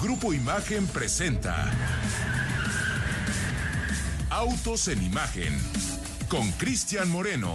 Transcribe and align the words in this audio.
Grupo 0.00 0.34
Imagen 0.34 0.86
presenta 0.88 1.72
Autos 4.28 4.88
en 4.88 5.02
Imagen 5.02 5.58
con 6.28 6.52
Cristian 6.52 7.08
Moreno. 7.08 7.54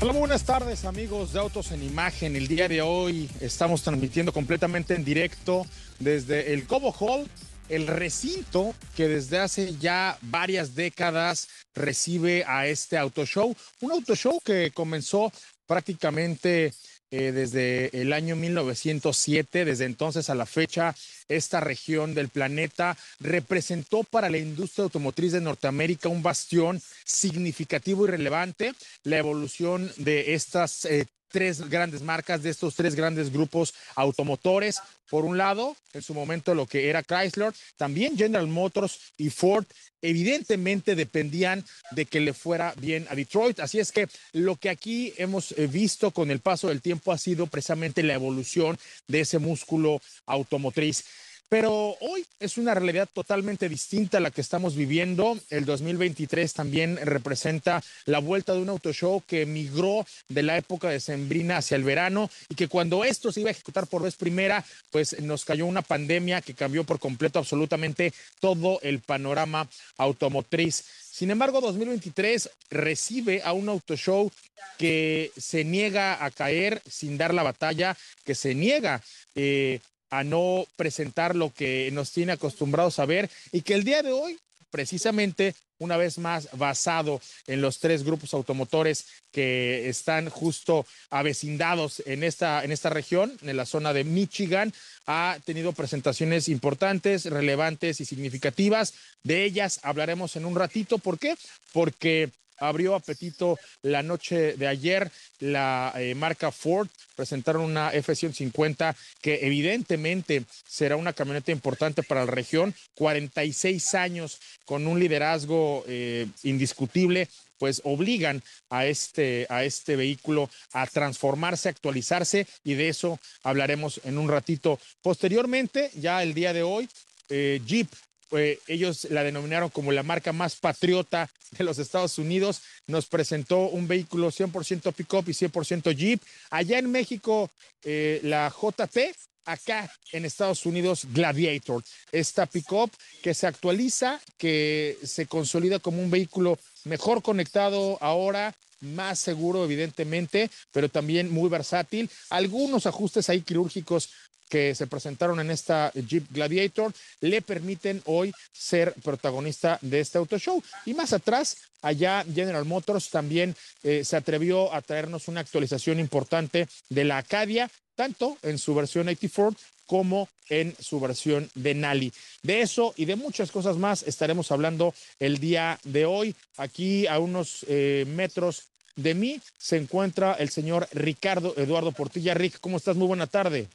Hola, 0.00 0.12
buenas 0.14 0.42
tardes 0.42 0.84
amigos 0.84 1.32
de 1.32 1.38
Autos 1.38 1.70
en 1.70 1.84
Imagen. 1.84 2.34
El 2.34 2.48
día 2.48 2.66
de 2.66 2.82
hoy 2.82 3.30
estamos 3.40 3.82
transmitiendo 3.82 4.32
completamente 4.32 4.94
en 4.94 5.04
directo 5.04 5.64
desde 6.00 6.52
el 6.52 6.66
Cobo 6.66 6.90
Hall, 6.98 7.28
el 7.68 7.86
recinto 7.86 8.74
que 8.96 9.06
desde 9.06 9.38
hace 9.38 9.76
ya 9.76 10.18
varias 10.22 10.74
décadas 10.74 11.48
recibe 11.72 12.44
a 12.48 12.66
este 12.66 12.98
auto 12.98 13.24
show. 13.24 13.54
Un 13.80 13.92
auto 13.92 14.16
show 14.16 14.40
que 14.44 14.72
comenzó 14.72 15.32
prácticamente 15.68 16.74
eh, 17.10 17.32
desde 17.32 18.00
el 18.00 18.12
año 18.12 18.36
1907, 18.36 19.64
desde 19.64 19.84
entonces 19.84 20.30
a 20.30 20.34
la 20.34 20.46
fecha, 20.46 20.94
esta 21.28 21.60
región 21.60 22.14
del 22.14 22.28
planeta 22.28 22.96
representó 23.18 24.04
para 24.04 24.30
la 24.30 24.38
industria 24.38 24.84
automotriz 24.84 25.32
de 25.32 25.40
Norteamérica 25.40 26.08
un 26.08 26.22
bastión 26.22 26.80
significativo 27.04 28.06
y 28.06 28.10
relevante. 28.10 28.74
La 29.04 29.18
evolución 29.18 29.90
de 29.96 30.34
estas 30.34 30.84
eh, 30.84 31.06
tres 31.30 31.68
grandes 31.68 32.02
marcas, 32.02 32.42
de 32.42 32.50
estos 32.50 32.74
tres 32.74 32.94
grandes 32.94 33.32
grupos 33.32 33.74
automotores. 33.94 34.80
Por 35.08 35.24
un 35.24 35.38
lado, 35.38 35.76
en 35.92 36.02
su 36.02 36.14
momento 36.14 36.54
lo 36.54 36.66
que 36.66 36.88
era 36.88 37.02
Chrysler, 37.02 37.52
también 37.76 38.16
General 38.16 38.46
Motors 38.46 39.12
y 39.16 39.30
Ford 39.30 39.64
evidentemente 40.02 40.94
dependían 40.94 41.64
de 41.90 42.06
que 42.06 42.20
le 42.20 42.32
fuera 42.32 42.74
bien 42.78 43.06
a 43.10 43.14
Detroit. 43.14 43.60
Así 43.60 43.78
es 43.78 43.92
que 43.92 44.08
lo 44.32 44.56
que 44.56 44.70
aquí 44.70 45.12
hemos 45.16 45.52
eh, 45.52 45.66
visto 45.66 46.10
con 46.10 46.30
el 46.30 46.40
paso 46.40 46.68
del 46.68 46.80
tiempo 46.80 47.12
ha 47.12 47.18
sido 47.18 47.46
precisamente 47.46 48.02
la 48.02 48.14
evolución 48.14 48.78
de 49.08 49.20
ese 49.20 49.38
músculo 49.38 50.00
automotriz. 50.26 51.04
Pero 51.50 51.96
hoy 52.00 52.24
es 52.38 52.58
una 52.58 52.74
realidad 52.74 53.08
totalmente 53.12 53.68
distinta 53.68 54.18
a 54.18 54.20
la 54.20 54.30
que 54.30 54.40
estamos 54.40 54.76
viviendo. 54.76 55.36
El 55.50 55.64
2023 55.64 56.54
también 56.54 56.96
representa 57.02 57.82
la 58.04 58.20
vuelta 58.20 58.52
de 58.54 58.60
un 58.60 58.68
auto 58.68 58.92
show 58.92 59.20
que 59.26 59.46
migró 59.46 60.06
de 60.28 60.44
la 60.44 60.56
época 60.56 60.90
de 60.90 61.00
Sembrina 61.00 61.56
hacia 61.56 61.76
el 61.76 61.82
verano 61.82 62.30
y 62.48 62.54
que 62.54 62.68
cuando 62.68 63.02
esto 63.02 63.32
se 63.32 63.40
iba 63.40 63.48
a 63.48 63.50
ejecutar 63.50 63.88
por 63.88 64.02
vez 64.02 64.14
primera, 64.14 64.64
pues 64.92 65.20
nos 65.22 65.44
cayó 65.44 65.66
una 65.66 65.82
pandemia 65.82 66.40
que 66.40 66.54
cambió 66.54 66.84
por 66.84 67.00
completo 67.00 67.40
absolutamente 67.40 68.14
todo 68.38 68.78
el 68.82 69.00
panorama 69.00 69.68
automotriz. 69.96 70.84
Sin 71.10 71.32
embargo, 71.32 71.60
2023 71.60 72.48
recibe 72.70 73.42
a 73.42 73.54
un 73.54 73.68
auto 73.68 73.96
show 73.96 74.30
que 74.78 75.32
se 75.36 75.64
niega 75.64 76.24
a 76.24 76.30
caer 76.30 76.80
sin 76.88 77.18
dar 77.18 77.34
la 77.34 77.42
batalla, 77.42 77.96
que 78.24 78.36
se 78.36 78.54
niega 78.54 79.02
eh, 79.34 79.80
a 80.10 80.24
no 80.24 80.66
presentar 80.76 81.36
lo 81.36 81.52
que 81.52 81.90
nos 81.92 82.10
tiene 82.12 82.32
acostumbrados 82.32 82.98
a 82.98 83.06
ver 83.06 83.30
y 83.52 83.62
que 83.62 83.74
el 83.74 83.84
día 83.84 84.02
de 84.02 84.12
hoy, 84.12 84.38
precisamente, 84.70 85.54
una 85.78 85.96
vez 85.96 86.18
más 86.18 86.48
basado 86.52 87.20
en 87.46 87.62
los 87.62 87.80
tres 87.80 88.04
grupos 88.04 88.34
automotores 88.34 89.06
que 89.32 89.88
están 89.88 90.28
justo 90.28 90.86
avecindados 91.08 92.02
en 92.06 92.22
esta, 92.22 92.62
en 92.62 92.70
esta 92.70 92.90
región, 92.90 93.36
en 93.42 93.56
la 93.56 93.66
zona 93.66 93.92
de 93.92 94.04
Michigan, 94.04 94.72
ha 95.06 95.38
tenido 95.44 95.72
presentaciones 95.72 96.48
importantes, 96.48 97.24
relevantes 97.24 98.00
y 98.00 98.04
significativas. 98.04 98.94
De 99.24 99.44
ellas 99.44 99.80
hablaremos 99.82 100.36
en 100.36 100.44
un 100.44 100.54
ratito. 100.54 100.98
¿Por 100.98 101.18
qué? 101.18 101.36
Porque 101.72 102.30
abrió 102.60 102.94
apetito 102.94 103.58
la 103.82 104.02
noche 104.02 104.54
de 104.54 104.68
ayer 104.68 105.10
la 105.40 105.92
eh, 105.96 106.14
marca 106.14 106.52
Ford. 106.52 106.88
Presentaron 107.16 107.62
una 107.62 107.92
F-150 107.92 108.94
que 109.20 109.40
evidentemente 109.42 110.44
será 110.66 110.96
una 110.96 111.12
camioneta 111.12 111.50
importante 111.50 112.02
para 112.02 112.24
la 112.24 112.30
región. 112.30 112.74
46 112.94 113.94
años 113.94 114.38
con 114.64 114.86
un 114.86 115.00
liderazgo 115.00 115.84
eh, 115.88 116.26
indiscutible 116.44 117.28
pues 117.58 117.82
obligan 117.84 118.42
a 118.70 118.86
este, 118.86 119.46
a 119.50 119.64
este 119.64 119.94
vehículo 119.94 120.48
a 120.72 120.86
transformarse, 120.86 121.68
actualizarse 121.68 122.46
y 122.64 122.72
de 122.72 122.88
eso 122.88 123.20
hablaremos 123.42 124.00
en 124.04 124.16
un 124.16 124.30
ratito. 124.30 124.80
Posteriormente, 125.02 125.90
ya 125.94 126.22
el 126.22 126.32
día 126.32 126.54
de 126.54 126.62
hoy, 126.62 126.88
eh, 127.28 127.60
Jeep 127.66 127.88
eh, 128.32 128.58
ellos 128.66 129.06
la 129.10 129.24
denominaron 129.24 129.70
como 129.70 129.92
la 129.92 130.02
marca 130.02 130.32
más 130.32 130.56
patriota 130.56 131.30
de 131.58 131.64
los 131.64 131.78
Estados 131.78 132.18
Unidos. 132.18 132.62
Nos 132.86 133.06
presentó 133.06 133.60
un 133.68 133.88
vehículo 133.88 134.30
100% 134.30 134.92
pick-up 134.92 135.24
y 135.28 135.32
100% 135.32 135.94
Jeep. 135.94 136.20
Allá 136.50 136.78
en 136.78 136.90
México, 136.90 137.50
eh, 137.84 138.20
la 138.22 138.50
JP, 138.50 139.14
acá 139.44 139.92
en 140.12 140.24
Estados 140.24 140.66
Unidos, 140.66 141.06
Gladiator. 141.12 141.82
Esta 142.12 142.46
pick-up 142.46 142.90
que 143.22 143.34
se 143.34 143.46
actualiza, 143.46 144.20
que 144.38 144.96
se 145.02 145.26
consolida 145.26 145.78
como 145.78 146.02
un 146.02 146.10
vehículo 146.10 146.58
mejor 146.84 147.22
conectado 147.22 147.98
ahora, 148.00 148.54
más 148.80 149.18
seguro, 149.18 149.64
evidentemente, 149.64 150.50
pero 150.72 150.88
también 150.88 151.30
muy 151.30 151.50
versátil. 151.50 152.08
Algunos 152.30 152.86
ajustes 152.86 153.28
ahí 153.28 153.42
quirúrgicos 153.42 154.10
que 154.50 154.74
se 154.74 154.86
presentaron 154.86 155.40
en 155.40 155.50
esta 155.50 155.92
Jeep 155.92 156.26
Gladiator 156.30 156.92
le 157.20 157.40
permiten 157.40 158.02
hoy 158.04 158.34
ser 158.52 158.92
protagonista 159.02 159.78
de 159.80 160.00
este 160.00 160.18
auto 160.18 160.38
show. 160.38 160.62
Y 160.84 160.92
más 160.92 161.14
atrás, 161.14 161.56
allá 161.80 162.24
General 162.34 162.64
Motors 162.66 163.08
también 163.08 163.54
eh, 163.82 164.04
se 164.04 164.16
atrevió 164.16 164.74
a 164.74 164.82
traernos 164.82 165.28
una 165.28 165.40
actualización 165.40 165.98
importante 166.00 166.68
de 166.90 167.04
la 167.04 167.18
Acadia, 167.18 167.70
tanto 167.94 168.36
en 168.42 168.58
su 168.58 168.74
versión 168.74 169.08
84 169.08 169.56
como 169.86 170.28
en 170.48 170.74
su 170.78 171.00
versión 171.00 171.50
de 171.54 171.74
Nali. 171.74 172.12
De 172.42 172.60
eso 172.60 172.92
y 172.96 173.06
de 173.06 173.16
muchas 173.16 173.50
cosas 173.50 173.76
más 173.76 174.02
estaremos 174.02 174.52
hablando 174.52 174.94
el 175.18 175.38
día 175.38 175.78
de 175.84 176.04
hoy. 176.04 176.34
Aquí 176.56 177.06
a 177.06 177.18
unos 177.18 177.64
eh, 177.68 178.04
metros 178.08 178.64
de 178.96 179.14
mí 179.14 179.40
se 179.58 179.76
encuentra 179.76 180.34
el 180.34 180.50
señor 180.50 180.88
Ricardo 180.92 181.54
Eduardo 181.56 181.92
Portilla. 181.92 182.34
Rick, 182.34 182.60
¿cómo 182.60 182.76
estás? 182.76 182.96
Muy 182.96 183.08
buena 183.08 183.26
tarde. 183.26 183.68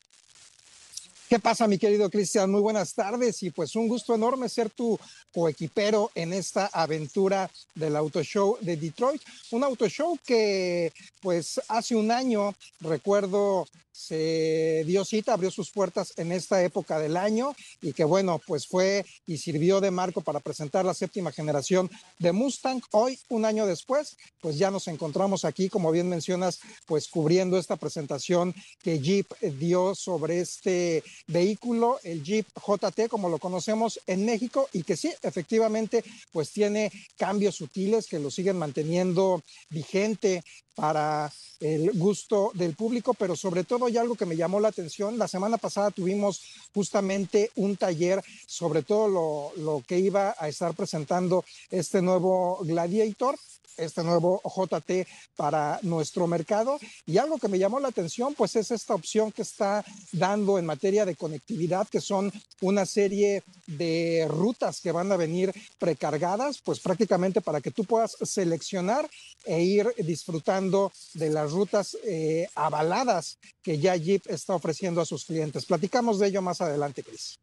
¿Qué 1.27 1.39
pasa, 1.39 1.67
mi 1.67 1.79
querido 1.79 2.07
Cristian? 2.11 2.51
Muy 2.51 2.61
buenas 2.61 2.93
tardes 2.93 3.41
y 3.41 3.49
pues 3.49 3.75
un 3.75 3.87
gusto 3.87 4.13
enorme 4.13 4.47
ser 4.47 4.69
tu 4.69 4.99
coequipero 5.33 6.11
en 6.13 6.33
esta 6.33 6.67
aventura 6.67 7.49
del 7.73 7.95
Auto 7.95 8.21
Show 8.21 8.59
de 8.61 8.77
Detroit. 8.77 9.23
Un 9.49 9.63
Auto 9.63 9.89
Show 9.89 10.19
que 10.23 10.93
pues 11.21 11.59
hace 11.67 11.95
un 11.95 12.11
año, 12.11 12.53
recuerdo, 12.79 13.67
se 13.95 14.83
dio 14.85 15.05
cita, 15.05 15.33
abrió 15.33 15.49
sus 15.49 15.71
puertas 15.71 16.13
en 16.17 16.33
esta 16.33 16.61
época 16.61 16.99
del 16.99 17.15
año 17.15 17.55
y 17.81 17.93
que 17.93 18.03
bueno, 18.03 18.41
pues 18.45 18.67
fue 18.67 19.05
y 19.25 19.37
sirvió 19.37 19.79
de 19.79 19.89
marco 19.89 20.19
para 20.19 20.41
presentar 20.41 20.83
la 20.83 20.93
séptima 20.93 21.31
generación 21.31 21.89
de 22.19 22.33
Mustang. 22.33 22.81
Hoy, 22.91 23.17
un 23.29 23.45
año 23.45 23.65
después, 23.65 24.17
pues 24.41 24.57
ya 24.57 24.69
nos 24.69 24.89
encontramos 24.89 25.45
aquí, 25.45 25.69
como 25.69 25.91
bien 25.91 26.09
mencionas, 26.09 26.59
pues 26.85 27.07
cubriendo 27.07 27.57
esta 27.57 27.77
presentación 27.77 28.53
que 28.83 28.99
Jeep 28.99 29.27
dio 29.59 29.95
sobre 29.95 30.41
este 30.41 31.01
vehículo, 31.27 31.99
el 32.03 32.21
Jeep 32.21 32.45
JT, 32.55 33.07
como 33.09 33.29
lo 33.29 33.39
conocemos 33.39 34.01
en 34.07 34.25
México, 34.25 34.67
y 34.73 34.83
que 34.83 34.97
sí, 34.97 35.13
efectivamente, 35.21 36.03
pues 36.33 36.51
tiene 36.51 36.91
cambios 37.17 37.55
sutiles 37.55 38.07
que 38.07 38.19
lo 38.19 38.29
siguen 38.29 38.57
manteniendo 38.57 39.41
vigente 39.69 40.43
para 40.75 41.31
el 41.59 41.91
gusto 41.93 42.51
del 42.53 42.75
público, 42.75 43.13
pero 43.13 43.35
sobre 43.35 43.63
todo 43.63 43.84
y 43.89 43.97
algo 43.97 44.15
que 44.15 44.25
me 44.25 44.35
llamó 44.35 44.59
la 44.59 44.69
atención, 44.69 45.17
la 45.17 45.27
semana 45.27 45.57
pasada 45.57 45.91
tuvimos 45.91 46.41
justamente 46.73 47.51
un 47.55 47.77
taller 47.77 48.23
sobre 48.47 48.83
todo 48.83 49.07
lo, 49.07 49.63
lo 49.63 49.83
que 49.87 49.99
iba 49.99 50.35
a 50.37 50.47
estar 50.47 50.73
presentando 50.73 51.43
este 51.71 52.01
nuevo 52.01 52.59
Gladiator 52.63 53.37
este 53.77 54.03
nuevo 54.03 54.41
JT 54.43 55.07
para 55.35 55.79
nuestro 55.81 56.27
mercado. 56.27 56.79
Y 57.05 57.17
algo 57.17 57.37
que 57.37 57.47
me 57.47 57.59
llamó 57.59 57.79
la 57.79 57.89
atención, 57.89 58.33
pues 58.33 58.55
es 58.55 58.71
esta 58.71 58.95
opción 58.95 59.31
que 59.31 59.41
está 59.41 59.83
dando 60.11 60.57
en 60.57 60.65
materia 60.65 61.05
de 61.05 61.15
conectividad, 61.15 61.87
que 61.87 62.01
son 62.01 62.31
una 62.61 62.85
serie 62.85 63.43
de 63.67 64.25
rutas 64.29 64.81
que 64.81 64.91
van 64.91 65.11
a 65.11 65.17
venir 65.17 65.53
precargadas, 65.79 66.61
pues 66.63 66.79
prácticamente 66.79 67.41
para 67.41 67.61
que 67.61 67.71
tú 67.71 67.83
puedas 67.83 68.15
seleccionar 68.21 69.09
e 69.45 69.61
ir 69.61 69.87
disfrutando 69.97 70.91
de 71.13 71.29
las 71.29 71.51
rutas 71.51 71.97
eh, 72.03 72.47
avaladas 72.55 73.37
que 73.61 73.79
ya 73.79 73.95
Jeep 73.95 74.27
está 74.27 74.55
ofreciendo 74.55 75.01
a 75.01 75.05
sus 75.05 75.25
clientes. 75.25 75.65
Platicamos 75.65 76.19
de 76.19 76.27
ello 76.27 76.41
más 76.41 76.61
adelante, 76.61 77.03
Chris. 77.03 77.39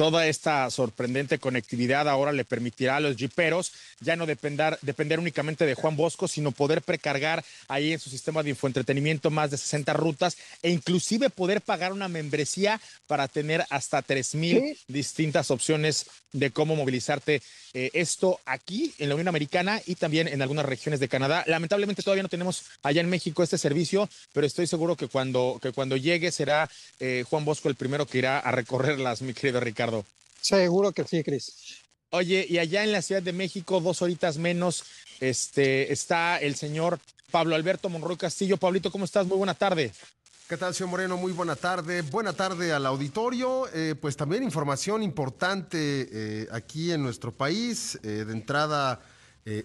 Toda 0.00 0.26
esta 0.26 0.70
sorprendente 0.70 1.38
conectividad 1.38 2.08
ahora 2.08 2.32
le 2.32 2.46
permitirá 2.46 2.96
a 2.96 3.00
los 3.00 3.16
jiperos 3.16 3.70
ya 4.00 4.16
no 4.16 4.24
depender, 4.24 4.78
depender 4.80 5.18
únicamente 5.18 5.66
de 5.66 5.74
Juan 5.74 5.94
Bosco, 5.94 6.26
sino 6.26 6.52
poder 6.52 6.80
precargar 6.80 7.44
ahí 7.68 7.92
en 7.92 7.98
su 7.98 8.08
sistema 8.08 8.42
de 8.42 8.48
infoentretenimiento 8.48 9.28
más 9.30 9.50
de 9.50 9.58
60 9.58 9.92
rutas 9.92 10.38
e 10.62 10.70
inclusive 10.70 11.28
poder 11.28 11.60
pagar 11.60 11.92
una 11.92 12.08
membresía 12.08 12.80
para 13.06 13.28
tener 13.28 13.66
hasta 13.68 14.02
3.000 14.02 14.78
distintas 14.88 15.50
opciones 15.50 16.06
de 16.32 16.50
cómo 16.50 16.76
movilizarte 16.76 17.42
eh, 17.72 17.90
esto 17.92 18.40
aquí 18.46 18.94
en 18.98 19.08
la 19.08 19.14
Unión 19.14 19.28
Americana 19.28 19.80
y 19.86 19.96
también 19.96 20.28
en 20.28 20.42
algunas 20.42 20.64
regiones 20.64 21.00
de 21.00 21.08
Canadá. 21.08 21.44
Lamentablemente 21.46 22.02
todavía 22.02 22.22
no 22.22 22.28
tenemos 22.28 22.64
allá 22.82 23.00
en 23.00 23.10
México 23.10 23.42
este 23.42 23.58
servicio, 23.58 24.08
pero 24.32 24.46
estoy 24.46 24.66
seguro 24.66 24.96
que 24.96 25.08
cuando, 25.08 25.58
que 25.62 25.72
cuando 25.72 25.96
llegue 25.96 26.32
será 26.32 26.70
eh, 27.00 27.24
Juan 27.28 27.44
Bosco 27.44 27.68
el 27.68 27.74
primero 27.74 28.06
que 28.06 28.18
irá 28.18 28.38
a 28.38 28.50
recorrerlas, 28.50 29.22
mi 29.22 29.34
querido 29.34 29.60
Ricardo. 29.60 29.89
Seguro 30.40 30.92
que 30.92 31.04
sí, 31.04 31.22
Cris. 31.22 31.80
Oye, 32.10 32.44
y 32.48 32.58
allá 32.58 32.82
en 32.82 32.92
la 32.92 33.02
Ciudad 33.02 33.22
de 33.22 33.32
México, 33.32 33.80
dos 33.80 34.02
horitas 34.02 34.36
menos, 34.36 34.84
este, 35.20 35.92
está 35.92 36.38
el 36.38 36.56
señor 36.56 36.98
Pablo 37.30 37.54
Alberto 37.54 37.88
Monroy 37.88 38.16
Castillo. 38.16 38.56
Pablito, 38.56 38.90
¿cómo 38.90 39.04
estás? 39.04 39.26
Muy 39.26 39.38
buena 39.38 39.54
tarde. 39.54 39.92
¿Qué 40.48 40.56
tal, 40.56 40.74
señor 40.74 40.90
Moreno? 40.90 41.16
Muy 41.16 41.30
buena 41.30 41.54
tarde. 41.54 42.02
Buena 42.02 42.32
tarde 42.32 42.72
al 42.72 42.84
auditorio. 42.84 43.68
Eh, 43.72 43.94
pues 43.94 44.16
también 44.16 44.42
información 44.42 45.04
importante 45.04 46.08
eh, 46.10 46.48
aquí 46.50 46.90
en 46.90 47.04
nuestro 47.04 47.30
país. 47.30 47.96
Eh, 48.02 48.24
de 48.26 48.32
entrada, 48.32 49.00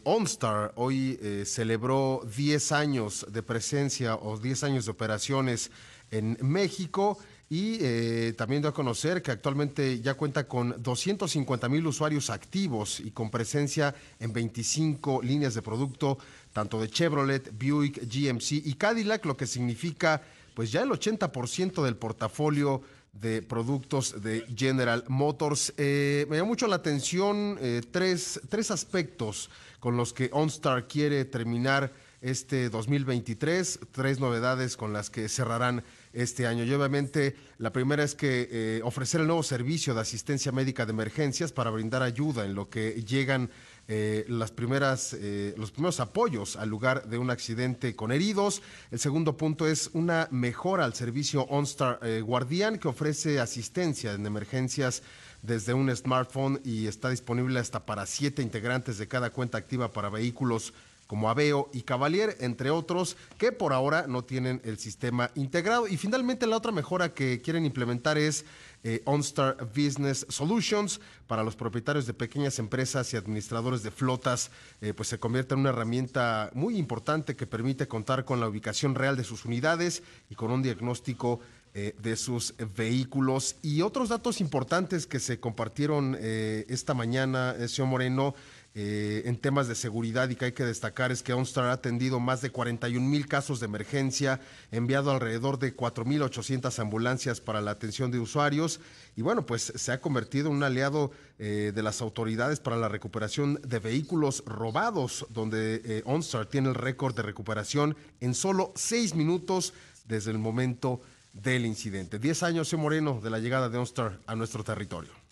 OnStar 0.03 0.73
hoy 0.75 1.19
celebró 1.45 2.21
10 2.35 2.71
años 2.71 3.25
de 3.29 3.43
presencia 3.43 4.15
o 4.15 4.37
10 4.37 4.63
años 4.63 4.85
de 4.85 4.91
operaciones 4.91 5.69
en 6.11 6.37
México. 6.41 7.19
Y 7.47 8.31
también 8.33 8.63
dio 8.63 8.69
a 8.69 8.73
conocer 8.73 9.21
que 9.21 9.29
actualmente 9.29 10.01
ya 10.01 10.15
cuenta 10.15 10.47
con 10.47 10.81
250 10.81 11.69
mil 11.69 11.85
usuarios 11.85 12.31
activos 12.31 12.99
y 12.99 13.11
con 13.11 13.29
presencia 13.29 13.93
en 14.19 14.33
25 14.33 15.21
líneas 15.21 15.53
de 15.53 15.61
producto, 15.61 16.17
tanto 16.53 16.81
de 16.81 16.89
Chevrolet, 16.89 17.51
Buick, 17.51 18.01
GMC 18.01 18.65
y 18.65 18.73
Cadillac, 18.73 19.23
lo 19.25 19.37
que 19.37 19.45
significa 19.45 20.23
pues 20.55 20.71
ya 20.71 20.81
el 20.81 20.89
80% 20.89 21.83
del 21.83 21.97
portafolio 21.97 22.81
de 23.21 23.41
productos 23.41 24.21
de 24.21 24.45
General 24.55 25.03
Motors. 25.07 25.73
Eh, 25.77 26.25
me 26.29 26.37
llama 26.37 26.49
mucho 26.49 26.67
la 26.67 26.77
atención 26.77 27.57
eh, 27.61 27.81
tres, 27.91 28.41
tres 28.49 28.71
aspectos 28.71 29.49
con 29.79 29.97
los 29.97 30.13
que 30.13 30.29
OnStar 30.31 30.87
quiere 30.87 31.25
terminar 31.25 31.93
este 32.21 32.69
2023, 32.69 33.79
tres 33.91 34.19
novedades 34.19 34.77
con 34.77 34.93
las 34.93 35.09
que 35.09 35.29
cerrarán 35.29 35.83
este 36.15 36.47
año. 36.47 36.63
Y 36.63 36.73
obviamente 36.73 37.35
la 37.57 37.71
primera 37.71 38.03
es 38.03 38.15
que 38.15 38.47
eh, 38.51 38.81
ofrecer 38.83 39.21
el 39.21 39.27
nuevo 39.27 39.43
servicio 39.43 39.93
de 39.93 40.01
asistencia 40.01 40.51
médica 40.51 40.85
de 40.85 40.91
emergencias 40.91 41.51
para 41.51 41.69
brindar 41.69 42.01
ayuda 42.01 42.45
en 42.45 42.55
lo 42.55 42.69
que 42.69 43.03
llegan 43.03 43.49
eh, 43.87 44.25
las 44.29 44.51
primeras, 44.51 45.13
eh, 45.13 45.53
los 45.57 45.71
primeros 45.71 45.99
apoyos 45.99 46.55
al 46.55 46.69
lugar 46.69 47.07
de 47.07 47.19
un 47.19 47.29
accidente 47.29 47.95
con 47.95 48.11
heridos. 48.11 48.63
El 48.89 48.97
segundo 48.97 49.37
punto 49.37 49.67
es 49.67 49.91
una 49.93 50.27
mejora 50.31 50.85
al 50.85 50.95
servicio 50.95 51.43
OnStar 51.43 51.99
eh, 52.01 52.21
Guardián 52.21 52.79
que 52.79 52.87
ofrece 52.87 53.39
asistencia 53.39 54.13
en 54.13 54.25
emergencias 54.25 55.03
desde 55.43 55.75
un 55.75 55.95
smartphone 55.95 56.59
y 56.63 56.87
está 56.87 57.11
disponible 57.11 57.59
hasta 57.59 57.85
para 57.85 58.07
siete 58.07 58.41
integrantes 58.41 58.97
de 58.97 59.07
cada 59.07 59.29
cuenta 59.29 59.59
activa 59.59 59.93
para 59.93 60.09
vehículos 60.09 60.73
como 61.07 61.29
Aveo 61.29 61.69
y 61.73 61.81
Cavalier, 61.81 62.35
entre 62.39 62.71
otros, 62.71 63.17
que 63.37 63.51
por 63.51 63.73
ahora 63.73 64.05
no 64.07 64.23
tienen 64.23 64.61
el 64.63 64.79
sistema 64.79 65.31
integrado. 65.35 65.87
Y 65.87 65.97
finalmente 65.97 66.47
la 66.47 66.57
otra 66.57 66.71
mejora 66.71 67.13
que 67.13 67.41
quieren 67.41 67.65
implementar 67.65 68.17
es 68.17 68.45
eh, 68.87 69.01
OnStar 69.05 69.57
Business 69.75 70.27
Solutions 70.29 71.01
para 71.25 71.41
los 71.41 71.55
propietarios 71.55 72.05
de 72.05 72.13
pequeñas 72.13 72.59
empresas 72.59 73.11
y 73.11 73.17
administradores 73.17 73.81
de 73.81 73.89
flotas, 73.89 74.51
eh, 74.79 74.93
pues 74.93 75.09
se 75.09 75.17
convierte 75.17 75.55
en 75.55 75.61
una 75.61 75.71
herramienta 75.71 76.51
muy 76.53 76.77
importante 76.77 77.35
que 77.35 77.47
permite 77.47 77.87
contar 77.87 78.25
con 78.25 78.39
la 78.39 78.47
ubicación 78.47 78.93
real 78.93 79.17
de 79.17 79.23
sus 79.23 79.43
unidades 79.43 80.03
y 80.29 80.35
con 80.35 80.51
un 80.51 80.61
diagnóstico 80.61 81.39
eh, 81.73 81.95
de 81.97 82.15
sus 82.15 82.53
vehículos. 82.77 83.55
Y 83.63 83.81
otros 83.81 84.09
datos 84.09 84.39
importantes 84.39 85.07
que 85.07 85.19
se 85.19 85.39
compartieron 85.39 86.15
esta 86.21 86.93
mañana, 86.93 87.55
señor 87.67 87.89
Moreno, 87.89 88.35
eh, 88.77 89.23
en 89.23 89.37
temas 89.37 89.69
de 89.69 89.75
seguridad 89.75 90.27
y 90.27 90.35
que 90.35 90.45
hay 90.45 90.51
que 90.51 90.65
destacar 90.65 91.09
es 91.09 91.23
que 91.23 91.31
OnStar 91.31 91.63
ha 91.67 91.71
atendido 91.71 92.19
más 92.19 92.41
de 92.41 92.49
41 92.49 93.07
mil 93.07 93.25
casos 93.25 93.61
de 93.61 93.67
emergencia, 93.67 94.41
enviado 94.69 95.11
alrededor 95.11 95.59
de 95.59 95.73
4.800 95.73 96.77
ambulancias 96.79 97.39
para 97.39 97.61
la 97.61 97.71
atención 97.71 98.11
de 98.11 98.19
usuarios 98.19 98.81
y 99.15 99.21
bueno, 99.21 99.45
pues 99.45 99.71
se 99.73 99.93
ha 99.93 100.01
convertido 100.01 100.49
en 100.49 100.57
un 100.57 100.63
aliado 100.63 101.11
eh, 101.39 101.71
de 101.73 101.83
las 101.83 102.01
autoridades 102.01 102.59
para 102.59 102.75
la 102.75 102.89
recuperación 102.89 103.61
de 103.65 103.79
vehículos 103.79 104.43
robados, 104.45 105.25
donde 105.29 105.81
eh, 105.85 106.03
OnStar 106.05 106.45
tiene 106.45 106.67
el 106.67 106.75
récord 106.75 107.15
de 107.15 107.21
recuperación 107.21 107.95
en 108.19 108.33
solo 108.33 108.73
seis 108.75 109.15
minutos 109.15 109.73
desde 110.05 110.31
el 110.31 110.37
momento 110.37 110.99
del 111.31 111.65
incidente. 111.65 112.19
Diez 112.19 112.43
años, 112.43 112.67
señor 112.67 112.83
Moreno, 112.83 113.21
de 113.23 113.29
la 113.29 113.39
llegada 113.39 113.69
de 113.69 113.77
OnStar 113.77 114.19
a 114.27 114.35
nuestro 114.35 114.65
territorio. 114.65 115.24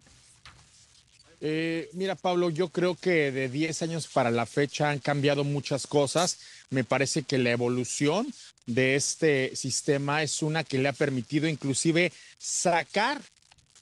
Eh, 1.45 1.90
mira, 1.92 2.16
Pablo, 2.16 2.50
yo 2.50 2.69
creo 2.69 2.95
que 2.95 3.30
de 3.34 3.50
10 3.50 3.81
años 3.81 4.07
para 4.07 4.31
la 4.31 4.45
fecha 4.45 4.90
han 4.90 5.00
cambiado 5.00 5.44
muchas 5.44 5.88
cosas. 5.88 6.40
Me 6.69 6.86
parece 6.86 7.24
que 7.24 7.38
la 7.38 7.51
evolución 7.51 8.34
de 8.66 8.95
este 8.95 9.54
sistema 9.57 10.24
es 10.24 10.42
una 10.42 10.63
que 10.63 10.78
le 10.78 10.88
ha 10.88 10.94
permitido 10.94 11.50
inclusive 11.50 12.13
sacar 12.40 13.22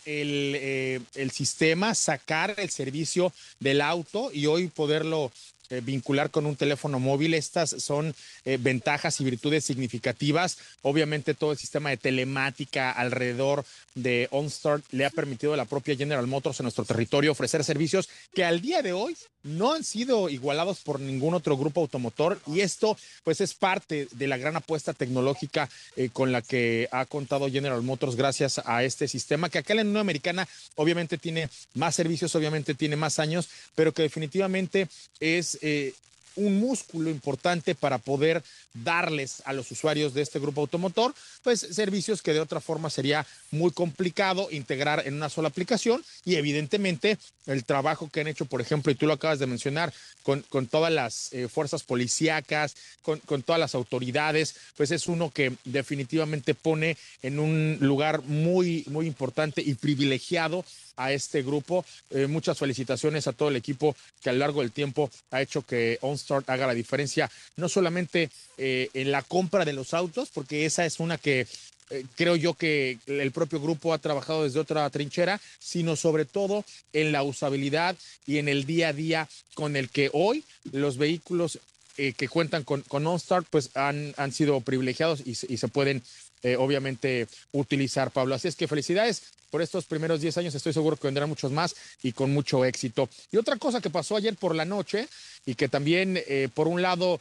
el, 0.05 0.55
eh, 0.55 1.01
el 1.13 1.29
sistema, 1.29 1.93
sacar 1.93 2.55
el 2.57 2.71
servicio 2.71 3.31
del 3.59 3.81
auto 3.81 4.31
y 4.33 4.47
hoy 4.47 4.67
poderlo 4.67 5.31
eh, 5.71 5.81
vincular 5.83 6.29
con 6.29 6.45
un 6.45 6.55
teléfono 6.55 6.99
móvil. 6.99 7.33
Estas 7.33 7.69
son 7.69 8.13
eh, 8.45 8.57
ventajas 8.59 9.19
y 9.19 9.23
virtudes 9.23 9.65
significativas. 9.65 10.57
Obviamente 10.83 11.33
todo 11.33 11.53
el 11.53 11.57
sistema 11.57 11.89
de 11.89 11.97
telemática 11.97 12.91
alrededor 12.91 13.65
de 13.95 14.27
OnStar 14.31 14.81
le 14.91 15.05
ha 15.05 15.09
permitido 15.09 15.53
a 15.53 15.57
la 15.57 15.65
propia 15.65 15.95
General 15.95 16.25
Motors 16.27 16.59
en 16.59 16.65
nuestro 16.65 16.85
territorio 16.85 17.31
ofrecer 17.31 17.63
servicios 17.63 18.09
que 18.33 18.45
al 18.45 18.61
día 18.61 18.81
de 18.81 18.93
hoy 18.93 19.15
no 19.43 19.73
han 19.73 19.83
sido 19.83 20.29
igualados 20.29 20.79
por 20.81 20.99
ningún 20.99 21.33
otro 21.33 21.57
grupo 21.57 21.81
automotor 21.81 22.39
y 22.47 22.61
esto 22.61 22.95
pues 23.23 23.41
es 23.41 23.53
parte 23.53 24.07
de 24.11 24.27
la 24.27 24.37
gran 24.37 24.55
apuesta 24.55 24.93
tecnológica 24.93 25.67
eh, 25.95 26.09
con 26.13 26.31
la 26.31 26.41
que 26.41 26.87
ha 26.91 27.05
contado 27.05 27.49
General 27.49 27.81
Motors 27.81 28.15
gracias 28.15 28.61
a 28.65 28.83
este 28.83 29.07
sistema 29.07 29.49
que 29.49 29.57
acá 29.57 29.73
en 29.73 29.77
la 29.77 29.83
Unión 29.83 29.97
Americana 29.97 30.47
obviamente 30.75 31.17
tiene 31.17 31.49
más 31.73 31.95
servicios, 31.95 32.35
obviamente 32.35 32.75
tiene 32.75 32.95
más 32.95 33.19
años, 33.19 33.49
pero 33.75 33.93
que 33.93 34.03
definitivamente 34.03 34.87
es 35.19 35.57
eh, 35.61 35.93
un 36.35 36.59
músculo 36.59 37.09
importante 37.09 37.75
para 37.75 37.97
poder 37.97 38.43
darles 38.73 39.41
a 39.45 39.53
los 39.53 39.69
usuarios 39.71 40.13
de 40.13 40.21
este 40.21 40.39
grupo 40.39 40.61
automotor, 40.61 41.13
pues 41.43 41.59
servicios 41.59 42.21
que 42.21 42.33
de 42.33 42.39
otra 42.39 42.61
forma 42.61 42.89
sería 42.89 43.25
muy 43.51 43.71
complicado 43.71 44.47
integrar 44.51 45.05
en 45.05 45.15
una 45.15 45.29
sola 45.29 45.49
aplicación. 45.49 46.03
Y 46.23 46.35
evidentemente 46.35 47.17
el 47.47 47.65
trabajo 47.65 48.09
que 48.09 48.21
han 48.21 48.27
hecho, 48.27 48.45
por 48.45 48.61
ejemplo, 48.61 48.91
y 48.91 48.95
tú 48.95 49.07
lo 49.07 49.13
acabas 49.13 49.39
de 49.39 49.47
mencionar, 49.47 49.93
con, 50.23 50.43
todas 50.67 50.93
las 50.93 51.33
eh, 51.33 51.47
fuerzas 51.47 51.83
policíacas, 51.83 52.75
con, 53.01 53.19
con, 53.19 53.41
todas 53.41 53.59
las 53.59 53.73
autoridades, 53.73 54.55
pues 54.77 54.91
es 54.91 55.07
uno 55.07 55.31
que 55.31 55.53
definitivamente 55.65 56.53
pone 56.53 56.95
en 57.23 57.39
un 57.39 57.77
lugar 57.81 58.21
muy, 58.21 58.85
muy 58.87 59.07
importante 59.07 59.63
y 59.65 59.73
privilegiado 59.73 60.63
a 60.97 61.11
este 61.11 61.41
grupo. 61.41 61.85
Eh, 62.09 62.27
muchas 62.27 62.57
felicitaciones 62.57 63.27
a 63.27 63.33
todo 63.33 63.49
el 63.49 63.55
equipo 63.55 63.95
que 64.21 64.29
a 64.29 64.33
lo 64.33 64.39
largo 64.39 64.61
del 64.61 64.71
tiempo 64.71 65.09
ha 65.31 65.41
hecho 65.41 65.61
que 65.61 65.97
OnStart 66.01 66.49
haga 66.49 66.67
la 66.67 66.73
diferencia, 66.73 67.29
no 67.55 67.69
solamente 67.69 68.29
eh, 68.57 68.89
en 68.93 69.11
la 69.11 69.21
compra 69.21 69.65
de 69.65 69.73
los 69.73 69.93
autos, 69.93 70.29
porque 70.33 70.65
esa 70.65 70.85
es 70.85 70.99
una 70.99 71.17
que 71.17 71.47
eh, 71.89 72.05
creo 72.15 72.35
yo 72.35 72.53
que 72.53 72.97
el 73.07 73.31
propio 73.31 73.59
grupo 73.59 73.93
ha 73.93 73.97
trabajado 73.97 74.43
desde 74.43 74.59
otra 74.59 74.89
trinchera, 74.89 75.39
sino 75.59 75.95
sobre 75.95 76.25
todo 76.25 76.63
en 76.93 77.11
la 77.11 77.23
usabilidad 77.23 77.95
y 78.25 78.37
en 78.37 78.47
el 78.47 78.65
día 78.65 78.89
a 78.89 78.93
día 78.93 79.29
con 79.55 79.75
el 79.75 79.89
que 79.89 80.09
hoy 80.13 80.43
los 80.71 80.97
vehículos 80.97 81.59
que 81.97 82.29
cuentan 82.29 82.63
con, 82.63 82.81
con 82.81 83.05
OnStart 83.05 83.45
pues 83.51 83.69
han, 83.75 84.15
han 84.17 84.31
sido 84.31 84.59
privilegiados 84.61 85.21
y, 85.23 85.31
y 85.31 85.57
se 85.57 85.67
pueden 85.67 86.01
eh, 86.43 86.55
obviamente 86.57 87.27
utilizar, 87.51 88.11
Pablo. 88.11 88.35
Así 88.35 88.47
es 88.47 88.55
que 88.55 88.67
felicidades 88.67 89.23
por 89.49 89.61
estos 89.61 89.85
primeros 89.85 90.21
10 90.21 90.37
años, 90.37 90.55
estoy 90.55 90.73
seguro 90.73 90.95
que 90.95 91.07
vendrán 91.07 91.29
muchos 91.29 91.51
más 91.51 91.75
y 92.01 92.13
con 92.13 92.33
mucho 92.33 92.63
éxito. 92.63 93.09
Y 93.31 93.37
otra 93.37 93.57
cosa 93.57 93.81
que 93.81 93.89
pasó 93.89 94.15
ayer 94.15 94.35
por 94.35 94.55
la 94.55 94.65
noche 94.65 95.07
y 95.45 95.55
que 95.55 95.67
también, 95.67 96.21
eh, 96.27 96.47
por 96.53 96.67
un 96.67 96.81
lado, 96.81 97.19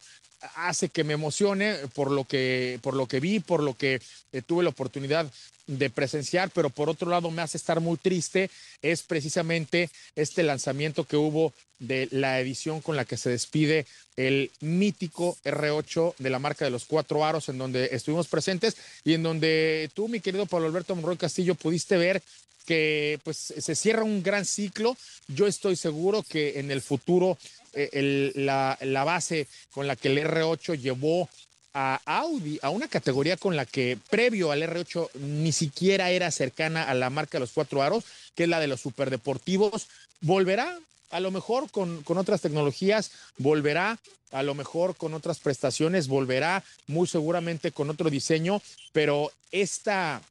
hace 0.55 0.89
que 0.89 1.05
me 1.05 1.15
emocione 1.15 1.77
por 1.95 2.11
lo 2.11 2.25
que, 2.25 2.79
por 2.83 2.95
lo 2.95 3.07
que 3.07 3.21
vi, 3.21 3.41
por 3.41 3.63
lo 3.63 3.75
que 3.75 4.01
eh, 4.33 4.43
tuve 4.43 4.63
la 4.63 4.71
oportunidad 4.71 5.27
de 5.71 5.89
presenciar, 5.89 6.51
pero 6.51 6.69
por 6.69 6.89
otro 6.89 7.09
lado 7.09 7.31
me 7.31 7.43
hace 7.43 7.57
estar 7.57 7.81
muy 7.81 7.97
triste, 7.97 8.51
es 8.83 9.03
precisamente 9.03 9.89
este 10.17 10.43
lanzamiento 10.43 11.05
que 11.05 11.17
hubo 11.17 11.53
de 11.79 12.09
la 12.11 12.41
edición 12.41 12.81
con 12.81 12.97
la 12.97 13.05
que 13.05 13.17
se 13.17 13.31
despide 13.31 13.87
el 14.17 14.51
mítico 14.61 15.39
R8 15.45 16.15
de 16.19 16.31
la 16.31 16.41
marca 16.41 16.65
de 16.65 16.73
los 16.73 16.85
cuatro 16.85 17.25
aros, 17.25 17.49
en 17.49 17.59
donde 17.59 17.89
estuvimos 17.93 18.27
presentes 18.27 18.77
y 19.05 19.15
en 19.15 19.23
donde 19.23 19.91
tú, 19.95 20.09
mi 20.09 20.21
querido 20.21 20.47
Pablo 20.47 20.67
Alberto 20.67 20.95
Monroy 20.97 21.17
Castillo, 21.17 21.55
pudiste 21.55 21.97
ver 21.97 22.21
que 22.67 23.19
pues 23.25 23.37
se 23.37 23.75
cierra 23.75 24.03
un 24.03 24.23
gran 24.23 24.45
ciclo. 24.45 24.97
Yo 25.29 25.47
estoy 25.47 25.77
seguro 25.77 26.23
que 26.23 26.59
en 26.59 26.71
el 26.71 26.83
futuro 26.83 27.39
eh, 27.73 28.33
la, 28.35 28.77
la, 28.83 29.05
base 29.05 29.47
con 29.71 29.87
la 29.87 29.95
que 29.95 30.09
el 30.09 30.19
R8 30.19 30.79
llevó 30.79 31.29
a 31.75 32.01
Audi, 32.05 32.59
a 32.63 32.71
una 32.71 32.89
categoría 32.89 33.37
con 33.37 33.57
la 33.57 33.65
que 33.65 33.99
previo 34.11 34.51
al 34.51 34.63
R8 34.63 35.11
ni 35.15 35.53
siquiera 35.53 36.11
era 36.11 36.31
cercana 36.31 36.85
a 36.85 36.95
la 36.95 37.11
marca 37.11 37.39
de 37.39 37.41
los 37.41 37.53
cuatro 37.53 37.83
aros, 37.83 38.05
que 38.35 38.45
es 38.45 38.49
la 38.49 38.61
de 38.61 38.67
los 38.67 38.81
superdeportivos, 38.81 39.89
volverá 40.21 40.79
a 41.11 41.21
lo 41.21 41.31
mejor 41.31 41.71
con, 41.71 42.03
con, 42.03 42.19
otras 42.19 42.41
tecnologías, 42.41 43.11
volverá 43.39 43.99
a 44.33 44.43
lo 44.43 44.55
mejor 44.55 44.97
con 44.97 45.15
otras 45.15 45.39
prestaciones, 45.41 46.09
volverá 46.09 46.63
muy 46.87 47.07
seguramente 47.07 47.73
con 47.73 47.91
otro 47.91 48.11
diseño, 48.11 48.63
pero 48.93 49.33
esta 49.51 50.23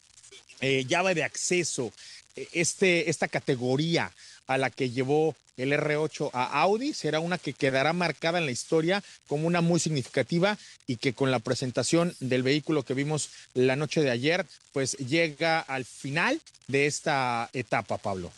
eh, 0.62 0.86
llave 0.86 1.16
de 1.16 1.24
acceso, 1.24 1.92
e, 2.36 2.48
este, 2.54 3.10
esta 3.10 3.28
categoría 3.28 4.12
a 4.50 4.58
la 4.58 4.72
que 4.72 4.90
llevó 4.90 5.36
el 5.58 5.74
R8 5.74 6.32
a 6.34 6.62
Audi 6.62 6.94
será 6.94 7.20
una 7.20 7.38
que 7.38 7.54
quedará 7.54 7.94
marcada 7.94 8.40
en 8.40 8.46
la 8.46 8.52
historia 8.52 9.04
como 9.28 9.46
una 9.46 9.62
muy 9.62 9.80
significativa 9.80 10.58
y 10.88 10.98
que 10.98 11.14
con 11.14 11.30
la 11.32 11.40
presentación 11.40 12.16
del 12.20 12.44
vehículo 12.44 12.84
que 12.84 12.96
vimos 12.96 13.30
la 13.54 13.76
noche 13.76 14.02
de 14.02 14.10
ayer, 14.10 14.46
pues 14.74 14.94
llega 14.98 15.60
al 15.60 15.86
final 15.86 16.42
de 16.68 16.88
esta 16.88 17.50
etapa, 17.54 17.98
Pablo. 17.98 18.32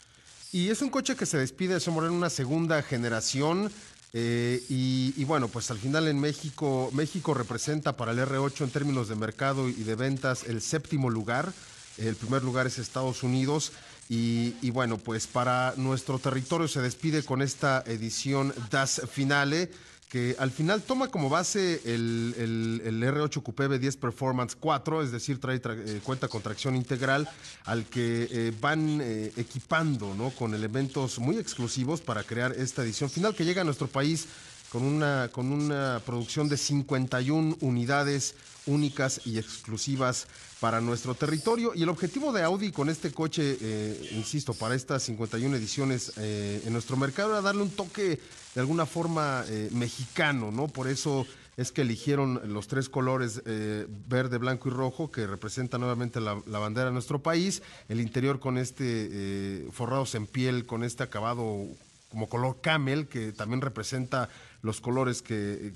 Y 0.52 0.70
es 0.70 0.82
un 0.82 0.90
coche 0.90 1.16
que 1.16 1.26
se 1.26 1.38
despide 1.38 1.80
de 1.80 1.86
en 1.86 2.12
una 2.12 2.30
segunda 2.30 2.82
generación. 2.84 3.72
Eh, 4.14 4.62
y, 4.68 5.14
y, 5.16 5.24
bueno, 5.24 5.48
pues 5.48 5.72
al 5.72 5.80
final 5.80 6.10
en 6.10 6.20
México, 6.20 6.90
México 6.92 7.34
representa 7.34 7.96
para 7.96 8.12
el 8.12 8.20
R8 8.20 8.66
en 8.66 8.70
términos 8.70 9.08
de 9.08 9.16
mercado 9.16 9.70
y 9.70 9.84
de 9.84 9.96
ventas 9.96 10.44
el 10.44 10.62
séptimo 10.62 11.10
lugar. 11.10 11.54
El 11.98 12.16
primer 12.16 12.44
lugar 12.44 12.68
es 12.68 12.80
Estados 12.80 13.24
Unidos. 13.24 13.72
Y, 14.14 14.72
bueno, 14.72 14.98
pues 14.98 15.26
para 15.26 15.74
nuestro 15.78 16.20
territorio 16.20 16.68
se 16.68 16.82
despide 16.82 17.24
con 17.24 17.42
esta 17.42 17.82
edición 17.88 18.54
Das 18.70 19.02
Finale, 19.10 19.72
que 20.10 20.36
al 20.38 20.52
final 20.52 20.82
toma 20.82 21.08
como 21.08 21.30
base 21.30 21.80
el, 21.86 22.84
R8 22.84 23.42
Coupé 23.42 23.70
V10 23.70 23.98
Performance 23.98 24.58
4, 24.60 25.04
es 25.04 25.14
decir, 25.14 25.40
trae 25.40 25.62
eh, 25.64 26.02
cuenta 26.04 26.28
con 26.28 26.42
tracción 26.42 26.76
integral, 26.76 27.30
al 27.64 27.86
que 27.86 28.28
eh, 28.30 28.54
van 28.60 29.00
eh, 29.02 29.32
equipando 29.38 30.14
¿no? 30.14 30.32
con 30.32 30.54
elementos 30.54 31.18
muy 31.18 31.38
exclusivos 31.38 32.02
para 32.02 32.24
crear 32.24 32.52
esta 32.52 32.84
edición 32.84 33.10
final 33.10 33.34
que 33.34 33.46
llega 33.46 33.62
a 33.62 33.64
nuestro 33.64 33.88
país 33.88 34.28
con 34.74 34.84
una, 34.84 35.30
con 35.32 35.54
una 35.54 36.02
producción 36.06 36.50
de 36.50 36.58
51 36.58 37.60
unidades 37.62 38.36
únicas 38.66 39.22
y 39.26 39.38
exclusivas 39.38 40.28
para 40.62 40.80
nuestro 40.80 41.16
territorio. 41.16 41.74
Y 41.74 41.82
el 41.82 41.90
objetivo 41.90 42.32
de 42.32 42.44
Audi 42.44 42.72
con 42.72 42.88
este 42.88 43.12
coche, 43.12 43.58
eh, 43.60 44.10
insisto, 44.12 44.54
para 44.54 44.76
estas 44.76 45.02
51 45.02 45.58
ediciones 45.58 46.14
eh, 46.18 46.62
en 46.64 46.72
nuestro 46.72 46.96
mercado 46.98 47.32
era 47.32 47.42
darle 47.42 47.64
un 47.64 47.72
toque 47.72 48.20
de 48.54 48.62
alguna 48.62 48.86
forma 48.86 49.44
eh, 49.48 49.70
mexicano, 49.72 50.52
¿no? 50.52 50.68
Por 50.68 50.88
eso 50.88 51.26
es 51.58 51.72
que 51.72 51.82
eligieron 51.82 52.54
los 52.54 52.68
tres 52.68 52.90
colores 52.90 53.44
verde, 53.44 54.38
blanco 54.38 54.70
y 54.70 54.72
rojo 54.72 55.12
que 55.12 55.28
representan 55.28 55.82
nuevamente 55.82 56.22
la, 56.22 56.42
la, 56.48 56.60
bandera 56.60 56.88
de 56.88 56.94
nuestro 56.94 57.22
país, 57.22 57.62
el 57.90 58.00
interior 58.00 58.40
con 58.40 58.58
este 58.58 59.68
forrados 59.72 60.16
en 60.16 60.28
piel, 60.28 60.66
con 60.66 60.84
este 60.84 61.04
acabado 61.04 61.68
como 62.10 62.30
color 62.30 62.62
camel, 62.62 63.08
que 63.08 63.32
también 63.32 63.62
representa 63.62 64.30
los 64.62 64.82
colores 64.82 65.22
que, 65.22 65.74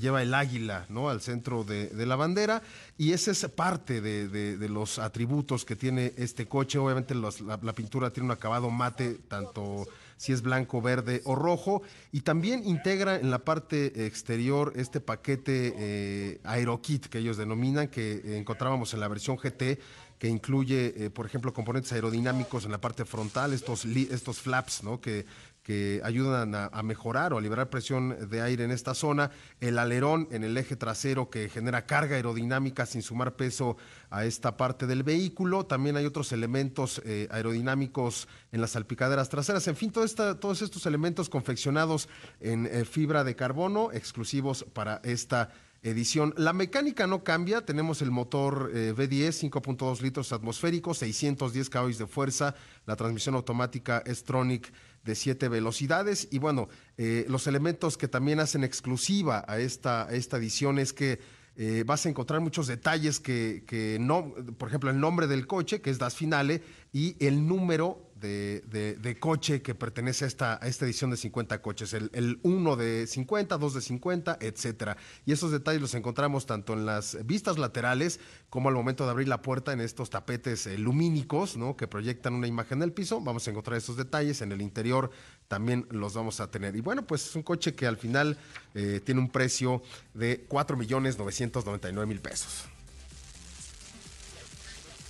lleva 0.00 0.22
el 0.22 0.34
águila 0.34 0.86
¿no? 0.88 1.08
al 1.08 1.20
centro 1.20 1.64
de, 1.64 1.90
la 2.06 2.16
bandera. 2.16 2.62
Y 2.98 3.12
esa 3.12 3.30
es 3.30 3.46
parte 3.48 4.00
de, 4.00 4.68
los 4.68 4.98
atributos 4.98 5.64
que 5.64 5.76
tiene 5.76 6.12
este 6.16 6.46
coche. 6.46 6.78
Obviamente 6.78 7.14
la, 7.14 7.72
pintura 7.72 8.10
tiene 8.10 8.26
un 8.26 8.32
acabado 8.32 8.70
mate, 8.70 9.14
tanto 9.28 9.86
si 10.18 10.32
es 10.32 10.42
blanco, 10.42 10.80
verde 10.80 11.22
o 11.24 11.34
rojo. 11.34 11.82
Y 12.12 12.20
también 12.20 12.66
integra 12.66 13.16
en 13.16 13.30
la 13.30 13.38
parte 13.38 14.06
exterior 14.06 14.72
este 14.76 15.00
paquete 15.00 15.74
eh, 15.76 16.40
AeroKit 16.44 17.06
que 17.06 17.18
ellos 17.18 17.36
denominan, 17.36 17.88
que 17.88 18.38
encontrábamos 18.38 18.92
en 18.94 19.00
la 19.00 19.08
versión 19.08 19.36
GT 19.36 19.78
que 20.18 20.28
incluye, 20.28 20.94
eh, 20.96 21.10
por 21.10 21.26
ejemplo, 21.26 21.52
componentes 21.52 21.92
aerodinámicos 21.92 22.64
en 22.64 22.72
la 22.72 22.80
parte 22.80 23.04
frontal, 23.04 23.52
estos, 23.52 23.84
estos 23.84 24.40
flaps, 24.40 24.82
¿no? 24.82 25.00
Que 25.00 25.26
que 25.66 26.00
ayudan 26.04 26.54
a, 26.54 26.70
mejorar 26.84 27.32
o 27.32 27.38
a 27.38 27.40
liberar 27.40 27.70
presión 27.70 28.30
de 28.30 28.40
aire 28.40 28.62
en 28.62 28.70
esta 28.70 28.94
zona, 28.94 29.32
el 29.58 29.80
alerón 29.80 30.28
en 30.30 30.44
el 30.44 30.56
eje 30.56 30.76
trasero 30.76 31.28
que 31.28 31.48
genera 31.48 31.86
carga 31.86 32.14
aerodinámica 32.14 32.86
sin 32.86 33.02
sumar 33.02 33.34
peso 33.34 33.76
a 34.08 34.24
esta 34.24 34.56
parte 34.56 34.86
del 34.86 35.02
vehículo, 35.02 35.66
también 35.66 35.96
hay 35.96 36.06
otros 36.06 36.30
elementos 36.30 37.02
eh, 37.04 37.26
aerodinámicos 37.32 38.28
en 38.52 38.60
las 38.60 38.70
salpicaderas 38.70 39.28
traseras, 39.28 39.66
en 39.66 39.74
fin, 39.74 39.90
todos 39.90 40.62
estos 40.62 40.86
elementos 40.86 41.28
confeccionados 41.28 42.08
en 42.38 42.66
eh, 42.66 42.84
fibra 42.84 43.24
de 43.24 43.34
carbono 43.34 43.90
exclusivos 43.90 44.64
para 44.72 45.00
esta 45.02 45.50
edición. 45.82 46.34
La 46.36 46.52
mecánica 46.52 47.06
no 47.06 47.22
cambia, 47.24 47.64
tenemos 47.64 48.02
el 48.02 48.10
motor 48.10 48.70
eh, 48.74 48.94
V10, 48.96 49.50
5.2 49.50 50.00
litros 50.00 50.32
atmosféricos, 50.32 50.98
610 50.98 51.70
caballos 51.70 51.98
de 51.98 52.06
fuerza, 52.06 52.54
la 52.86 52.96
transmisión 52.96 53.34
automática 53.34 54.02
S-Tronic 54.04 54.72
de 55.06 55.14
siete 55.14 55.48
velocidades. 55.48 56.28
Y 56.30 56.38
bueno, 56.38 56.68
eh, 56.98 57.24
los 57.28 57.46
elementos 57.46 57.96
que 57.96 58.08
también 58.08 58.40
hacen 58.40 58.64
exclusiva 58.64 59.44
a 59.48 59.58
esta, 59.58 60.08
esta 60.10 60.36
edición 60.36 60.78
es 60.78 60.92
que 60.92 61.20
eh, 61.56 61.84
vas 61.86 62.04
a 62.04 62.10
encontrar 62.10 62.40
muchos 62.40 62.66
detalles 62.66 63.18
que, 63.18 63.64
que, 63.66 63.96
no, 63.98 64.34
por 64.58 64.68
ejemplo, 64.68 64.90
el 64.90 65.00
nombre 65.00 65.26
del 65.26 65.46
coche, 65.46 65.80
que 65.80 65.88
es 65.88 65.98
Das 65.98 66.14
Finale, 66.14 66.62
y 66.92 67.16
el 67.24 67.46
número 67.46 68.05
de, 68.20 69.16
coche 69.20 69.62
que 69.62 69.74
pertenece 69.74 70.24
a 70.24 70.28
esta, 70.28 70.58
a 70.62 70.66
esta 70.66 70.84
edición 70.84 71.10
de 71.10 71.16
50 71.16 71.60
coches, 71.60 71.92
el, 71.92 72.10
el 72.12 72.38
1 72.42 72.76
de 72.76 73.06
50, 73.06 73.58
2 73.58 73.74
de 73.74 73.80
50, 73.80 74.38
etcétera. 74.40 74.96
Y 75.24 75.32
esos 75.32 75.50
detalles 75.50 75.80
los 75.80 75.94
encontramos 75.94 76.46
tanto 76.46 76.72
en 76.72 76.86
las 76.86 77.18
vistas 77.26 77.58
laterales 77.58 78.20
como 78.50 78.68
al 78.68 78.74
momento 78.74 79.04
de 79.04 79.10
abrir 79.10 79.28
la 79.28 79.42
puerta 79.42 79.72
en 79.72 79.80
estos 79.80 80.10
tapetes 80.10 80.66
eh, 80.66 80.78
lumínicos, 80.78 81.56
¿no? 81.56 81.76
Que 81.76 81.86
proyectan 81.86 82.34
una 82.34 82.46
imagen 82.46 82.78
del 82.78 82.92
piso. 82.92 83.20
Vamos 83.20 83.46
a 83.46 83.50
encontrar 83.50 83.76
esos 83.76 83.96
detalles. 83.96 84.40
En 84.40 84.52
el 84.52 84.62
interior 84.62 85.10
también 85.48 85.86
los 85.90 86.14
vamos 86.14 86.40
a 86.40 86.50
tener. 86.50 86.74
Y 86.76 86.80
bueno, 86.80 87.06
pues 87.06 87.26
es 87.26 87.36
un 87.36 87.42
coche 87.42 87.74
que 87.74 87.86
al 87.86 87.96
final 87.96 88.38
eh, 88.74 89.00
tiene 89.04 89.20
un 89.20 89.28
precio 89.28 89.82
de 90.14 90.44
4 90.48 90.76
millones 90.76 91.18
999 91.18 92.06
mil 92.06 92.20
pesos. 92.20 92.66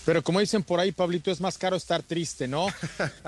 Pero 0.07 0.23
como 0.23 0.39
dicen 0.39 0.63
por 0.63 0.79
ahí, 0.79 0.93
Pablito, 0.93 1.33
es 1.33 1.41
más 1.41 1.59
caro 1.59 1.75
estar 1.77 2.03
triste, 2.03 2.49
¿no? 2.49 2.69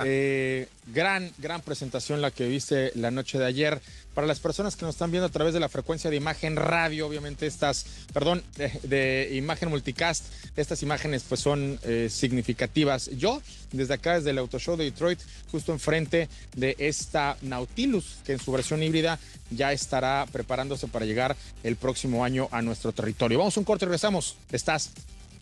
Eh, 0.04 0.68
gran, 0.86 1.32
gran 1.38 1.60
presentación 1.60 2.22
la 2.22 2.30
que 2.30 2.46
viste 2.46 2.92
la 2.94 3.10
noche 3.10 3.36
de 3.38 3.46
ayer. 3.46 3.80
Para 4.14 4.28
las 4.28 4.38
personas 4.38 4.76
que 4.76 4.84
nos 4.84 4.94
están 4.94 5.10
viendo 5.10 5.26
a 5.26 5.30
través 5.30 5.52
de 5.54 5.60
la 5.60 5.68
frecuencia 5.68 6.08
de 6.08 6.16
imagen 6.16 6.54
radio, 6.54 7.06
obviamente 7.06 7.46
estas, 7.46 7.84
perdón, 8.12 8.44
de, 8.84 9.30
imagen 9.32 9.70
multicast, 9.70 10.26
estas 10.56 10.82
imágenes 10.82 11.24
pues 11.28 11.40
son 11.40 11.80
eh, 11.82 12.08
significativas. 12.10 13.10
Yo, 13.16 13.42
desde 13.72 13.94
acá, 13.94 14.14
desde 14.14 14.30
el 14.30 14.38
Auto 14.38 14.58
Show 14.60 14.76
de 14.76 14.84
Detroit, 14.84 15.18
justo 15.50 15.72
enfrente 15.72 16.28
de 16.54 16.76
esta 16.78 17.36
Nautilus, 17.42 18.18
que 18.24 18.32
en 18.32 18.38
su 18.38 18.52
versión 18.52 18.82
híbrida 18.82 19.18
ya 19.50 19.72
estará 19.72 20.26
preparándose 20.30 20.86
para 20.86 21.06
llegar 21.06 21.36
el 21.64 21.74
próximo 21.74 22.24
año 22.24 22.48
a 22.52 22.62
nuestro 22.62 22.92
territorio. 22.92 23.38
Vamos 23.38 23.56
a 23.56 23.60
un 23.60 23.64
corte 23.64 23.84
y 23.84 23.86
regresamos. 23.86 24.36
Estás 24.52 24.92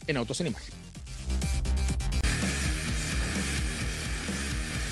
en 0.07 0.17
Autos 0.17 0.41
en 0.41 0.49
Imagen. 0.49 0.86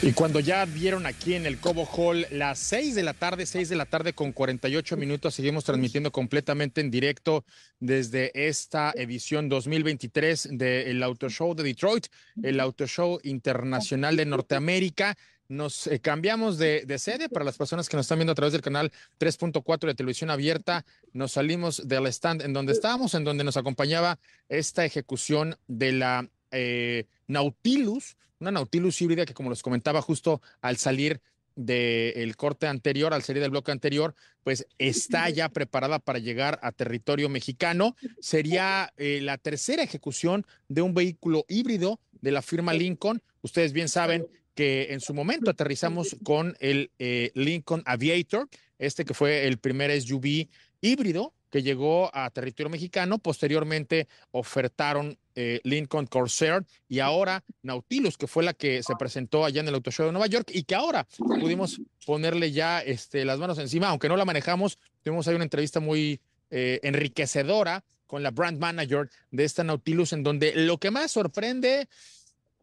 Y 0.06 0.12
cuando 0.12 0.38
ya 0.38 0.66
vieron 0.66 1.06
aquí 1.06 1.32
en 1.32 1.46
el 1.46 1.58
Cobo 1.58 1.86
Hall 1.86 2.26
las 2.30 2.58
6 2.58 2.94
de 2.94 3.02
la 3.02 3.14
tarde, 3.14 3.46
6 3.46 3.70
de 3.70 3.76
la 3.76 3.86
tarde 3.86 4.12
con 4.12 4.32
48 4.32 4.98
minutos, 4.98 5.34
seguimos 5.34 5.64
transmitiendo 5.64 6.12
completamente 6.12 6.82
en 6.82 6.90
directo 6.90 7.46
desde 7.80 8.30
esta 8.34 8.92
edición 8.96 9.48
2023 9.48 10.50
del 10.52 11.02
Auto 11.02 11.30
Show 11.30 11.54
de 11.54 11.62
Detroit, 11.62 12.08
el 12.42 12.60
Auto 12.60 12.86
Show 12.86 13.18
Internacional 13.22 14.14
de 14.18 14.26
Norteamérica. 14.26 15.16
Nos 15.48 15.86
eh, 15.86 16.00
cambiamos 16.00 16.58
de, 16.58 16.84
de, 16.86 16.98
sede 16.98 17.28
para 17.28 17.44
las 17.44 17.58
personas 17.58 17.88
que 17.88 17.96
nos 17.96 18.04
están 18.04 18.18
viendo 18.18 18.32
a 18.32 18.34
través 18.34 18.52
del 18.52 18.62
canal 18.62 18.92
3.4 19.18 19.86
de 19.86 19.94
televisión 19.94 20.30
abierta. 20.30 20.84
Nos 21.12 21.32
salimos 21.32 21.86
del 21.86 22.06
stand 22.06 22.42
en 22.42 22.52
donde 22.52 22.72
estábamos, 22.72 23.14
en 23.14 23.24
donde 23.24 23.44
nos 23.44 23.56
acompañaba 23.56 24.18
esta 24.48 24.84
ejecución 24.84 25.56
de 25.66 25.92
la 25.92 26.28
eh, 26.50 27.06
Nautilus, 27.26 28.16
una 28.38 28.52
Nautilus 28.52 29.00
híbrida 29.02 29.26
que 29.26 29.34
como 29.34 29.50
les 29.50 29.62
comentaba 29.62 30.00
justo 30.02 30.40
al 30.60 30.76
salir 30.76 31.20
del 31.56 32.36
corte 32.36 32.66
anterior, 32.66 33.14
al 33.14 33.22
serie 33.22 33.42
del 33.42 33.50
bloque 33.50 33.72
anterior, 33.72 34.14
pues 34.42 34.66
está 34.78 35.30
ya 35.30 35.48
preparada 35.48 35.98
para 35.98 36.18
llegar 36.18 36.58
a 36.62 36.72
territorio 36.72 37.28
mexicano. 37.28 37.96
Sería 38.20 38.92
eh, 38.96 39.20
la 39.22 39.38
tercera 39.38 39.82
ejecución 39.82 40.46
de 40.68 40.82
un 40.82 40.94
vehículo 40.94 41.44
híbrido 41.48 42.00
de 42.20 42.32
la 42.32 42.42
firma 42.42 42.72
Lincoln. 42.72 43.22
Ustedes 43.42 43.72
bien 43.72 43.88
saben 43.88 44.26
que 44.54 44.92
en 44.92 45.00
su 45.00 45.14
momento 45.14 45.50
aterrizamos 45.50 46.16
con 46.22 46.56
el 46.60 46.90
eh, 46.98 47.30
Lincoln 47.34 47.82
Aviator, 47.86 48.48
este 48.78 49.04
que 49.04 49.14
fue 49.14 49.46
el 49.46 49.58
primer 49.58 49.90
SUV 50.00 50.48
híbrido 50.80 51.32
que 51.54 51.62
llegó 51.62 52.10
a 52.12 52.28
territorio 52.30 52.68
mexicano. 52.68 53.18
Posteriormente 53.18 54.08
ofertaron 54.32 55.16
eh, 55.36 55.60
Lincoln 55.62 56.06
Corsair 56.06 56.64
y 56.88 56.98
ahora 56.98 57.44
Nautilus, 57.62 58.18
que 58.18 58.26
fue 58.26 58.42
la 58.42 58.54
que 58.54 58.82
se 58.82 58.96
presentó 58.96 59.44
allá 59.44 59.60
en 59.60 59.68
el 59.68 59.74
Auto 59.74 59.92
Show 59.92 60.06
de 60.06 60.12
Nueva 60.12 60.26
York 60.26 60.50
y 60.52 60.64
que 60.64 60.74
ahora 60.74 61.06
pudimos 61.40 61.80
ponerle 62.04 62.50
ya 62.50 62.80
este, 62.80 63.24
las 63.24 63.38
manos 63.38 63.58
encima, 63.58 63.88
aunque 63.88 64.08
no 64.08 64.16
la 64.16 64.24
manejamos. 64.24 64.78
Tuvimos 65.02 65.28
ahí 65.28 65.36
una 65.36 65.44
entrevista 65.44 65.78
muy 65.78 66.20
eh, 66.50 66.80
enriquecedora 66.82 67.84
con 68.08 68.22
la 68.22 68.32
brand 68.32 68.58
manager 68.58 69.08
de 69.30 69.44
esta 69.44 69.62
Nautilus, 69.62 70.12
en 70.12 70.24
donde 70.24 70.54
lo 70.56 70.78
que 70.78 70.90
más 70.90 71.12
sorprende 71.12 71.88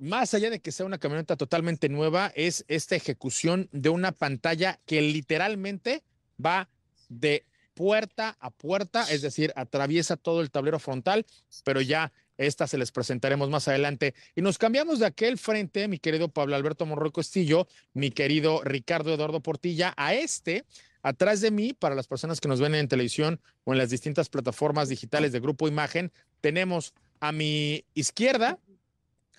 más 0.01 0.33
allá 0.33 0.49
de 0.49 0.59
que 0.59 0.71
sea 0.71 0.87
una 0.87 0.97
camioneta 0.97 1.35
totalmente 1.35 1.87
nueva, 1.87 2.31
es 2.35 2.65
esta 2.67 2.95
ejecución 2.95 3.69
de 3.71 3.89
una 3.89 4.11
pantalla 4.11 4.79
que 4.87 4.99
literalmente 4.99 6.03
va 6.43 6.69
de 7.07 7.45
puerta 7.75 8.35
a 8.39 8.49
puerta, 8.49 9.05
es 9.11 9.21
decir, 9.21 9.53
atraviesa 9.55 10.17
todo 10.17 10.41
el 10.41 10.49
tablero 10.49 10.79
frontal, 10.79 11.27
pero 11.63 11.81
ya 11.81 12.11
esta 12.37 12.65
se 12.65 12.79
les 12.79 12.91
presentaremos 12.91 13.51
más 13.51 13.67
adelante. 13.67 14.15
Y 14.35 14.41
nos 14.41 14.57
cambiamos 14.57 14.97
de 14.97 15.05
aquel 15.05 15.37
frente, 15.37 15.87
mi 15.87 15.99
querido 15.99 16.29
Pablo 16.29 16.55
Alberto 16.55 16.87
Monroy 16.87 17.11
Castillo, 17.11 17.67
mi 17.93 18.09
querido 18.09 18.63
Ricardo 18.63 19.13
Eduardo 19.13 19.41
Portilla, 19.41 19.93
a 19.97 20.15
este, 20.15 20.65
atrás 21.03 21.41
de 21.41 21.51
mí, 21.51 21.73
para 21.73 21.93
las 21.93 22.07
personas 22.07 22.41
que 22.41 22.47
nos 22.47 22.59
ven 22.59 22.73
en 22.73 22.87
televisión 22.87 23.39
o 23.65 23.73
en 23.73 23.77
las 23.77 23.91
distintas 23.91 24.29
plataformas 24.29 24.89
digitales 24.89 25.31
de 25.31 25.41
Grupo 25.41 25.67
Imagen, 25.67 26.11
tenemos 26.41 26.95
a 27.19 27.31
mi 27.31 27.85
izquierda 27.93 28.57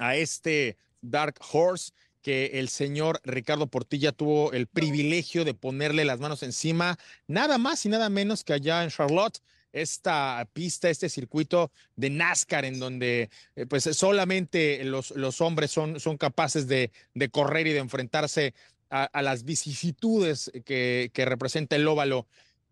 a 0.03 0.17
este 0.17 0.77
Dark 1.01 1.37
Horse 1.53 1.93
que 2.23 2.47
el 2.55 2.69
señor 2.69 3.21
Ricardo 3.25 3.69
Portilla 3.69 4.13
tuvo 4.13 4.53
el 4.53 4.67
privilegio 4.67 5.45
de 5.45 5.55
ponerle 5.55 6.05
las 6.05 6.21
manos 6.21 6.43
encima, 6.43 6.99
nada 7.27 7.59
más 7.59 7.85
y 7.87 7.89
nada 7.89 8.09
menos 8.09 8.45
que 8.45 8.53
allá 8.53 8.83
en 8.83 8.91
Charlotte, 8.91 9.39
esta 9.73 10.47
pista, 10.53 10.91
este 10.91 11.09
circuito 11.09 11.71
de 11.97 12.11
NASCAR 12.11 12.65
en 12.65 12.79
donde 12.79 13.31
eh, 13.57 13.67
pues 13.67 13.85
solamente 13.85 14.85
los, 14.85 15.41
hombres 15.41 15.71
son, 15.71 15.99
son 15.99 16.19
capaces 16.19 16.67
de, 16.67 16.91
de, 17.15 17.29
correr 17.29 17.67
y 17.69 17.73
de 17.73 17.79
enfrentarse 17.79 18.55
a, 18.91 19.05
a 19.05 19.23
las 19.23 19.45
vicisitudes 19.45 20.51
que, 20.65 21.11
que 21.15 21.25
representa 21.25 21.77
el 21.77 21.89
óvalo. 21.89 22.27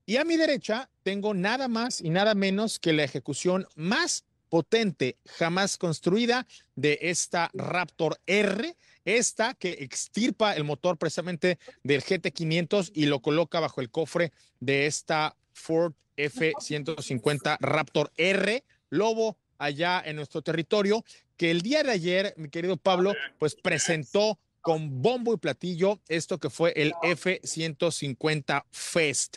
Y 0.05 0.17
a 0.17 0.25
mi 0.25 0.37
derecha 0.37 0.91
tengo 1.03 1.33
nada 1.33 1.69
más 1.69 2.01
y 2.01 2.11
nada 2.11 2.35
menos 2.35 2.79
que 2.79 2.93
la 2.93 3.05
ejecución 3.05 3.67
más 3.77 4.25
potente 4.51 5.17
jamás 5.25 5.79
construida 5.79 6.47
de 6.75 6.99
esta 7.01 7.51
Raptor 7.55 8.21
R, 8.27 8.77
esta 9.05 9.55
que 9.55 9.71
extirpa 9.81 10.55
el 10.55 10.65
motor 10.65 10.99
precisamente 10.99 11.59
del 11.83 12.03
GT500 12.03 12.91
y 12.95 13.07
lo 13.07 13.21
coloca 13.21 13.61
bajo 13.61 13.81
el 13.81 13.91
cofre 13.91 14.33
de 14.59 14.87
esta 14.87 15.37
Ford 15.55 15.95
F150 16.17 17.57
Raptor 17.61 18.13
R, 18.17 18.65
Lobo 18.91 19.39
allá 19.57 20.03
en 20.05 20.17
nuestro 20.17 20.43
territorio, 20.43 21.05
que 21.37 21.51
el 21.51 21.63
día 21.63 21.83
de 21.83 21.93
ayer, 21.93 22.35
mi 22.37 22.51
querido 22.51 22.77
Pablo, 22.77 23.15
pues 23.39 23.55
presentó 23.55 24.39
con 24.61 25.01
bombo 25.01 25.33
y 25.33 25.39
platillo 25.39 26.01
esto 26.09 26.39
que 26.39 26.51
fue 26.51 26.73
el 26.77 26.93
F150 27.03 28.65
Fest. 28.71 29.37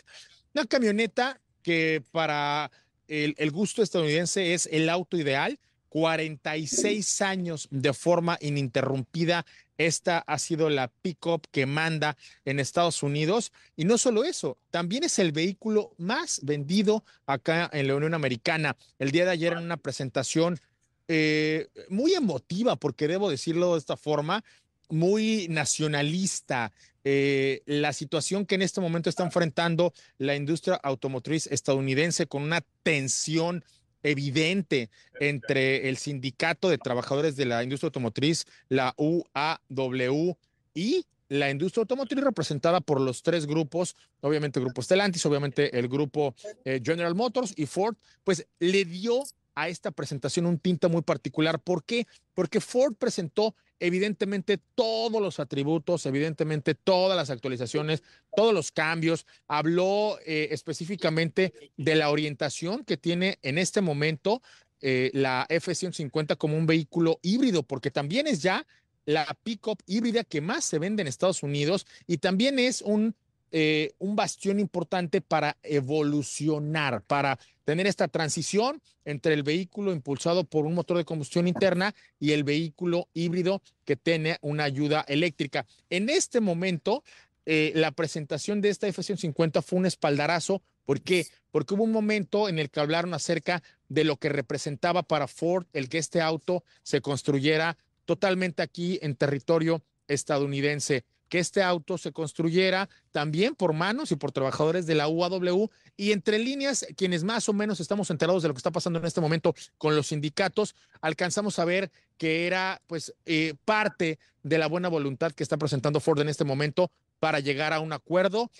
Una 0.54 0.66
camioneta 0.66 1.40
que 1.62 2.02
para 2.10 2.70
el, 3.08 3.50
gusto 3.50 3.82
estadounidense 3.82 4.54
es 4.54 4.68
el 4.72 4.88
auto 4.88 5.16
ideal, 5.16 5.58
46 5.88 7.22
años 7.22 7.68
de 7.70 7.92
forma 7.92 8.38
ininterrumpida. 8.40 9.46
Esta 9.78 10.18
ha 10.18 10.38
sido 10.38 10.70
la 10.70 10.88
pickup 10.88 11.46
que 11.50 11.66
manda 11.66 12.16
en 12.44 12.60
Estados 12.60 13.02
Unidos. 13.02 13.52
Y 13.76 13.84
no 13.84 13.98
solo 13.98 14.24
eso, 14.24 14.58
también 14.70 15.04
es 15.04 15.18
el 15.18 15.32
vehículo 15.32 15.92
más 15.98 16.40
vendido 16.42 17.04
acá 17.26 17.70
en 17.72 17.88
la 17.88 17.96
Unión 17.96 18.14
Americana. 18.14 18.76
El 18.98 19.10
día 19.10 19.24
de 19.24 19.32
ayer 19.32 19.52
en 19.52 19.64
una 19.64 19.76
presentación 19.76 20.58
eh, 21.06 21.68
muy 21.88 22.14
emotiva, 22.14 22.76
porque 22.76 23.08
debo 23.08 23.30
decirlo 23.30 23.74
de 23.74 23.78
esta 23.78 23.96
forma, 23.96 24.44
muy 24.88 25.46
nacionalista, 25.48 26.72
eh, 27.04 27.62
la 27.66 27.92
situación 27.92 28.46
que 28.46 28.54
en 28.54 28.62
este 28.62 28.80
momento 28.80 29.08
está 29.08 29.24
enfrentando 29.24 29.92
la 30.18 30.34
industria 30.34 30.74
automotriz 30.76 31.46
estadounidense 31.46 32.26
con 32.26 32.42
una 32.42 32.62
tensión 32.82 33.64
evidente 34.02 34.90
entre 35.20 35.88
el 35.88 35.96
sindicato 35.96 36.68
de 36.68 36.78
trabajadores 36.78 37.36
de 37.36 37.46
la 37.46 37.62
industria 37.62 37.88
automotriz, 37.88 38.44
la 38.68 38.94
UAW, 38.96 40.36
y 40.74 41.06
la 41.28 41.50
industria 41.50 41.82
automotriz 41.82 42.22
representada 42.22 42.80
por 42.80 43.00
los 43.00 43.22
tres 43.22 43.46
grupos, 43.46 43.96
obviamente 44.20 44.58
el 44.58 44.66
grupo 44.66 44.82
Stellantis, 44.82 45.24
obviamente 45.24 45.78
el 45.78 45.88
grupo 45.88 46.34
eh, 46.64 46.80
General 46.84 47.14
Motors 47.14 47.54
y 47.56 47.66
Ford, 47.66 47.96
pues 48.24 48.46
le 48.58 48.84
dio 48.84 49.22
a 49.54 49.68
esta 49.68 49.90
presentación 49.92 50.46
un 50.46 50.58
tinte 50.58 50.88
muy 50.88 51.02
particular. 51.02 51.60
¿Por 51.60 51.84
qué? 51.84 52.06
Porque 52.34 52.60
Ford 52.60 52.94
presentó 52.94 53.54
evidentemente 53.80 54.58
todos 54.74 55.20
los 55.20 55.40
atributos, 55.40 56.06
evidentemente 56.06 56.74
todas 56.74 57.16
las 57.16 57.30
actualizaciones, 57.30 58.02
todos 58.34 58.54
los 58.54 58.72
cambios. 58.72 59.26
Habló 59.48 60.18
eh, 60.26 60.48
específicamente 60.50 61.52
de 61.76 61.94
la 61.94 62.10
orientación 62.10 62.84
que 62.84 62.96
tiene 62.96 63.38
en 63.42 63.58
este 63.58 63.80
momento 63.80 64.42
eh, 64.80 65.10
la 65.14 65.46
F-150 65.48 66.36
como 66.36 66.56
un 66.56 66.66
vehículo 66.66 67.18
híbrido, 67.22 67.62
porque 67.62 67.90
también 67.90 68.26
es 68.26 68.42
ya 68.42 68.66
la 69.06 69.26
pickup 69.42 69.82
híbrida 69.86 70.24
que 70.24 70.40
más 70.40 70.64
se 70.64 70.78
vende 70.78 71.02
en 71.02 71.08
Estados 71.08 71.42
Unidos 71.42 71.86
y 72.06 72.18
también 72.18 72.58
es 72.58 72.80
un 72.80 73.14
eh, 73.56 73.92
un 73.98 74.16
bastión 74.16 74.58
importante 74.58 75.20
para 75.20 75.56
evolucionar, 75.62 77.02
para 77.02 77.38
tener 77.64 77.86
esta 77.86 78.08
transición 78.08 78.80
entre 79.04 79.34
el 79.34 79.42
vehículo 79.42 79.92
impulsado 79.92 80.44
por 80.44 80.66
un 80.66 80.74
motor 80.74 80.96
de 80.96 81.04
combustión 81.04 81.48
interna 81.48 81.94
y 82.20 82.32
el 82.32 82.44
vehículo 82.44 83.08
híbrido 83.14 83.62
que 83.84 83.96
tiene 83.96 84.38
una 84.42 84.64
ayuda 84.64 85.04
eléctrica. 85.08 85.66
En 85.90 86.08
este 86.08 86.40
momento, 86.40 87.02
eh, 87.46 87.72
la 87.74 87.90
presentación 87.90 88.60
de 88.60 88.70
esta 88.70 88.88
F-150 88.88 89.62
fue 89.62 89.78
un 89.78 89.86
espaldarazo. 89.86 90.62
¿Por 90.84 91.00
qué? 91.00 91.26
Porque 91.50 91.74
hubo 91.74 91.84
un 91.84 91.92
momento 91.92 92.48
en 92.48 92.58
el 92.58 92.70
que 92.70 92.80
hablaron 92.80 93.14
acerca 93.14 93.62
de 93.88 94.04
lo 94.04 94.16
que 94.16 94.28
representaba 94.28 95.02
para 95.02 95.28
Ford 95.28 95.66
el 95.72 95.88
que 95.88 95.98
este 95.98 96.20
auto 96.20 96.64
se 96.82 97.00
construyera 97.00 97.76
totalmente 98.04 98.62
aquí 98.62 98.98
en 99.02 99.16
territorio 99.16 99.82
estadounidense 100.08 101.04
que 101.28 101.38
este 101.38 101.62
auto 101.62 101.98
se 101.98 102.12
construyera 102.12 102.88
también 103.10 103.54
por 103.54 103.72
manos 103.72 104.12
y 104.12 104.16
por 104.16 104.32
trabajadores 104.32 104.86
de 104.86 104.94
la 104.94 105.08
UAW 105.08 105.70
y 105.96 106.12
entre 106.12 106.38
líneas, 106.38 106.86
quienes 106.96 107.24
más 107.24 107.48
o 107.48 107.52
menos 107.52 107.80
estamos 107.80 108.10
enterados 108.10 108.42
de 108.42 108.48
lo 108.48 108.54
que 108.54 108.58
está 108.58 108.70
pasando 108.70 108.98
en 108.98 109.06
este 109.06 109.20
momento 109.20 109.54
con 109.78 109.96
los 109.96 110.08
sindicatos, 110.08 110.74
alcanzamos 111.00 111.58
a 111.58 111.64
ver 111.64 111.90
que 112.18 112.46
era 112.46 112.80
pues 112.86 113.14
eh, 113.26 113.54
parte 113.64 114.18
de 114.42 114.58
la 114.58 114.66
buena 114.66 114.88
voluntad 114.88 115.32
que 115.32 115.42
está 115.42 115.56
presentando 115.56 116.00
Ford 116.00 116.20
en 116.20 116.28
este 116.28 116.44
momento 116.44 116.90
para 117.18 117.40
llegar 117.40 117.72
a 117.72 117.80
un 117.80 117.92
acuerdo 117.92 118.50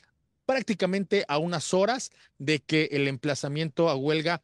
prácticamente 0.46 1.24
a 1.28 1.38
unas 1.38 1.72
horas 1.74 2.10
de 2.38 2.60
que 2.60 2.88
el 2.92 3.08
emplazamiento 3.08 3.88
a 3.88 3.94
huelga 3.94 4.42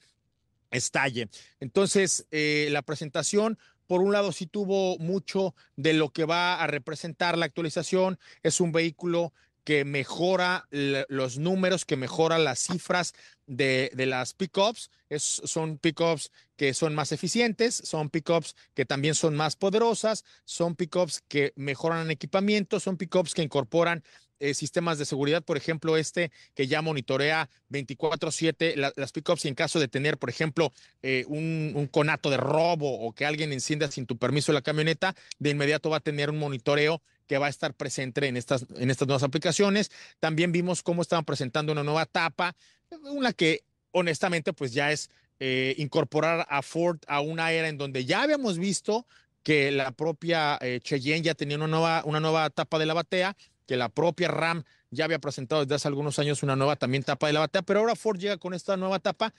estalle. 0.71 1.29
Entonces, 1.59 2.27
eh, 2.31 2.69
la 2.71 2.83
presentación 2.83 3.59
por 3.91 4.03
un 4.03 4.13
lado, 4.13 4.31
sí 4.31 4.47
tuvo 4.47 4.99
mucho 4.99 5.57
de 5.75 5.95
lo 5.95 6.11
que 6.11 6.25
va 6.25 6.63
a 6.63 6.69
representar 6.69 7.37
la 7.37 7.47
actualización. 7.47 8.21
Es 8.45 8.61
un 8.61 8.71
vehículo 8.71 9.33
que 9.65 9.85
mejora 9.85 10.69
los 10.71 11.39
números, 11.39 11.85
que 11.85 11.97
mejora 11.97 12.39
las 12.39 12.61
cifras 12.61 13.15
de, 13.49 13.91
de 13.93 14.07
las 14.07 14.33
pickups. 14.33 14.93
son 15.19 15.77
pickups 15.77 16.31
que 16.55 16.73
son 16.73 16.95
más 16.95 17.11
eficientes, 17.11 17.83
son 17.85 18.11
pickups 18.11 18.55
que 18.75 18.85
también 18.85 19.17
son 19.17 19.35
más 19.35 19.57
poderosas, 19.57 20.25
son 20.45 20.77
pickups 20.77 21.25
que 21.27 21.53
mejoran 21.57 22.13
equipamiento, 22.13 22.79
son 22.79 22.97
pickups 22.97 23.35
que 23.35 23.43
incorporan 23.43 24.05
eh, 24.41 24.55
sistemas 24.55 24.99
de 24.99 25.05
seguridad, 25.05 25.43
por 25.43 25.59
ejemplo, 25.59 25.99
este 25.99 26.33
que 26.55 26.67
ya 26.67 26.81
monitorea 26.81 27.51
24/7 27.69 28.75
las 28.75 29.13
pickups 29.13 29.45
y 29.45 29.49
en 29.49 29.55
caso 29.55 29.79
de 29.79 29.87
tener, 29.87 30.17
por 30.17 30.31
ejemplo, 30.31 30.73
eh, 31.03 31.27
un, 31.29 31.89
conato 31.93 32.31
de 32.31 32.39
robo 32.39 33.01
o 33.01 33.13
que 33.13 33.27
alguien 33.27 33.53
encienda 33.53 33.91
sin 33.91 34.07
tu 34.07 34.17
permiso 34.17 34.55
la 34.55 34.63
camioneta, 34.63 35.15
de 35.39 35.51
inmediato 35.51 35.91
va 35.91 35.99
a 35.99 36.01
tener 36.01 36.31
un 36.31 36.39
monitoreo 36.39 37.03
que 37.27 37.37
va 37.37 37.47
a 37.47 37.51
estar 37.51 37.75
presente 37.75 38.27
en 38.27 38.39
estas, 38.39 38.65
en 38.77 38.91
estas 38.91 39.07
nuevas 39.07 39.23
aplicaciones. 39.23 39.91
También 40.21 40.53
vimos 40.53 40.83
cómo 40.83 41.03
estaban 41.03 41.27
presentando 41.27 41.73
una 41.73 41.85
nueva 41.85 42.05
etapa, 42.05 42.57
una 43.03 43.35
que 43.35 43.63
honestamente 43.93 44.55
pues 44.55 44.73
ya 44.73 44.91
es 44.91 45.11
eh, 45.39 45.75
incorporar 45.77 46.47
a 46.49 46.63
Ford 46.63 46.99
a 47.09 47.21
una 47.21 47.53
era 47.53 47.69
en 47.69 47.77
donde 47.77 48.07
ya 48.07 48.23
habíamos 48.23 48.59
visto 48.59 49.07
que 49.43 49.71
la 49.71 49.91
propia 49.91 50.59
Cheyenne 50.83 51.23
ya 51.23 51.35
tenía 51.35 51.57
una 51.57 51.67
nueva, 51.67 52.03
una 52.07 52.21
nueva 52.21 52.47
etapa 52.47 52.79
de 52.79 52.87
la 52.87 52.95
batea, 52.95 53.37
que 53.71 53.77
la 53.77 53.89
propia 53.89 54.27
RAM 54.27 54.65
ya 54.91 55.05
había 55.05 55.21
presentado 55.21 55.63
desde 55.63 55.77
hace 55.77 55.87
algunos 55.87 56.19
años 56.19 56.43
una 56.43 56.57
nueva 56.57 56.75
también 56.75 57.05
tapa 57.05 57.29
de 57.29 57.35
la 57.35 57.39
batea, 57.39 57.63
pero 57.63 57.79
ahora 57.79 57.95
Ford 57.95 58.19
llega 58.19 58.37
con 58.37 58.53
esta 58.53 58.77
nueva 58.77 58.99
tapa. 58.99 59.33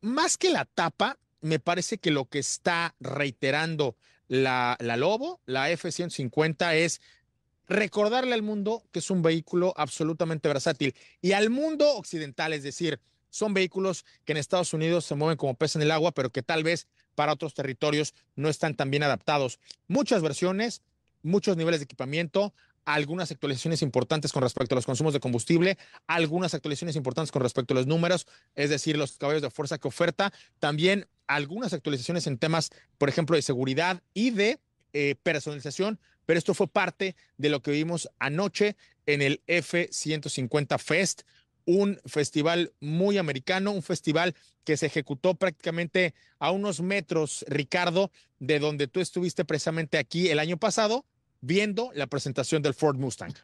Más 0.00 0.38
que 0.38 0.48
la 0.48 0.64
tapa, 0.64 1.18
me 1.42 1.58
parece 1.58 1.98
que 1.98 2.10
lo 2.10 2.24
que 2.24 2.38
está 2.38 2.94
reiterando 3.00 3.96
la, 4.28 4.78
la 4.80 4.96
Lobo, 4.96 5.42
la 5.44 5.68
F-150, 5.72 6.74
es 6.74 7.02
recordarle 7.68 8.32
al 8.32 8.40
mundo 8.40 8.82
que 8.92 9.00
es 9.00 9.10
un 9.10 9.20
vehículo 9.20 9.74
absolutamente 9.76 10.48
versátil 10.48 10.94
y 11.20 11.32
al 11.32 11.50
mundo 11.50 11.96
occidental, 11.96 12.54
es 12.54 12.62
decir, 12.62 12.98
son 13.28 13.52
vehículos 13.52 14.06
que 14.24 14.32
en 14.32 14.38
Estados 14.38 14.72
Unidos 14.72 15.04
se 15.04 15.16
mueven 15.16 15.36
como 15.36 15.52
pez 15.52 15.76
en 15.76 15.82
el 15.82 15.90
agua, 15.90 16.12
pero 16.12 16.30
que 16.30 16.42
tal 16.42 16.64
vez 16.64 16.88
para 17.14 17.34
otros 17.34 17.52
territorios 17.52 18.14
no 18.36 18.48
están 18.48 18.74
tan 18.74 18.90
bien 18.90 19.02
adaptados. 19.02 19.60
Muchas 19.86 20.22
versiones, 20.22 20.80
muchos 21.22 21.58
niveles 21.58 21.80
de 21.80 21.84
equipamiento, 21.84 22.54
algunas 22.84 23.30
actualizaciones 23.30 23.82
importantes 23.82 24.32
con 24.32 24.42
respecto 24.42 24.74
a 24.74 24.76
los 24.76 24.86
consumos 24.86 25.12
de 25.12 25.20
combustible, 25.20 25.78
algunas 26.06 26.54
actualizaciones 26.54 26.96
importantes 26.96 27.32
con 27.32 27.42
respecto 27.42 27.74
a 27.74 27.76
los 27.76 27.86
números, 27.86 28.26
es 28.54 28.70
decir, 28.70 28.96
los 28.96 29.16
caballos 29.16 29.42
de 29.42 29.50
fuerza 29.50 29.78
que 29.78 29.88
oferta, 29.88 30.32
también 30.58 31.06
algunas 31.26 31.72
actualizaciones 31.72 32.26
en 32.26 32.38
temas, 32.38 32.70
por 32.98 33.08
ejemplo, 33.08 33.36
de 33.36 33.42
seguridad 33.42 34.02
y 34.14 34.30
de 34.30 34.58
eh, 34.92 35.14
personalización, 35.22 36.00
pero 36.26 36.38
esto 36.38 36.54
fue 36.54 36.68
parte 36.68 37.16
de 37.38 37.48
lo 37.48 37.62
que 37.62 37.70
vimos 37.70 38.08
anoche 38.18 38.76
en 39.06 39.22
el 39.22 39.42
F-150 39.46 40.78
Fest, 40.78 41.22
un 41.64 42.00
festival 42.04 42.72
muy 42.80 43.18
americano, 43.18 43.70
un 43.70 43.82
festival 43.82 44.34
que 44.64 44.76
se 44.76 44.86
ejecutó 44.86 45.34
prácticamente 45.34 46.14
a 46.38 46.50
unos 46.50 46.80
metros, 46.80 47.44
Ricardo, 47.48 48.10
de 48.38 48.58
donde 48.58 48.88
tú 48.88 49.00
estuviste 49.00 49.44
precisamente 49.44 49.98
aquí 49.98 50.28
el 50.28 50.38
año 50.38 50.56
pasado, 50.56 51.04
viendo 51.40 51.90
la 51.94 52.06
presentación 52.06 52.62
del 52.62 52.74
Ford 52.74 52.96
Mustang. 52.96 53.34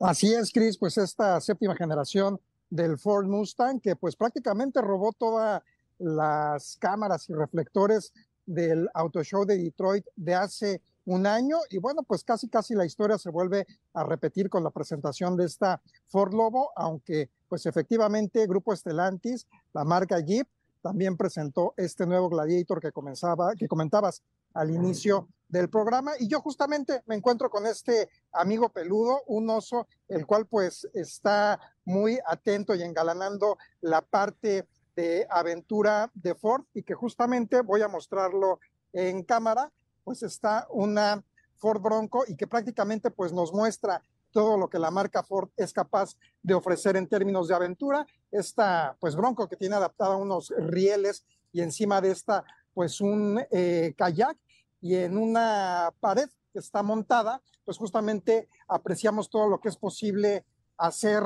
Así 0.00 0.34
es, 0.34 0.50
Chris, 0.52 0.76
pues 0.76 0.98
esta 0.98 1.40
séptima 1.40 1.76
generación 1.76 2.40
del 2.70 2.98
Ford 2.98 3.26
Mustang 3.26 3.80
que 3.80 3.94
pues 3.96 4.16
prácticamente 4.16 4.80
robó 4.80 5.12
todas 5.12 5.62
las 5.98 6.76
cámaras 6.78 7.28
y 7.28 7.34
reflectores 7.34 8.12
del 8.46 8.88
Auto 8.94 9.22
Show 9.22 9.44
de 9.44 9.58
Detroit 9.58 10.04
de 10.16 10.34
hace 10.34 10.82
un 11.04 11.26
año 11.26 11.58
y 11.70 11.78
bueno, 11.78 12.02
pues 12.02 12.24
casi 12.24 12.48
casi 12.48 12.74
la 12.74 12.84
historia 12.84 13.18
se 13.18 13.30
vuelve 13.30 13.66
a 13.92 14.04
repetir 14.04 14.48
con 14.48 14.64
la 14.64 14.70
presentación 14.70 15.36
de 15.36 15.46
esta 15.46 15.80
Ford 16.08 16.32
Lobo, 16.32 16.72
aunque 16.76 17.30
pues 17.48 17.66
efectivamente 17.66 18.46
Grupo 18.46 18.72
Estelantis, 18.72 19.46
la 19.72 19.84
marca 19.84 20.18
Jeep, 20.20 20.48
también 20.82 21.16
presentó 21.16 21.72
este 21.76 22.06
nuevo 22.06 22.28
Gladiator 22.28 22.80
que 22.80 22.92
comenzaba, 22.92 23.54
que 23.54 23.68
comentabas 23.68 24.22
al 24.52 24.70
inicio 24.70 25.28
del 25.48 25.68
programa. 25.68 26.12
Y 26.18 26.28
yo 26.28 26.40
justamente 26.40 27.02
me 27.06 27.14
encuentro 27.14 27.48
con 27.48 27.66
este 27.66 28.08
amigo 28.32 28.68
peludo, 28.68 29.22
un 29.26 29.48
oso, 29.48 29.86
el 30.08 30.26
cual 30.26 30.46
pues 30.46 30.88
está 30.92 31.60
muy 31.84 32.18
atento 32.26 32.74
y 32.74 32.82
engalanando 32.82 33.56
la 33.80 34.02
parte 34.02 34.66
de 34.96 35.26
aventura 35.30 36.10
de 36.14 36.34
Ford 36.34 36.64
y 36.74 36.82
que 36.82 36.94
justamente 36.94 37.62
voy 37.62 37.82
a 37.82 37.88
mostrarlo 37.88 38.60
en 38.92 39.22
cámara, 39.22 39.72
pues 40.04 40.22
está 40.22 40.66
una 40.70 41.24
Ford 41.56 41.80
Bronco 41.80 42.24
y 42.26 42.36
que 42.36 42.46
prácticamente 42.46 43.10
pues 43.10 43.32
nos 43.32 43.52
muestra 43.52 44.02
todo 44.32 44.56
lo 44.56 44.68
que 44.68 44.78
la 44.78 44.90
marca 44.90 45.22
Ford 45.22 45.50
es 45.56 45.72
capaz 45.72 46.16
de 46.42 46.54
ofrecer 46.54 46.96
en 46.96 47.06
términos 47.06 47.48
de 47.48 47.54
aventura. 47.54 48.06
Esta 48.30 48.96
pues 48.98 49.14
Bronco 49.14 49.48
que 49.48 49.56
tiene 49.56 49.76
adaptada 49.76 50.16
unos 50.16 50.52
rieles 50.56 51.24
y 51.52 51.60
encima 51.60 52.00
de 52.00 52.10
esta 52.10 52.44
pues 52.74 53.00
un 53.00 53.40
eh, 53.50 53.94
kayak 53.96 54.36
y 54.80 54.96
en 54.96 55.16
una 55.16 55.92
pared 56.00 56.28
que 56.52 56.58
está 56.58 56.82
montada, 56.82 57.40
pues 57.64 57.78
justamente 57.78 58.48
apreciamos 58.66 59.30
todo 59.30 59.48
lo 59.48 59.60
que 59.60 59.68
es 59.68 59.76
posible 59.76 60.44
hacer 60.76 61.22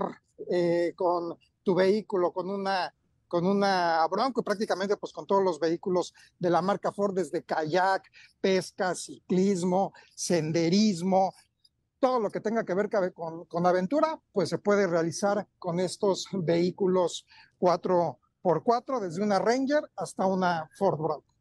eh, 0.51 0.93
con 0.95 1.39
tu 1.63 1.75
vehículo, 1.75 2.33
con 2.33 2.51
una 2.51 2.93
con 3.29 3.45
una 3.45 4.07
Bronco 4.09 4.41
y 4.41 4.45
prácticamente 4.45 4.97
pues 4.97 5.13
con 5.13 5.27
todos 5.27 5.43
los 5.43 5.59
vehículos 5.59 6.15
de 6.39 6.49
la 6.51 6.63
marca 6.63 6.93
Ford, 6.93 7.15
desde 7.15 7.43
kayak, 7.43 8.05
pesca, 8.41 8.95
ciclismo, 8.95 9.93
senderismo, 10.15 11.35
todo 11.99 12.21
lo 12.21 12.31
que 12.31 12.41
tenga 12.41 12.65
que 12.65 12.75
ver 12.75 12.89
con, 13.15 13.67
aventura, 13.67 14.21
pues 14.33 14.49
se 14.49 14.59
puede 14.59 14.87
realizar 14.87 15.47
con 15.59 15.81
estos 15.81 16.29
vehículos 16.33 17.27
4x4, 17.59 19.01
desde 19.01 19.23
una 19.23 19.39
Ranger 19.39 19.91
hasta 19.97 20.27
una 20.27 20.69
Ford 20.77 20.99
Bronco. 20.99 21.35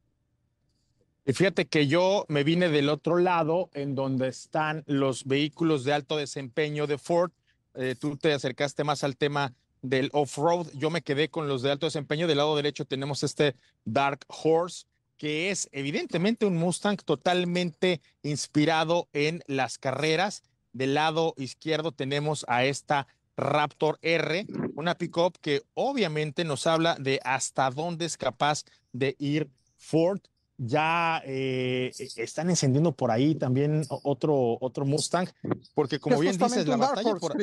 Y 1.25 1.33
fíjate 1.33 1.65
que 1.65 1.87
yo 1.87 2.25
me 2.27 2.43
vine 2.43 2.69
del 2.69 2.89
otro 2.89 3.17
lado, 3.17 3.69
en 3.73 3.95
donde 3.95 4.27
están 4.27 4.83
los 4.85 5.25
vehículos 5.25 5.83
de 5.83 5.93
alto 5.93 6.17
desempeño 6.17 6.85
de 6.85 6.99
Ford. 6.99 7.31
Eh, 7.73 7.95
tú 7.99 8.15
te 8.15 8.31
acercaste 8.31 8.83
más 8.83 9.03
al 9.03 9.17
tema 9.17 9.53
del 9.81 10.09
off-road. 10.13 10.67
Yo 10.75 10.91
me 10.91 11.01
quedé 11.01 11.29
con 11.29 11.47
los 11.47 11.63
de 11.63 11.71
alto 11.71 11.87
desempeño. 11.87 12.27
Del 12.27 12.37
lado 12.37 12.55
derecho 12.55 12.85
tenemos 12.85 13.23
este 13.23 13.55
Dark 13.85 14.19
Horse, 14.27 14.85
que 15.17 15.51
es 15.51 15.69
evidentemente 15.71 16.45
un 16.45 16.57
Mustang 16.57 16.97
totalmente 16.97 18.01
inspirado 18.23 19.07
en 19.13 19.43
las 19.47 19.77
carreras. 19.77 20.43
Del 20.73 20.93
lado 20.93 21.33
izquierdo 21.37 21.91
tenemos 21.91 22.45
a 22.47 22.65
esta 22.65 23.07
Raptor 23.37 23.97
R, 24.01 24.45
una 24.75 24.97
pickup 24.97 25.37
que 25.41 25.63
obviamente 25.73 26.43
nos 26.43 26.67
habla 26.67 26.95
de 26.95 27.19
hasta 27.23 27.69
dónde 27.69 28.05
es 28.05 28.17
capaz 28.17 28.63
de 28.93 29.15
ir 29.19 29.49
Ford 29.77 30.21
ya 30.57 31.21
eh, 31.25 31.91
e, 31.97 32.23
están 32.23 32.49
encendiendo 32.49 32.93
por 32.93 33.11
ahí 33.11 33.35
también 33.35 33.85
otro, 33.89 34.57
otro 34.61 34.85
Mustang, 34.85 35.27
porque 35.73 35.99
como 35.99 36.19
bien 36.19 36.37
dices, 36.37 36.67
la 36.67 36.77
batalla 36.77 37.15
por... 37.15 37.35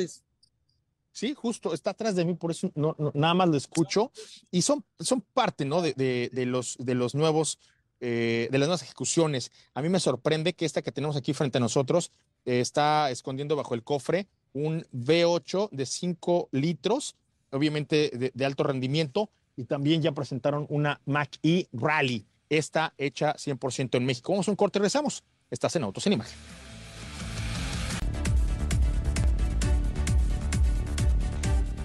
Sí, 1.13 1.33
justo, 1.35 1.73
está 1.73 1.91
atrás 1.91 2.15
de 2.15 2.25
mí, 2.25 2.33
por 2.33 2.51
eso 2.51 2.71
no, 2.75 2.95
nada 3.13 3.33
más 3.33 3.47
lo 3.47 3.55
escucho. 3.55 4.11
Y 4.51 4.63
son, 4.63 4.83
son 4.99 5.21
parte, 5.21 5.63
¿no? 5.63 5.81
De, 5.81 5.93
de, 5.93 6.45
los, 6.45 6.75
de 6.79 6.95
los 6.95 7.15
nuevos, 7.15 7.59
eh, 8.01 8.49
de 8.51 8.57
las 8.57 8.67
nuevas 8.67 8.81
ejecuciones. 8.81 9.51
A 9.75 9.81
mí 9.81 9.89
me 9.89 9.99
sorprende 9.99 10.53
que 10.53 10.65
esta 10.65 10.81
que 10.81 10.91
tenemos 10.91 11.15
aquí 11.15 11.33
frente 11.33 11.59
a 11.59 11.61
nosotros 11.61 12.11
eh, 12.45 12.59
está 12.59 13.11
escondiendo 13.11 13.55
bajo 13.55 13.75
el 13.75 13.83
cofre 13.83 14.27
un 14.53 14.85
V8 14.93 15.69
de 15.71 15.85
5 15.85 16.49
litros, 16.51 17.15
obviamente 17.51 18.31
de, 18.33 18.45
alto 18.45 18.63
rendimiento, 18.63 19.29
y 19.55 19.65
también 19.65 20.01
ya 20.01 20.11
presentaron 20.11 20.65
una 20.69 21.01
Mac 21.05 21.37
E 21.43 21.67
Rally 21.73 22.25
está 22.49 22.93
hecha 22.97 23.33
100% 23.35 23.97
en 23.97 24.05
México. 24.05 24.31
Vamos 24.31 24.47
a 24.47 24.51
un 24.51 24.57
corte 24.57 24.77
y 24.77 24.81
regresamos. 24.81 25.23
Estás 25.49 25.75
en 25.75 25.83
Autos 25.83 26.05
en 26.07 26.13
Imagen. 26.13 26.37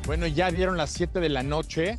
Bueno, 0.08 0.26
ya 0.26 0.50
dieron 0.50 0.78
las 0.78 0.88
7 0.92 1.20
de 1.20 1.28
la 1.28 1.42
noche 1.42 1.98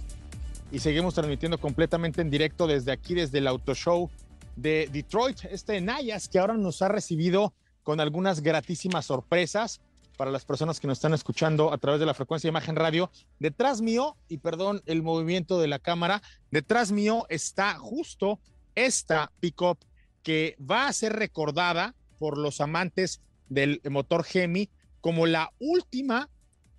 y 0.71 0.79
seguimos 0.79 1.13
transmitiendo 1.13 1.59
completamente 1.59 2.23
en 2.23 2.31
directo 2.31 2.65
desde 2.65 2.91
aquí, 2.91 3.13
desde 3.13 3.37
el 3.37 3.45
Auto 3.45 3.75
Show 3.75 4.09
de 4.55 4.89
Detroit, 4.91 5.45
este 5.45 5.79
Nayas, 5.79 6.27
que 6.27 6.39
ahora 6.39 6.55
nos 6.55 6.81
ha 6.81 6.87
recibido 6.87 7.53
con 7.83 7.99
algunas 7.99 8.41
gratísimas 8.41 9.05
sorpresas 9.05 9.79
para 10.17 10.31
las 10.31 10.43
personas 10.43 10.79
que 10.79 10.87
nos 10.87 10.97
están 10.97 11.13
escuchando 11.13 11.71
a 11.71 11.77
través 11.77 11.99
de 11.99 12.07
la 12.07 12.15
frecuencia 12.15 12.47
de 12.47 12.53
imagen 12.53 12.75
radio. 12.75 13.11
Detrás 13.37 13.79
mío, 13.79 14.17
y 14.27 14.39
perdón 14.39 14.81
el 14.87 15.03
movimiento 15.03 15.61
de 15.61 15.67
la 15.67 15.77
cámara, 15.77 16.23
detrás 16.49 16.91
mío 16.91 17.27
está 17.29 17.75
justo 17.75 18.39
esta 18.73 19.31
pickup 19.39 19.77
que 20.23 20.57
va 20.59 20.87
a 20.87 20.93
ser 20.93 21.13
recordada 21.13 21.93
por 22.17 22.39
los 22.39 22.59
amantes 22.59 23.21
del 23.49 23.81
motor 23.87 24.23
Gemi 24.23 24.67
como 24.99 25.27
la 25.27 25.51
última 25.59 26.27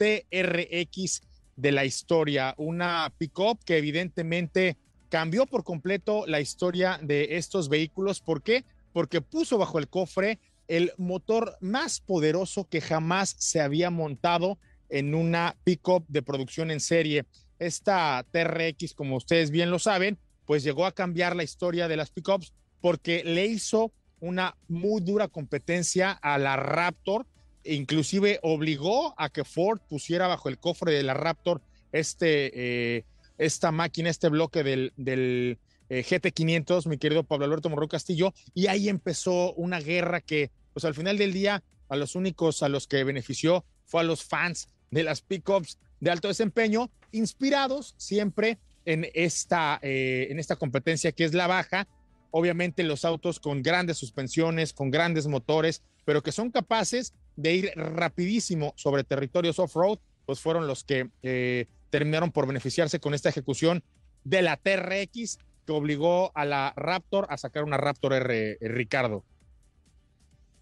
TRX 0.00 1.20
de 1.56 1.72
la 1.72 1.84
historia, 1.84 2.54
una 2.56 3.12
pickup 3.18 3.62
que 3.64 3.76
evidentemente 3.76 4.78
cambió 5.10 5.44
por 5.44 5.62
completo 5.62 6.26
la 6.26 6.40
historia 6.40 6.98
de 7.02 7.36
estos 7.36 7.68
vehículos. 7.68 8.20
¿Por 8.20 8.42
qué? 8.42 8.64
Porque 8.94 9.20
puso 9.20 9.58
bajo 9.58 9.78
el 9.78 9.88
cofre 9.88 10.38
el 10.68 10.92
motor 10.96 11.58
más 11.60 12.00
poderoso 12.00 12.66
que 12.68 12.80
jamás 12.80 13.34
se 13.38 13.60
había 13.60 13.90
montado 13.90 14.58
en 14.88 15.14
una 15.14 15.56
pickup 15.64 16.06
de 16.08 16.22
producción 16.22 16.70
en 16.70 16.80
serie. 16.80 17.26
Esta 17.58 18.24
TRX, 18.30 18.94
como 18.94 19.16
ustedes 19.16 19.50
bien 19.50 19.70
lo 19.70 19.80
saben, 19.80 20.16
pues 20.46 20.62
llegó 20.62 20.86
a 20.86 20.92
cambiar 20.92 21.36
la 21.36 21.42
historia 21.42 21.88
de 21.88 21.96
las 21.96 22.10
pickups 22.10 22.54
porque 22.80 23.22
le 23.24 23.46
hizo 23.46 23.92
una 24.20 24.56
muy 24.68 25.00
dura 25.00 25.28
competencia 25.28 26.12
a 26.12 26.38
la 26.38 26.56
Raptor, 26.56 27.26
inclusive 27.64 28.38
obligó 28.42 29.14
a 29.18 29.28
que 29.30 29.44
Ford 29.44 29.80
pusiera 29.88 30.26
bajo 30.26 30.48
el 30.48 30.58
cofre 30.58 30.92
de 30.92 31.02
la 31.02 31.14
Raptor 31.14 31.62
este, 31.92 32.96
eh, 32.96 33.04
esta 33.38 33.72
máquina, 33.72 34.10
este 34.10 34.28
bloque 34.28 34.62
del, 34.62 34.92
del 34.96 35.58
eh, 35.88 36.04
GT500, 36.04 36.86
mi 36.86 36.98
querido 36.98 37.24
Pablo 37.24 37.46
Alberto 37.46 37.68
Morro 37.68 37.88
Castillo, 37.88 38.32
y 38.54 38.68
ahí 38.68 38.88
empezó 38.88 39.52
una 39.54 39.80
guerra 39.80 40.20
que, 40.20 40.50
pues 40.72 40.84
al 40.84 40.94
final 40.94 41.18
del 41.18 41.32
día, 41.32 41.62
a 41.88 41.96
los 41.96 42.14
únicos 42.14 42.62
a 42.62 42.68
los 42.68 42.86
que 42.86 43.02
benefició 43.04 43.64
fue 43.84 44.02
a 44.02 44.04
los 44.04 44.24
fans 44.24 44.68
de 44.90 45.02
las 45.02 45.20
pickups 45.20 45.78
de 45.98 46.10
alto 46.10 46.28
desempeño, 46.28 46.90
inspirados 47.12 47.94
siempre 47.98 48.58
en 48.84 49.06
esta, 49.14 49.78
eh, 49.82 50.28
en 50.30 50.38
esta 50.38 50.56
competencia 50.56 51.12
que 51.12 51.24
es 51.24 51.34
la 51.34 51.46
baja. 51.46 51.86
Obviamente 52.30 52.84
los 52.84 53.04
autos 53.04 53.40
con 53.40 53.62
grandes 53.62 53.98
suspensiones, 53.98 54.72
con 54.72 54.90
grandes 54.90 55.26
motores, 55.26 55.82
pero 56.04 56.22
que 56.22 56.32
son 56.32 56.50
capaces 56.50 57.12
de 57.40 57.54
ir 57.54 57.72
rapidísimo 57.74 58.74
sobre 58.76 59.04
territorios 59.04 59.58
off-road, 59.58 59.98
pues 60.26 60.40
fueron 60.40 60.66
los 60.66 60.84
que 60.84 61.10
eh, 61.22 61.66
terminaron 61.90 62.30
por 62.30 62.46
beneficiarse 62.46 63.00
con 63.00 63.14
esta 63.14 63.30
ejecución 63.30 63.82
de 64.24 64.42
la 64.42 64.56
TRX 64.56 65.38
que 65.66 65.72
obligó 65.72 66.32
a 66.34 66.44
la 66.44 66.72
Raptor 66.76 67.26
a 67.30 67.38
sacar 67.38 67.64
una 67.64 67.78
Raptor 67.78 68.12
R, 68.12 68.52
eh, 68.52 68.68
Ricardo. 68.68 69.24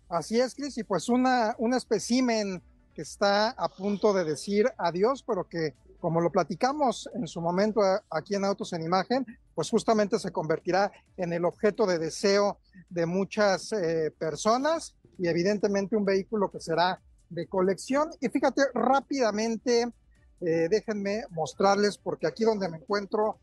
Así 0.08 0.40
es, 0.40 0.54
Chris, 0.54 0.78
y 0.78 0.84
pues 0.84 1.08
una, 1.08 1.54
un 1.58 1.74
especímen 1.74 2.62
que 2.94 3.02
está 3.02 3.50
a 3.50 3.68
punto 3.68 4.12
de 4.12 4.24
decir 4.24 4.66
adiós, 4.78 5.22
pero 5.26 5.48
que 5.48 5.74
como 6.00 6.20
lo 6.20 6.30
platicamos 6.30 7.10
en 7.14 7.26
su 7.26 7.40
momento 7.40 7.80
aquí 8.08 8.36
en 8.36 8.44
Autos 8.44 8.72
en 8.72 8.82
Imagen, 8.82 9.26
pues 9.54 9.68
justamente 9.68 10.18
se 10.20 10.30
convertirá 10.30 10.92
en 11.16 11.32
el 11.32 11.44
objeto 11.44 11.86
de 11.86 11.98
deseo 11.98 12.58
de 12.88 13.04
muchas 13.04 13.72
eh, 13.72 14.12
personas 14.16 14.94
y 15.18 15.26
evidentemente 15.26 15.96
un 15.96 16.04
vehículo 16.04 16.50
que 16.50 16.60
será 16.60 17.00
de 17.28 17.46
colección. 17.46 18.10
Y 18.20 18.28
fíjate, 18.28 18.62
rápidamente, 18.72 19.92
eh, 20.40 20.68
déjenme 20.70 21.24
mostrarles, 21.30 21.98
porque 21.98 22.26
aquí 22.26 22.44
donde 22.44 22.68
me 22.68 22.78
encuentro 22.78 23.38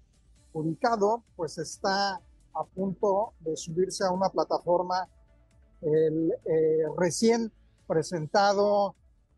ubicado, 0.53 1.23
pues 1.35 1.57
está 1.57 2.19
a 2.53 2.63
punto 2.73 3.33
de 3.41 3.57
subirse 3.57 4.05
a 4.05 4.11
una 4.11 4.29
plataforma 4.29 5.07
el 5.81 6.31
eh, 6.45 6.83
recién 6.97 7.51
presentado 7.85 8.95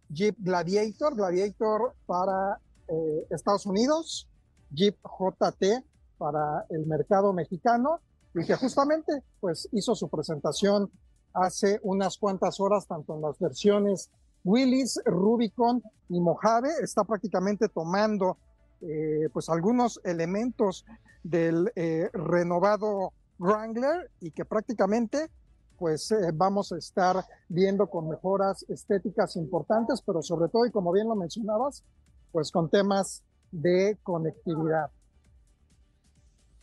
Jeep 0.09 0.35
Gladiator, 0.39 1.15
Gladiator 1.15 1.93
para 2.05 2.59
eh, 2.87 3.27
Estados 3.31 3.65
Unidos, 3.65 4.29
Jeep 4.71 4.95
JT 5.03 5.83
para 6.17 6.65
el 6.69 6.85
mercado 6.85 7.33
mexicano 7.33 7.99
y 8.33 8.45
que 8.45 8.55
justamente 8.55 9.23
pues 9.39 9.67
hizo 9.71 9.95
su 9.95 10.09
presentación 10.09 10.89
hace 11.33 11.79
unas 11.83 12.17
cuantas 12.17 12.59
horas 12.59 12.87
tanto 12.87 13.15
en 13.15 13.21
las 13.21 13.37
versiones 13.39 14.09
Willis, 14.43 14.99
Rubicon 15.05 15.83
y 16.09 16.19
Mojave 16.21 16.69
está 16.81 17.03
prácticamente 17.03 17.67
tomando 17.67 18.37
eh, 18.81 19.29
pues 19.33 19.49
algunos 19.49 19.99
elementos 20.05 20.85
del 21.23 21.71
eh, 21.75 22.09
renovado 22.13 23.11
Wrangler 23.39 24.09
y 24.21 24.31
que 24.31 24.45
prácticamente 24.45 25.29
pues 25.77 26.11
eh, 26.11 26.31
vamos 26.33 26.71
a 26.71 26.77
estar 26.77 27.23
viendo 27.49 27.87
con 27.87 28.09
mejoras 28.09 28.65
estéticas 28.69 29.35
importantes, 29.35 30.01
pero 30.01 30.21
sobre 30.23 30.49
todo, 30.49 30.65
y 30.65 30.71
como 30.71 30.91
bien 30.91 31.07
lo 31.07 31.15
mencionabas, 31.15 31.83
pues 32.31 32.51
con 32.51 32.69
temas 32.69 33.23
de 33.51 33.97
conectividad. 34.01 34.89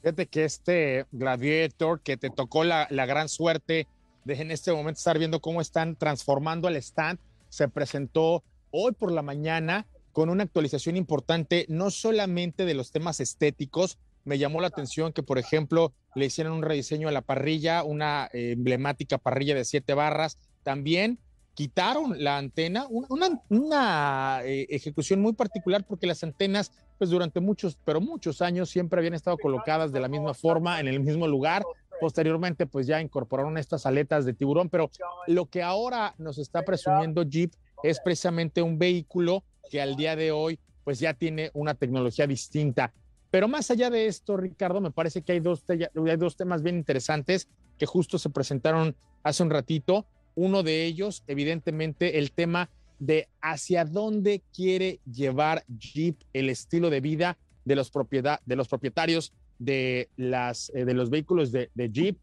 Fíjate 0.01 0.27
que 0.27 0.45
este 0.45 1.07
Gladiator 1.13 2.01
que 2.01 2.17
te 2.17 2.31
tocó 2.31 2.65
la, 2.65 2.89
la 2.91 3.07
gran 3.07 3.29
suerte 3.29 3.87
de 4.25 4.35
en 4.35 4.51
este 4.51 4.73
momento 4.73 4.99
estar 4.99 5.19
viendo 5.19 5.41
cómo 5.41 5.61
están 5.61 5.97
transformando 5.97 6.69
el 6.69 6.77
stand, 6.77 7.19
se 7.49 7.69
presentó 7.69 8.43
hoy 8.71 8.93
por 8.93 9.13
la 9.13 9.23
mañana 9.23 9.87
con 10.13 10.31
una 10.31 10.45
actualización 10.45 10.97
importante, 10.97 11.67
no 11.69 11.91
solamente 11.91 12.65
de 12.65 12.75
los 12.75 12.91
temas 12.91 13.21
estéticos, 13.21 13.99
me 14.25 14.39
llamó 14.39 14.61
la 14.61 14.69
atención 14.69 15.13
que, 15.13 15.23
por 15.23 15.39
ejemplo, 15.39 15.93
le 16.15 16.27
hicieron 16.27 16.55
un 16.55 16.63
rediseño 16.63 17.09
a 17.09 17.13
la 17.13 17.21
parrilla, 17.21 17.83
una 17.85 18.29
eh, 18.33 18.53
emblemática 18.53 19.19
parrilla 19.19 19.55
de 19.55 19.65
siete 19.65 19.93
barras. 19.93 20.39
También 20.63 21.19
quitaron 21.55 22.23
la 22.23 22.39
antena, 22.39 22.87
una, 22.89 24.41
eh, 24.45 24.67
ejecución 24.71 25.21
muy 25.21 25.35
particular 25.35 25.85
porque 25.87 26.07
las 26.07 26.23
antenas, 26.25 26.73
pues 26.99 27.11
durante 27.11 27.41
muchos, 27.41 27.79
pero 27.85 28.01
muchos 28.01 28.43
años 28.43 28.71
siempre 28.71 28.99
habían 28.99 29.15
estado 29.15 29.37
colocadas 29.37 29.93
de 29.93 30.01
la 30.01 30.09
misma 30.09 30.35
forma, 30.35 30.81
en 30.81 30.89
el 30.89 31.01
mismo 31.01 31.29
lugar. 31.29 31.65
Posteriormente, 32.05 32.67
pues 32.67 32.87
ya 32.87 33.01
incorporaron 33.01 33.57
estas 33.57 33.87
aletas 33.87 34.27
de 34.27 34.35
tiburón, 34.35 34.69
pero 34.69 34.91
lo 35.27 35.47
que 35.47 35.63
ahora 35.63 36.15
nos 36.19 36.37
está 36.37 36.61
presumiendo 36.61 37.23
Jeep 37.23 37.55
es 37.83 37.99
precisamente 37.99 38.61
un 38.61 38.79
vehículo 38.79 39.43
que 39.71 39.81
al 39.81 39.97
día 39.97 40.15
de 40.15 40.31
hoy, 40.31 40.59
pues 40.85 40.99
ya 40.99 41.15
tiene 41.15 41.51
una 41.55 41.73
tecnología 41.73 42.27
distinta. 42.27 42.93
Pero 43.31 43.49
más 43.49 43.71
allá 43.71 43.89
de 43.89 44.07
esto, 44.07 44.37
Ricardo, 44.37 44.83
me 44.83 44.91
parece 44.91 45.23
que 45.23 45.33
hay 45.33 45.41
dos, 45.41 45.65
hay 45.67 46.17
dos 46.19 46.37
temas 46.37 46.63
bien 46.63 46.77
interesantes 46.77 47.49
que 47.79 47.87
justo 47.87 48.19
se 48.19 48.29
presentaron 48.29 48.95
hace 49.23 49.43
un 49.43 49.49
ratito. 49.49 50.05
Uno 50.35 50.63
de 50.63 50.85
ellos, 50.85 51.25
evidentemente, 51.27 52.19
el 52.19 52.33
tema 52.33 52.69
de 52.99 53.29
hacia 53.41 53.87
dónde 53.87 54.43
quiere 54.55 55.01
llevar 55.11 55.65
Jeep 55.79 56.21
el 56.35 56.51
estilo 56.51 56.91
de 56.91 57.01
vida 57.01 57.39
de 57.65 57.77
los, 57.77 57.91
propiedad, 57.91 58.41
de 58.45 58.57
los 58.57 58.69
propietarios 58.69 59.33
de, 59.59 60.09
las, 60.17 60.71
eh, 60.75 60.85
de 60.85 60.95
los 60.95 61.11
vehículos 61.11 61.53
de, 61.53 61.71
de, 61.75 61.91
Jeep. 61.91 62.19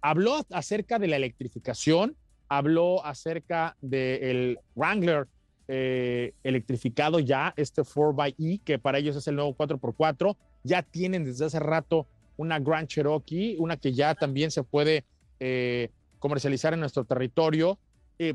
Habló 0.00 0.44
acerca 0.50 0.98
de 0.98 1.08
la 1.08 1.16
electrificación, 1.16 2.16
habló 2.48 3.04
acerca 3.04 3.76
del 3.80 4.58
Wrangler 4.74 5.26
eh, 5.68 6.34
electrificado 6.42 7.20
ya, 7.20 7.54
este 7.56 7.82
4xE, 7.82 8.60
que 8.64 8.78
para 8.78 8.98
ellos 8.98 9.16
es 9.16 9.26
el 9.28 9.36
nuevo 9.36 9.56
4x4 9.56 10.36
ya 10.62 10.82
tienen 10.82 11.24
desde 11.24 11.44
hace 11.44 11.60
rato 11.60 12.06
una 12.36 12.58
Grand 12.58 12.88
Cherokee, 12.88 13.56
una 13.58 13.76
que 13.76 13.92
ya 13.92 14.14
también 14.14 14.50
se 14.50 14.62
puede 14.62 15.04
eh, 15.40 15.90
comercializar 16.18 16.72
en 16.72 16.80
nuestro 16.80 17.04
territorio, 17.04 17.78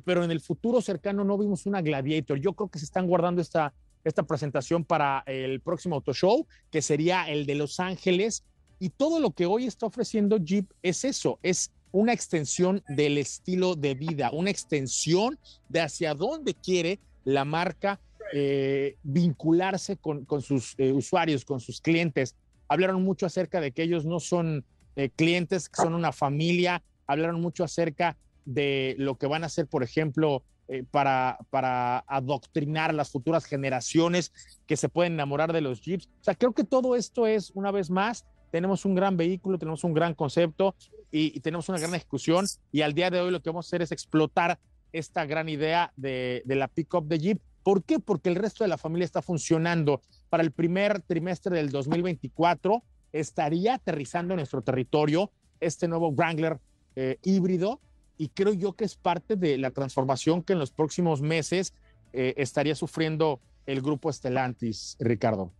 pero 0.05 0.23
en 0.23 0.29
el 0.29 0.41
futuro 0.41 0.81
cercano 0.81 1.23
no 1.23 1.37
vimos 1.37 1.65
una 1.65 1.81
Gladiator. 1.81 2.37
Yo 2.37 2.53
creo 2.53 2.69
que 2.69 2.77
se 2.77 2.85
están 2.85 3.07
guardando 3.07 3.41
esta, 3.41 3.73
esta 4.03 4.23
presentación 4.23 4.83
para 4.83 5.23
el 5.25 5.59
próximo 5.61 5.95
Auto 5.95 6.13
Show, 6.13 6.47
que 6.71 6.81
sería 6.81 7.29
el 7.29 7.45
de 7.45 7.55
Los 7.55 7.79
Ángeles. 7.79 8.43
Y 8.79 8.89
todo 8.89 9.19
lo 9.19 9.31
que 9.31 9.45
hoy 9.45 9.65
está 9.65 9.85
ofreciendo 9.87 10.37
Jeep 10.37 10.71
es 10.81 11.03
eso, 11.03 11.37
es 11.43 11.71
una 11.91 12.13
extensión 12.13 12.83
del 12.87 13.17
estilo 13.17 13.75
de 13.75 13.95
vida, 13.95 14.29
una 14.31 14.51
extensión 14.51 15.37
de 15.69 15.81
hacia 15.81 16.13
dónde 16.13 16.53
quiere 16.53 16.99
la 17.25 17.45
marca 17.45 17.99
eh, 18.31 18.95
vincularse 19.01 19.97
con, 19.97 20.25
sus 20.41 20.75
eh, 20.77 20.91
usuarios, 20.91 21.45
con 21.45 21.59
sus 21.59 21.81
clientes. 21.81 22.35
Hablaron 22.67 23.03
mucho 23.03 23.25
acerca 23.25 23.59
de 23.59 23.71
que 23.71 23.83
ellos 23.83 24.05
no 24.05 24.19
son 24.19 24.63
eh, 24.95 25.09
clientes, 25.15 25.69
son 25.73 25.95
una 25.95 26.11
familia. 26.11 26.83
Hablaron 27.07 27.41
mucho 27.41 27.63
acerca 27.63 28.17
de 28.45 28.95
lo 28.99 29.17
que 29.17 29.25
van 29.25 29.43
a 29.43 29.47
hacer, 29.47 29.65
por 29.65 29.83
ejemplo, 29.83 30.43
para, 30.91 31.37
para 31.49 31.99
adoctrinar 32.07 32.89
a 32.89 32.93
las 32.93 33.11
futuras 33.11 33.45
generaciones 33.45 34.31
que 34.67 34.77
se 34.77 34.89
pueden 34.89 35.13
enamorar 35.13 35.53
de 35.53 35.61
los 35.61 35.81
Jeeps. 35.81 36.07
O 36.21 36.23
sea, 36.23 36.35
creo 36.35 36.53
que 36.53 36.63
todo 36.63 36.95
esto 36.95 37.27
es, 37.27 37.51
una 37.55 37.71
vez 37.71 37.89
más, 37.89 38.25
tenemos 38.51 38.85
un 38.85 38.95
gran 38.95 39.17
vehículo, 39.17 39.57
tenemos 39.57 39.83
un 39.83 39.93
gran 39.93 40.13
concepto 40.13 40.75
y, 41.11 41.39
tenemos 41.39 41.69
una 41.69 41.79
gran 41.79 41.95
ejecución. 41.95 42.45
Y 42.71 42.81
al 42.81 42.93
día 42.93 43.09
de 43.09 43.19
hoy 43.19 43.31
lo 43.31 43.41
que 43.41 43.49
vamos 43.49 43.65
a 43.65 43.69
hacer 43.69 43.81
es 43.81 43.91
explotar 43.91 44.59
esta 44.91 45.25
gran 45.25 45.49
idea 45.49 45.93
de, 45.95 46.41
de 46.45 46.55
la 46.55 46.67
pickup 46.67 47.07
de 47.07 47.19
Jeep 47.19 47.41
¿Por 47.63 47.83
qué? 47.83 47.99
Porque 47.99 48.29
el 48.29 48.35
resto 48.35 48.63
de 48.63 48.67
la 48.67 48.77
familia 48.77 49.05
está 49.05 49.21
funcionando. 49.21 50.01
Para 50.29 50.43
el 50.43 50.51
primer 50.51 51.01
trimestre 51.01 51.55
del 51.55 51.69
2024 51.69 52.83
estaría 53.11 53.75
aterrizando 53.75 54.33
en 54.33 54.37
nuestro 54.37 54.61
territorio 54.61 55.31
este 55.59 55.87
nuevo 55.87 56.11
Wrangler 56.11 56.59
eh, 56.95 57.17
híbrido 57.23 57.79
y 58.19 58.27
creo 58.27 58.53
yo 58.53 58.73
que 58.73 58.83
es 58.83 58.95
parte 58.95 59.37
de 59.37 59.57
la 59.57 59.71
transformación 59.71 60.43
que 60.43 60.53
en 60.53 60.59
los 60.59 60.71
próximos 60.71 61.21
meses 61.21 61.73
eh, 62.11 62.33
estaría 62.37 62.75
sufriendo 62.75 63.39
el 63.65 63.81
grupo 63.81 64.09
Estelantis, 64.09 64.97
Ricardo. 64.99 65.51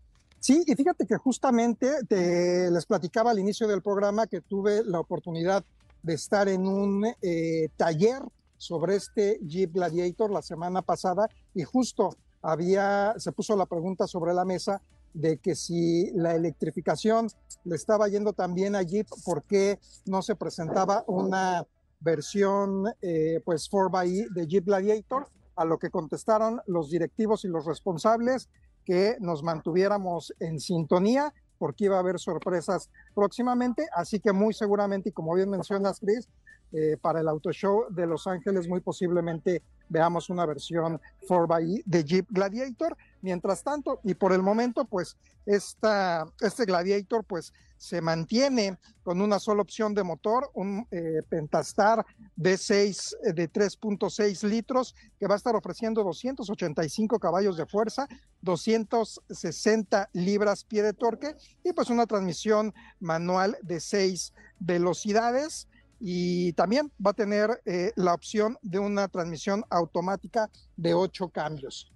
Sí, 0.41 0.63
y 0.67 0.75
fíjate 0.75 1.07
que 1.07 1.15
justamente 1.15 1.89
te, 2.07 2.69
les 2.69 2.85
platicaba 2.85 3.31
al 3.31 3.39
inicio 3.39 3.65
del 3.65 3.81
programa 3.81 4.27
que 4.27 4.41
tuve 4.41 4.83
la 4.83 4.99
oportunidad 4.99 5.63
de 6.03 6.13
estar 6.13 6.49
en 6.49 6.67
un 6.67 7.05
eh, 7.21 7.69
taller 7.77 8.21
sobre 8.57 8.97
este 8.97 9.39
Jeep 9.41 9.73
Gladiator 9.73 10.29
la 10.29 10.41
semana 10.41 10.81
pasada 10.81 11.29
y 11.55 11.63
justo 11.63 12.09
había, 12.41 13.13
se 13.17 13.31
puso 13.31 13.55
la 13.55 13.67
pregunta 13.67 14.05
sobre 14.05 14.33
la 14.33 14.43
mesa 14.43 14.81
de 15.13 15.37
que 15.37 15.55
si 15.55 16.11
la 16.11 16.35
electrificación 16.35 17.27
le 17.63 17.75
estaba 17.75 18.09
yendo 18.09 18.33
también 18.33 18.75
a 18.75 18.81
Jeep, 18.81 19.07
¿por 19.23 19.43
qué 19.43 19.79
no 20.05 20.21
se 20.21 20.35
presentaba 20.35 21.05
una 21.07 21.65
versión 21.99 22.85
eh, 23.01 23.41
pues 23.43 23.69
4xE 23.69 24.29
de 24.29 24.47
Jeep 24.47 24.65
Gladiator? 24.65 25.27
A 25.55 25.65
lo 25.65 25.77
que 25.77 25.89
contestaron 25.89 26.61
los 26.67 26.89
directivos 26.89 27.43
y 27.43 27.49
los 27.49 27.65
responsables 27.65 28.49
que 28.85 29.17
nos 29.19 29.43
mantuviéramos 29.43 30.33
en 30.39 30.59
sintonía 30.59 31.33
porque 31.59 31.85
iba 31.85 31.97
a 31.97 31.99
haber 31.99 32.17
sorpresas 32.19 32.89
próximamente, 33.13 33.85
así 33.93 34.19
que 34.19 34.31
muy 34.31 34.53
seguramente, 34.53 35.09
y 35.09 35.11
como 35.11 35.35
bien 35.35 35.49
mencionas, 35.49 35.99
Chris, 35.99 36.29
eh, 36.71 36.97
para 36.99 37.19
el 37.19 37.27
Auto 37.27 37.51
Show 37.51 37.85
de 37.89 38.07
Los 38.07 38.25
Ángeles 38.27 38.67
muy 38.67 38.79
posiblemente 38.79 39.61
veamos 39.89 40.29
una 40.29 40.45
versión 40.45 41.01
4xE 41.27 41.83
de 41.85 42.03
Jeep 42.03 42.27
Gladiator. 42.29 42.95
Mientras 43.21 43.63
tanto, 43.63 43.99
y 44.03 44.13
por 44.13 44.31
el 44.31 44.41
momento, 44.41 44.85
pues 44.85 45.17
esta, 45.45 46.25
este 46.39 46.65
Gladiator 46.65 47.23
pues 47.25 47.51
se 47.79 48.01
mantiene 48.01 48.77
con 49.03 49.21
una 49.21 49.39
sola 49.39 49.61
opción 49.61 49.93
de 49.93 50.03
motor, 50.03 50.51
un 50.53 50.85
eh, 50.91 51.21
Pentastar 51.27 52.05
V6 52.37 53.15
eh, 53.23 53.33
de 53.33 53.49
3.6 53.49 54.47
litros 54.47 54.93
que 55.17 55.27
va 55.27 55.35
a 55.35 55.37
estar 55.37 55.55
ofreciendo 55.55 56.03
285 56.03 57.17
caballos 57.19 57.55
de 57.55 57.65
fuerza, 57.65 58.07
260 58.41 60.09
libras 60.13 60.65
pie 60.65 60.83
de 60.83 60.93
torque 60.93 61.35
y 61.63 61.71
pues 61.71 61.89
una 61.89 62.05
transmisión 62.05 62.73
manual 62.99 63.57
de 63.63 63.79
6 63.79 64.33
velocidades 64.59 65.67
y 65.99 66.53
también 66.53 66.91
va 67.05 67.11
a 67.11 67.13
tener 67.13 67.61
eh, 67.65 67.91
la 67.95 68.13
opción 68.13 68.57
de 68.61 68.79
una 68.79 69.07
transmisión 69.09 69.65
automática 69.69 70.49
de 70.77 70.93
ocho 70.93 71.29
cambios. 71.29 71.91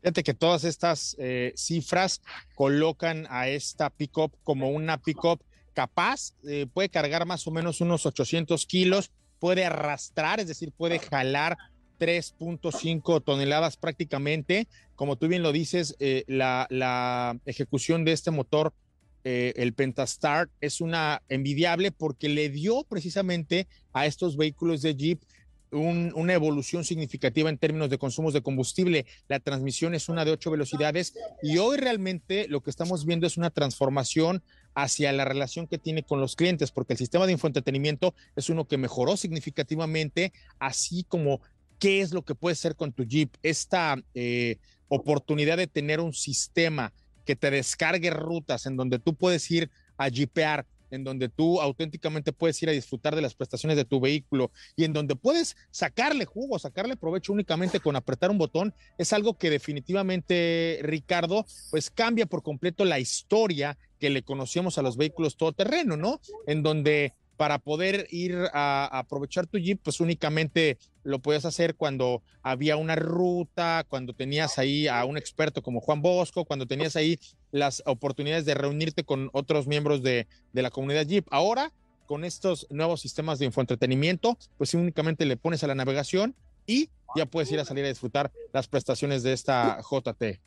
Fíjate 0.00 0.24
que 0.24 0.34
todas 0.34 0.64
estas 0.64 1.14
eh, 1.18 1.52
cifras 1.56 2.22
colocan 2.56 3.26
a 3.30 3.46
esta 3.48 3.88
pickup 3.88 4.32
como 4.42 4.70
una 4.70 4.98
pickup 4.98 5.40
capaz, 5.74 6.34
eh, 6.44 6.66
puede 6.72 6.88
cargar 6.88 7.24
más 7.24 7.46
o 7.46 7.52
menos 7.52 7.80
unos 7.80 8.04
800 8.04 8.66
kilos, 8.66 9.12
puede 9.38 9.64
arrastrar, 9.64 10.40
es 10.40 10.48
decir, 10.48 10.72
puede 10.72 10.98
jalar 10.98 11.56
3.5 12.00 13.22
toneladas 13.22 13.76
prácticamente. 13.76 14.66
Como 14.96 15.16
tú 15.16 15.28
bien 15.28 15.42
lo 15.42 15.52
dices, 15.52 15.96
la, 16.26 17.38
ejecución 17.46 18.04
de 18.04 18.12
este 18.12 18.32
motor, 18.32 18.74
eh, 19.24 19.52
el 19.56 19.72
Pentastar, 19.72 20.48
es 20.60 20.80
una 20.80 21.22
envidiable 21.28 21.92
porque 21.92 22.28
le 22.28 22.48
dio 22.48 22.84
precisamente 22.84 23.68
a 23.92 24.06
estos 24.06 24.36
vehículos 24.36 24.82
de 24.82 24.96
Jeep 24.96 25.20
un, 25.70 26.12
una 26.14 26.34
evolución 26.34 26.84
significativa 26.84 27.48
en 27.48 27.58
términos 27.58 27.88
de 27.90 27.98
consumos 27.98 28.34
de 28.34 28.42
combustible. 28.42 29.06
La 29.28 29.40
transmisión 29.40 29.94
es 29.94 30.08
una 30.08 30.24
de 30.24 30.32
ocho 30.32 30.50
velocidades 30.50 31.14
y 31.42 31.58
hoy 31.58 31.78
realmente 31.78 32.46
lo 32.48 32.60
que 32.60 32.70
estamos 32.70 33.06
viendo 33.06 33.26
es 33.26 33.36
una 33.36 33.50
transformación 33.50 34.42
hacia 34.74 35.12
la 35.12 35.24
relación 35.24 35.66
que 35.66 35.78
tiene 35.78 36.02
con 36.02 36.20
los 36.20 36.36
clientes, 36.36 36.70
porque 36.70 36.94
el 36.94 36.98
sistema 36.98 37.26
de 37.26 37.32
infoentretenimiento 37.32 38.14
es 38.36 38.48
uno 38.48 38.66
que 38.66 38.78
mejoró 38.78 39.16
significativamente, 39.16 40.32
así 40.58 41.04
como 41.04 41.40
qué 41.78 42.00
es 42.00 42.12
lo 42.12 42.22
que 42.22 42.34
puede 42.34 42.56
ser 42.56 42.76
con 42.76 42.92
tu 42.92 43.04
Jeep. 43.04 43.34
Esta 43.42 43.96
eh, 44.14 44.58
oportunidad 44.88 45.56
de 45.56 45.66
tener 45.66 46.00
un 46.00 46.12
sistema 46.12 46.92
que 47.24 47.36
te 47.36 47.50
descargue 47.50 48.10
rutas 48.10 48.66
en 48.66 48.76
donde 48.76 48.98
tú 48.98 49.14
puedes 49.14 49.50
ir 49.50 49.70
a 49.96 50.08
jeepear 50.08 50.66
en 50.92 51.04
donde 51.04 51.28
tú 51.28 51.60
auténticamente 51.60 52.32
puedes 52.32 52.62
ir 52.62 52.68
a 52.68 52.72
disfrutar 52.72 53.16
de 53.16 53.22
las 53.22 53.34
prestaciones 53.34 53.76
de 53.76 53.84
tu 53.84 53.98
vehículo 53.98 54.52
y 54.76 54.84
en 54.84 54.92
donde 54.92 55.16
puedes 55.16 55.56
sacarle 55.70 56.26
jugo, 56.26 56.58
sacarle 56.58 56.96
provecho 56.96 57.32
únicamente 57.32 57.80
con 57.80 57.96
apretar 57.96 58.30
un 58.30 58.38
botón, 58.38 58.74
es 58.98 59.12
algo 59.12 59.34
que 59.34 59.50
definitivamente, 59.50 60.80
Ricardo, 60.82 61.46
pues 61.70 61.90
cambia 61.90 62.26
por 62.26 62.42
completo 62.42 62.84
la 62.84 63.00
historia 63.00 63.78
que 63.98 64.10
le 64.10 64.22
conocíamos 64.22 64.78
a 64.78 64.82
los 64.82 64.96
vehículos 64.96 65.36
todoterreno, 65.36 65.96
¿no? 65.96 66.20
En 66.46 66.62
donde 66.62 67.14
para 67.42 67.58
poder 67.58 68.06
ir 68.12 68.36
a, 68.52 68.88
aprovechar 68.96 69.48
tu 69.48 69.58
Jeep, 69.58 69.80
pues 69.82 69.98
únicamente 69.98 70.78
lo 71.02 71.18
podías 71.18 71.44
hacer 71.44 71.74
cuando 71.74 72.22
había 72.40 72.76
una 72.76 72.94
ruta, 72.94 73.84
cuando 73.88 74.12
tenías 74.12 74.58
ahí 74.58 74.86
a 74.86 75.04
un 75.04 75.18
experto 75.18 75.60
como 75.60 75.80
Juan 75.80 76.02
Bosco, 76.02 76.44
cuando 76.44 76.66
tenías 76.66 76.94
ahí 76.94 77.18
las 77.50 77.82
oportunidades 77.84 78.44
de 78.44 78.54
reunirte 78.54 79.02
con 79.02 79.28
otros 79.32 79.66
miembros 79.66 80.04
de, 80.04 80.28
de 80.52 80.62
la 80.62 80.70
comunidad 80.70 81.04
Jeep. 81.04 81.26
Ahora, 81.32 81.72
con 82.06 82.24
estos 82.24 82.68
nuevos 82.70 83.00
sistemas 83.00 83.40
de 83.40 83.46
infoentretenimiento, 83.46 84.38
pues 84.56 84.72
únicamente 84.74 85.26
le 85.26 85.36
pones 85.36 85.64
a 85.64 85.66
la 85.66 85.74
navegación 85.74 86.36
y 86.64 86.90
ya 87.16 87.26
puedes 87.26 87.50
ir 87.50 87.58
a 87.58 87.64
salir 87.64 87.84
a 87.84 87.88
disfrutar 87.88 88.30
las 88.52 88.68
prestaciones 88.68 89.24
de 89.24 89.32
esta 89.32 89.80
JT. 89.80 90.40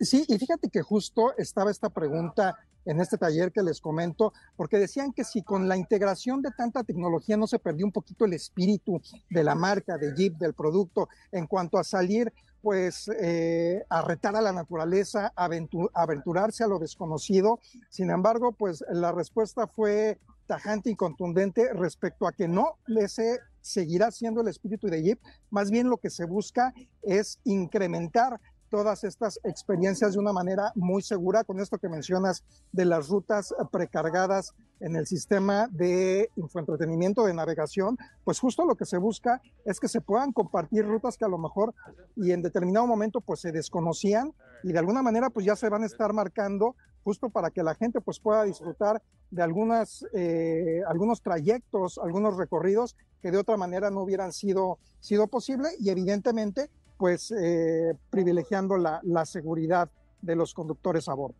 Sí, 0.00 0.24
y 0.26 0.36
fíjate 0.36 0.68
que 0.68 0.82
justo 0.82 1.32
estaba 1.38 1.70
esta 1.70 1.90
pregunta 1.90 2.56
en 2.84 3.00
este 3.00 3.18
taller 3.18 3.52
que 3.52 3.62
les 3.62 3.80
comento, 3.80 4.32
porque 4.56 4.78
decían 4.78 5.12
que 5.12 5.24
si 5.24 5.42
con 5.42 5.68
la 5.68 5.76
integración 5.76 6.42
de 6.42 6.50
tanta 6.50 6.84
tecnología 6.84 7.36
no 7.36 7.46
se 7.46 7.58
perdió 7.58 7.86
un 7.86 7.92
poquito 7.92 8.24
el 8.24 8.32
espíritu 8.32 9.00
de 9.28 9.44
la 9.44 9.54
marca, 9.54 9.98
de 9.98 10.14
Jeep, 10.14 10.36
del 10.38 10.54
producto, 10.54 11.08
en 11.32 11.46
cuanto 11.46 11.78
a 11.78 11.84
salir, 11.84 12.32
pues, 12.62 13.10
eh, 13.20 13.84
a 13.88 14.02
retar 14.02 14.36
a 14.36 14.42
la 14.42 14.52
naturaleza, 14.52 15.32
aventur 15.34 15.90
aventurarse 15.94 16.62
a 16.62 16.68
lo 16.68 16.78
desconocido. 16.78 17.58
Sin 17.88 18.10
embargo, 18.10 18.52
pues 18.52 18.84
la 18.90 19.12
respuesta 19.12 19.66
fue 19.66 20.18
tajante 20.46 20.90
y 20.90 20.96
contundente 20.96 21.72
respecto 21.72 22.26
a 22.26 22.32
que 22.32 22.48
no, 22.48 22.76
ese 22.86 23.38
seguirá 23.60 24.10
siendo 24.10 24.40
el 24.40 24.48
espíritu 24.48 24.88
de 24.88 25.02
Jeep, 25.02 25.20
más 25.50 25.70
bien 25.70 25.88
lo 25.88 25.98
que 25.98 26.10
se 26.10 26.24
busca 26.24 26.74
es 27.02 27.38
incrementar 27.44 28.40
todas 28.70 29.04
estas 29.04 29.40
experiencias 29.44 30.12
de 30.12 30.18
una 30.20 30.32
manera 30.32 30.72
muy 30.74 31.02
segura 31.02 31.44
con 31.44 31.60
esto 31.60 31.78
que 31.78 31.88
mencionas 31.88 32.44
de 32.72 32.84
las 32.84 33.08
rutas 33.08 33.54
precargadas 33.70 34.54
en 34.78 34.96
el 34.96 35.06
sistema 35.06 35.68
de 35.70 36.30
infoentretenimiento 36.36 37.26
de 37.26 37.34
navegación, 37.34 37.98
pues 38.24 38.38
justo 38.38 38.64
lo 38.64 38.76
que 38.76 38.86
se 38.86 38.96
busca 38.96 39.42
es 39.64 39.80
que 39.80 39.88
se 39.88 40.00
puedan 40.00 40.32
compartir 40.32 40.86
rutas 40.86 41.18
que 41.18 41.24
a 41.24 41.28
lo 41.28 41.38
mejor 41.38 41.74
y 42.16 42.30
en 42.30 42.42
determinado 42.42 42.86
momento 42.86 43.20
pues 43.20 43.40
se 43.40 43.52
desconocían 43.52 44.32
y 44.62 44.72
de 44.72 44.78
alguna 44.78 45.02
manera 45.02 45.30
pues 45.30 45.44
ya 45.44 45.56
se 45.56 45.68
van 45.68 45.82
a 45.82 45.86
estar 45.86 46.12
marcando 46.12 46.76
justo 47.02 47.30
para 47.30 47.50
que 47.50 47.62
la 47.62 47.74
gente 47.74 48.00
pues 48.00 48.20
pueda 48.20 48.44
disfrutar 48.44 49.02
de 49.30 49.42
algunas, 49.42 50.04
eh, 50.12 50.82
algunos 50.86 51.22
trayectos, 51.22 51.98
algunos 51.98 52.36
recorridos 52.36 52.96
que 53.22 53.30
de 53.30 53.38
otra 53.38 53.56
manera 53.56 53.90
no 53.90 54.02
hubieran 54.02 54.32
sido, 54.32 54.78
sido 55.00 55.28
posible 55.28 55.68
y 55.78 55.90
evidentemente 55.90 56.70
pues 57.00 57.32
eh, 57.32 57.94
privilegiando 58.10 58.76
la, 58.76 59.00
la, 59.02 59.24
seguridad 59.24 59.88
de 60.20 60.36
los 60.36 60.52
conductores 60.52 61.08
a 61.08 61.14
bordo. 61.14 61.34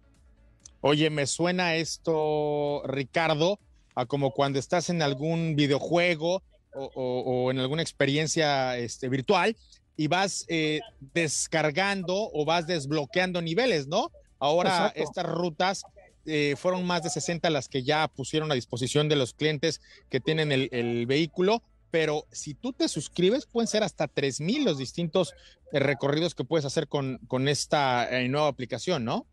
Oye, 0.80 1.10
me 1.10 1.26
suena 1.26 1.74
esto, 1.74 2.82
Ricardo, 2.86 3.58
a 3.94 4.06
como 4.06 4.32
cuando 4.32 4.58
estás 4.58 4.88
en 4.88 5.02
algún 5.02 5.56
videojuego 5.56 6.42
o, 6.74 6.90
o, 6.94 7.44
o 7.44 7.50
en 7.50 7.58
alguna 7.58 7.82
experiencia 7.82 8.78
este, 8.78 9.10
virtual 9.10 9.54
y 9.98 10.06
vas 10.06 10.46
eh, 10.48 10.80
descargando 11.12 12.30
o 12.32 12.46
vas 12.46 12.66
desbloqueando 12.66 13.42
niveles, 13.42 13.86
¿no? 13.86 14.10
Ahora 14.38 14.70
Exacto. 14.70 15.02
estas 15.02 15.26
rutas 15.26 15.84
eh, 16.24 16.54
fueron 16.56 16.86
más 16.86 17.02
de 17.02 17.10
60 17.10 17.50
las 17.50 17.68
que 17.68 17.82
ya 17.82 18.08
pusieron 18.08 18.50
a 18.50 18.54
disposición 18.54 19.10
de 19.10 19.16
los 19.16 19.34
clientes 19.34 19.82
que 20.08 20.20
tienen 20.20 20.52
el, 20.52 20.70
el 20.72 21.04
vehículo 21.04 21.62
pero 21.90 22.24
si 22.30 22.54
tú 22.54 22.72
te 22.72 22.88
suscribes, 22.88 23.46
pueden 23.46 23.68
ser 23.68 23.82
hasta 23.82 24.08
3000 24.08 24.64
los 24.64 24.78
distintos 24.78 25.34
eh, 25.72 25.78
recorridos 25.78 26.34
que 26.34 26.44
puedes 26.44 26.64
hacer 26.64 26.88
con, 26.88 27.18
con 27.28 27.48
esta 27.48 28.08
eh, 28.10 28.28
nueva 28.28 28.48
aplicación, 28.48 29.04
¿no? 29.04 29.26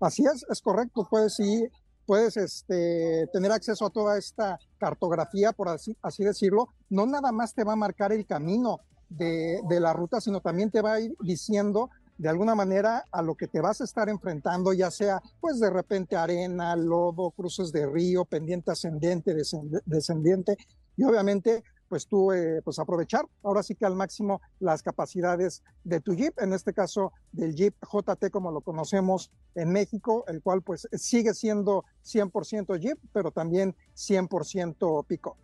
Así 0.00 0.24
es, 0.24 0.44
es 0.50 0.60
correcto. 0.60 1.06
Puedes 1.08 1.38
ir, 1.40 1.70
puedes 2.06 2.36
este, 2.36 3.26
tener 3.32 3.52
acceso 3.52 3.86
a 3.86 3.90
toda 3.90 4.18
esta 4.18 4.58
cartografía, 4.78 5.52
por 5.52 5.68
así, 5.68 5.96
así 6.02 6.24
decirlo. 6.24 6.68
No 6.88 7.06
nada 7.06 7.30
más 7.30 7.54
te 7.54 7.64
va 7.64 7.74
a 7.74 7.76
marcar 7.76 8.12
el 8.12 8.26
camino 8.26 8.80
de, 9.08 9.60
de 9.68 9.80
la 9.80 9.92
ruta, 9.92 10.20
sino 10.20 10.40
también 10.40 10.70
te 10.70 10.80
va 10.80 10.94
a 10.94 11.00
ir 11.00 11.14
diciendo 11.20 11.90
de 12.18 12.28
alguna 12.28 12.54
manera 12.54 13.04
a 13.10 13.22
lo 13.22 13.34
que 13.34 13.48
te 13.48 13.60
vas 13.60 13.80
a 13.80 13.84
estar 13.84 14.08
enfrentando, 14.08 14.72
ya 14.72 14.90
sea 14.90 15.20
pues 15.40 15.58
de 15.58 15.70
repente 15.70 16.16
arena, 16.16 16.76
lodo, 16.76 17.30
cruces 17.32 17.72
de 17.72 17.86
río, 17.86 18.24
pendiente 18.24 18.70
ascendente, 18.70 19.34
descendiente, 19.86 20.56
y 20.96 21.04
obviamente 21.04 21.64
pues 21.92 22.06
tú 22.06 22.32
eh, 22.32 22.62
pues 22.64 22.78
aprovechar 22.78 23.26
ahora 23.42 23.62
sí 23.62 23.74
que 23.74 23.84
al 23.84 23.94
máximo 23.94 24.40
las 24.60 24.82
capacidades 24.82 25.62
de 25.84 26.00
tu 26.00 26.14
Jeep, 26.14 26.32
en 26.40 26.54
este 26.54 26.72
caso 26.72 27.12
del 27.32 27.54
Jeep 27.54 27.74
JT 27.82 28.30
como 28.30 28.50
lo 28.50 28.62
conocemos 28.62 29.30
en 29.54 29.70
México, 29.72 30.24
el 30.26 30.40
cual 30.40 30.62
pues 30.62 30.88
sigue 30.94 31.34
siendo 31.34 31.84
100% 32.02 32.80
Jeep, 32.80 32.98
pero 33.12 33.30
también 33.30 33.76
100% 33.94 35.04
pick-up. 35.06 35.36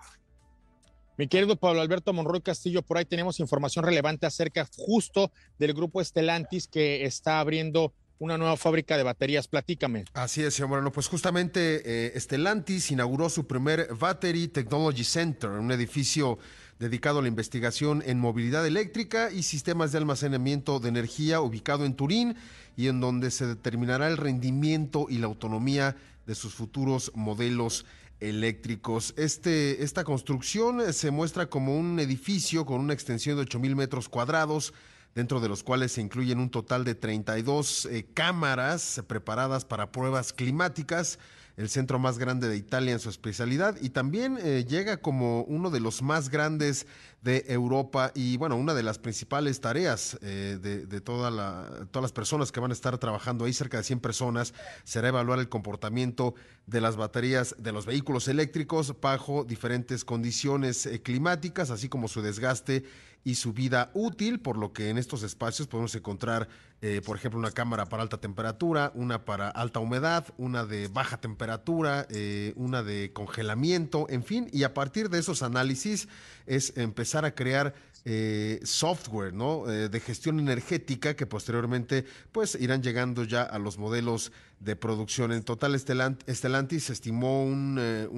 Mi 1.18 1.28
querido 1.28 1.54
Pablo 1.56 1.82
Alberto 1.82 2.14
Monroy 2.14 2.40
Castillo, 2.40 2.80
por 2.80 2.96
ahí 2.96 3.04
tenemos 3.04 3.40
información 3.40 3.84
relevante 3.84 4.24
acerca 4.24 4.66
justo 4.74 5.30
del 5.58 5.74
grupo 5.74 6.00
Estelantis 6.00 6.66
que 6.66 7.04
está 7.04 7.40
abriendo 7.40 7.92
una 8.18 8.38
nueva 8.38 8.56
fábrica 8.56 8.96
de 8.96 9.02
baterías. 9.02 9.48
Platícame. 9.48 10.04
Así 10.12 10.42
es, 10.42 10.54
señor 10.54 10.70
Moreno. 10.70 10.92
Pues 10.92 11.08
justamente 11.08 11.82
eh, 11.84 12.20
Stellantis 12.20 12.90
inauguró 12.90 13.28
su 13.28 13.46
primer 13.46 13.94
Battery 13.94 14.48
Technology 14.48 15.04
Center, 15.04 15.50
un 15.50 15.70
edificio 15.70 16.38
dedicado 16.78 17.18
a 17.18 17.22
la 17.22 17.28
investigación 17.28 18.02
en 18.06 18.20
movilidad 18.20 18.66
eléctrica 18.66 19.30
y 19.32 19.42
sistemas 19.42 19.92
de 19.92 19.98
almacenamiento 19.98 20.78
de 20.78 20.88
energía 20.88 21.40
ubicado 21.40 21.84
en 21.84 21.94
Turín 21.94 22.36
y 22.76 22.86
en 22.86 23.00
donde 23.00 23.30
se 23.30 23.46
determinará 23.46 24.08
el 24.08 24.16
rendimiento 24.16 25.06
y 25.08 25.18
la 25.18 25.26
autonomía 25.26 25.96
de 26.26 26.34
sus 26.34 26.54
futuros 26.54 27.10
modelos 27.14 27.84
eléctricos. 28.20 29.14
Este, 29.16 29.82
esta 29.82 30.04
construcción 30.04 30.92
se 30.92 31.10
muestra 31.10 31.46
como 31.46 31.76
un 31.76 31.98
edificio 31.98 32.64
con 32.64 32.80
una 32.80 32.94
extensión 32.94 33.36
de 33.36 33.42
8 33.42 33.58
mil 33.58 33.76
metros 33.76 34.08
cuadrados 34.08 34.72
dentro 35.18 35.40
de 35.40 35.48
los 35.48 35.64
cuales 35.64 35.90
se 35.90 36.00
incluyen 36.00 36.38
un 36.38 36.48
total 36.48 36.84
de 36.84 36.94
32 36.94 37.86
eh, 37.86 38.06
cámaras 38.14 39.02
preparadas 39.08 39.64
para 39.64 39.90
pruebas 39.90 40.32
climáticas, 40.32 41.18
el 41.56 41.68
centro 41.68 41.98
más 41.98 42.18
grande 42.18 42.48
de 42.48 42.56
Italia 42.56 42.92
en 42.92 43.00
su 43.00 43.10
especialidad 43.10 43.76
y 43.80 43.90
también 43.90 44.38
eh, 44.40 44.64
llega 44.64 44.98
como 44.98 45.42
uno 45.42 45.70
de 45.70 45.80
los 45.80 46.02
más 46.02 46.28
grandes 46.28 46.86
de 47.20 47.44
Europa 47.48 48.12
y 48.14 48.36
bueno, 48.36 48.54
una 48.54 48.74
de 48.74 48.84
las 48.84 49.00
principales 49.00 49.60
tareas 49.60 50.16
eh, 50.22 50.56
de, 50.62 51.00
todas 51.00 51.32
las 51.32 52.12
personas 52.12 52.52
que 52.52 52.60
van 52.60 52.70
a 52.70 52.74
estar 52.74 52.96
trabajando 52.98 53.44
ahí, 53.44 53.52
cerca 53.52 53.78
de 53.78 53.82
100 53.82 53.98
personas, 53.98 54.54
será 54.84 55.08
evaluar 55.08 55.40
el 55.40 55.48
comportamiento 55.48 56.36
de 56.66 56.80
las 56.80 56.94
baterías 56.94 57.56
de 57.58 57.72
los 57.72 57.86
vehículos 57.86 58.28
eléctricos 58.28 58.94
bajo 59.00 59.42
diferentes 59.42 60.04
condiciones 60.04 60.86
eh, 60.86 61.02
climáticas, 61.02 61.70
así 61.70 61.88
como 61.88 62.06
su 62.06 62.22
desgaste 62.22 62.84
y 63.28 63.34
su 63.34 63.52
vida 63.52 63.90
útil, 63.92 64.40
por 64.40 64.56
lo 64.56 64.72
que 64.72 64.88
en 64.88 64.96
estos 64.96 65.22
espacios 65.22 65.68
podemos 65.68 65.94
encontrar, 65.94 66.48
eh, 66.80 67.02
por 67.04 67.16
ejemplo, 67.16 67.40
una 67.40 67.50
cámara 67.50 67.86
para 67.86 68.04
alta 68.04 68.18
temperatura, 68.18 68.92
una 68.94 69.24
para 69.24 69.48
alta 69.48 69.80
humedad, 69.80 70.26
una 70.36 70.64
de 70.64 70.86
baja 70.86 71.20
temperatura, 71.20 72.06
eh, 72.08 72.52
una 72.54 72.84
de 72.84 73.12
congelamiento, 73.12 74.06
en 74.10 74.22
fin, 74.22 74.48
y 74.52 74.62
a 74.62 74.74
partir 74.74 75.10
de 75.10 75.18
esos 75.18 75.42
análisis 75.42 76.08
es 76.46 76.76
empezar 76.76 77.24
a 77.24 77.34
crear 77.34 77.74
eh, 78.04 78.60
software 78.62 79.34
¿no? 79.34 79.66
de 79.66 80.00
gestión 80.00 80.38
energética 80.38 81.14
que 81.14 81.26
posteriormente 81.26 82.06
pues 82.32 82.56
irán 82.58 82.82
llegando 82.82 83.24
ya 83.24 83.42
a 83.42 83.58
los 83.58 83.76
modelos 83.76 84.32
de 84.60 84.76
producción. 84.76 85.32
En 85.32 85.42
total, 85.42 85.78
Stellantis 85.78 86.90
estimó 86.90 87.44
una 87.44 88.08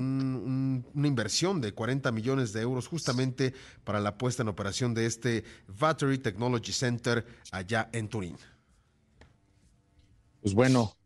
inversión 0.95 1.61
de 1.61 1.73
40 1.73 2.13
millones 2.13 2.53
de 2.53 2.61
euros 2.61 2.87
justamente 2.87 3.55
para 3.85 4.01
la 4.01 4.17
puesta 4.17 4.43
en 4.43 4.49
operación 4.49 4.95
de 4.95 5.07
este 5.07 5.45
Battery 5.67 6.19
Technology 6.19 6.73
Center 6.73 7.27
allá 7.51 7.89
en 7.93 8.09
Turín. 8.09 8.37
Pues 10.41 10.55
bueno, 10.55 10.97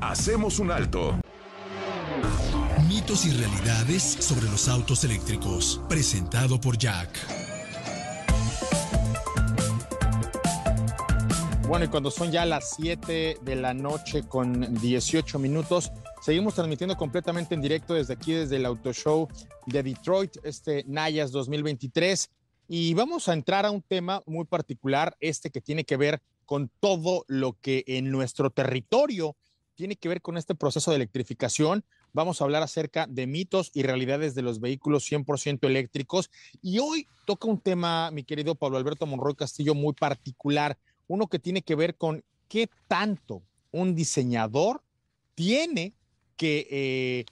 Hacemos 0.00 0.58
un 0.58 0.70
alto 0.70 1.20
Mitos 3.10 3.26
y 3.26 3.32
realidades 3.32 4.02
sobre 4.04 4.46
los 4.46 4.68
autos 4.68 5.02
eléctricos, 5.02 5.80
presentado 5.88 6.60
por 6.60 6.78
Jack. 6.78 7.08
Bueno, 11.66 11.86
y 11.86 11.88
cuando 11.88 12.12
son 12.12 12.30
ya 12.30 12.46
las 12.46 12.76
7 12.76 13.38
de 13.42 13.56
la 13.56 13.74
noche 13.74 14.22
con 14.28 14.74
18 14.80 15.40
minutos, 15.40 15.90
seguimos 16.22 16.54
transmitiendo 16.54 16.96
completamente 16.96 17.56
en 17.56 17.62
directo 17.62 17.94
desde 17.94 18.12
aquí, 18.12 18.32
desde 18.32 18.58
el 18.58 18.66
Auto 18.66 18.92
Show 18.92 19.26
de 19.66 19.82
Detroit, 19.82 20.36
este 20.44 20.84
Nayas 20.86 21.32
2023. 21.32 22.30
Y 22.68 22.94
vamos 22.94 23.28
a 23.28 23.32
entrar 23.32 23.66
a 23.66 23.72
un 23.72 23.82
tema 23.82 24.22
muy 24.24 24.44
particular, 24.44 25.16
este 25.18 25.50
que 25.50 25.60
tiene 25.60 25.82
que 25.82 25.96
ver 25.96 26.22
con 26.46 26.70
todo 26.78 27.24
lo 27.26 27.56
que 27.60 27.82
en 27.88 28.12
nuestro 28.12 28.50
territorio 28.50 29.34
tiene 29.74 29.96
que 29.96 30.10
ver 30.10 30.20
con 30.20 30.36
este 30.36 30.54
proceso 30.54 30.90
de 30.92 30.98
electrificación. 30.98 31.84
Vamos 32.12 32.40
a 32.40 32.44
hablar 32.44 32.62
acerca 32.62 33.06
de 33.06 33.26
mitos 33.26 33.70
y 33.74 33.82
realidades 33.82 34.34
de 34.34 34.42
los 34.42 34.60
vehículos 34.60 35.10
100% 35.10 35.66
eléctricos. 35.66 36.30
Y 36.62 36.78
hoy 36.78 37.06
toca 37.26 37.48
un 37.48 37.60
tema, 37.60 38.10
mi 38.10 38.24
querido 38.24 38.54
Pablo 38.54 38.78
Alberto 38.78 39.06
Monroy 39.06 39.34
Castillo, 39.34 39.74
muy 39.74 39.94
particular, 39.94 40.78
uno 41.06 41.26
que 41.26 41.38
tiene 41.38 41.62
que 41.62 41.74
ver 41.74 41.96
con 41.96 42.24
qué 42.48 42.68
tanto 42.88 43.42
un 43.70 43.94
diseñador 43.94 44.82
tiene 45.34 45.94
que 46.36 46.66
eh, 46.70 47.24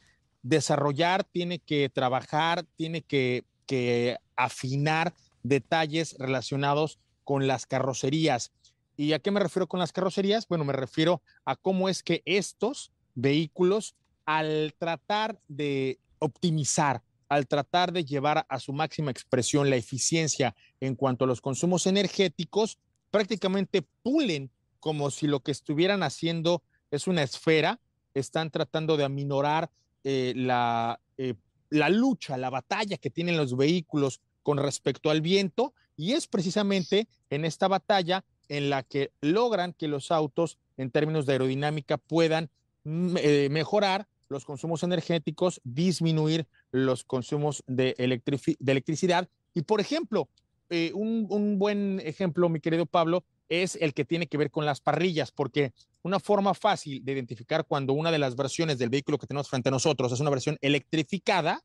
desarrollar, 0.42 1.24
tiene 1.24 1.58
que 1.58 1.88
trabajar, 1.88 2.64
tiene 2.76 3.02
que, 3.02 3.44
que 3.66 4.16
afinar 4.36 5.14
detalles 5.42 6.16
relacionados 6.18 6.98
con 7.24 7.46
las 7.46 7.66
carrocerías. 7.66 8.52
¿Y 8.96 9.12
a 9.12 9.18
qué 9.18 9.30
me 9.30 9.40
refiero 9.40 9.66
con 9.68 9.80
las 9.80 9.92
carrocerías? 9.92 10.48
Bueno, 10.48 10.64
me 10.64 10.72
refiero 10.72 11.22
a 11.44 11.56
cómo 11.56 11.88
es 11.88 12.02
que 12.02 12.22
estos 12.24 12.92
vehículos, 13.14 13.94
al 14.28 14.74
tratar 14.76 15.40
de 15.48 16.00
optimizar, 16.18 17.02
al 17.30 17.46
tratar 17.46 17.94
de 17.94 18.04
llevar 18.04 18.44
a 18.50 18.60
su 18.60 18.74
máxima 18.74 19.10
expresión 19.10 19.70
la 19.70 19.76
eficiencia 19.76 20.54
en 20.80 20.96
cuanto 20.96 21.24
a 21.24 21.26
los 21.26 21.40
consumos 21.40 21.86
energéticos, 21.86 22.76
prácticamente 23.10 23.80
pulen 24.02 24.50
como 24.80 25.10
si 25.10 25.26
lo 25.26 25.40
que 25.40 25.50
estuvieran 25.50 26.02
haciendo 26.02 26.62
es 26.90 27.06
una 27.06 27.22
esfera, 27.22 27.80
están 28.12 28.50
tratando 28.50 28.98
de 28.98 29.04
aminorar 29.04 29.70
eh, 30.04 30.34
la, 30.36 31.00
eh, 31.16 31.32
la 31.70 31.88
lucha, 31.88 32.36
la 32.36 32.50
batalla 32.50 32.98
que 32.98 33.08
tienen 33.08 33.38
los 33.38 33.56
vehículos 33.56 34.20
con 34.42 34.58
respecto 34.58 35.08
al 35.10 35.22
viento, 35.22 35.72
y 35.96 36.12
es 36.12 36.26
precisamente 36.26 37.08
en 37.30 37.46
esta 37.46 37.66
batalla 37.66 38.26
en 38.50 38.68
la 38.68 38.82
que 38.82 39.10
logran 39.22 39.72
que 39.72 39.88
los 39.88 40.10
autos 40.10 40.58
en 40.76 40.90
términos 40.90 41.24
de 41.24 41.32
aerodinámica 41.32 41.96
puedan 41.96 42.50
mm, 42.84 43.16
eh, 43.16 43.48
mejorar 43.50 44.06
los 44.28 44.44
consumos 44.44 44.82
energéticos, 44.82 45.60
disminuir 45.64 46.46
los 46.70 47.04
consumos 47.04 47.62
de, 47.66 47.94
electricidad. 47.98 49.28
Y 49.54 49.62
por 49.62 49.80
ejemplo, 49.80 50.28
eh, 50.70 50.92
un, 50.94 51.26
un, 51.30 51.58
buen 51.58 52.00
ejemplo, 52.04 52.48
mi 52.48 52.60
querido 52.60 52.86
Pablo, 52.86 53.24
es 53.48 53.76
el 53.76 53.94
que 53.94 54.04
tiene 54.04 54.26
que 54.26 54.36
ver 54.36 54.50
con 54.50 54.66
las 54.66 54.80
parrillas, 54.80 55.32
porque 55.32 55.72
una 56.02 56.20
forma 56.20 56.54
fácil 56.54 57.04
de 57.04 57.12
identificar 57.12 57.64
cuando 57.66 57.94
una 57.94 58.10
de 58.10 58.18
las 58.18 58.36
versiones 58.36 58.78
del 58.78 58.90
vehículo 58.90 59.18
que 59.18 59.26
tenemos 59.26 59.48
frente 59.48 59.70
a 59.70 59.72
nosotros 59.72 60.12
es 60.12 60.20
una 60.20 60.30
versión 60.30 60.58
electrificada, 60.60 61.62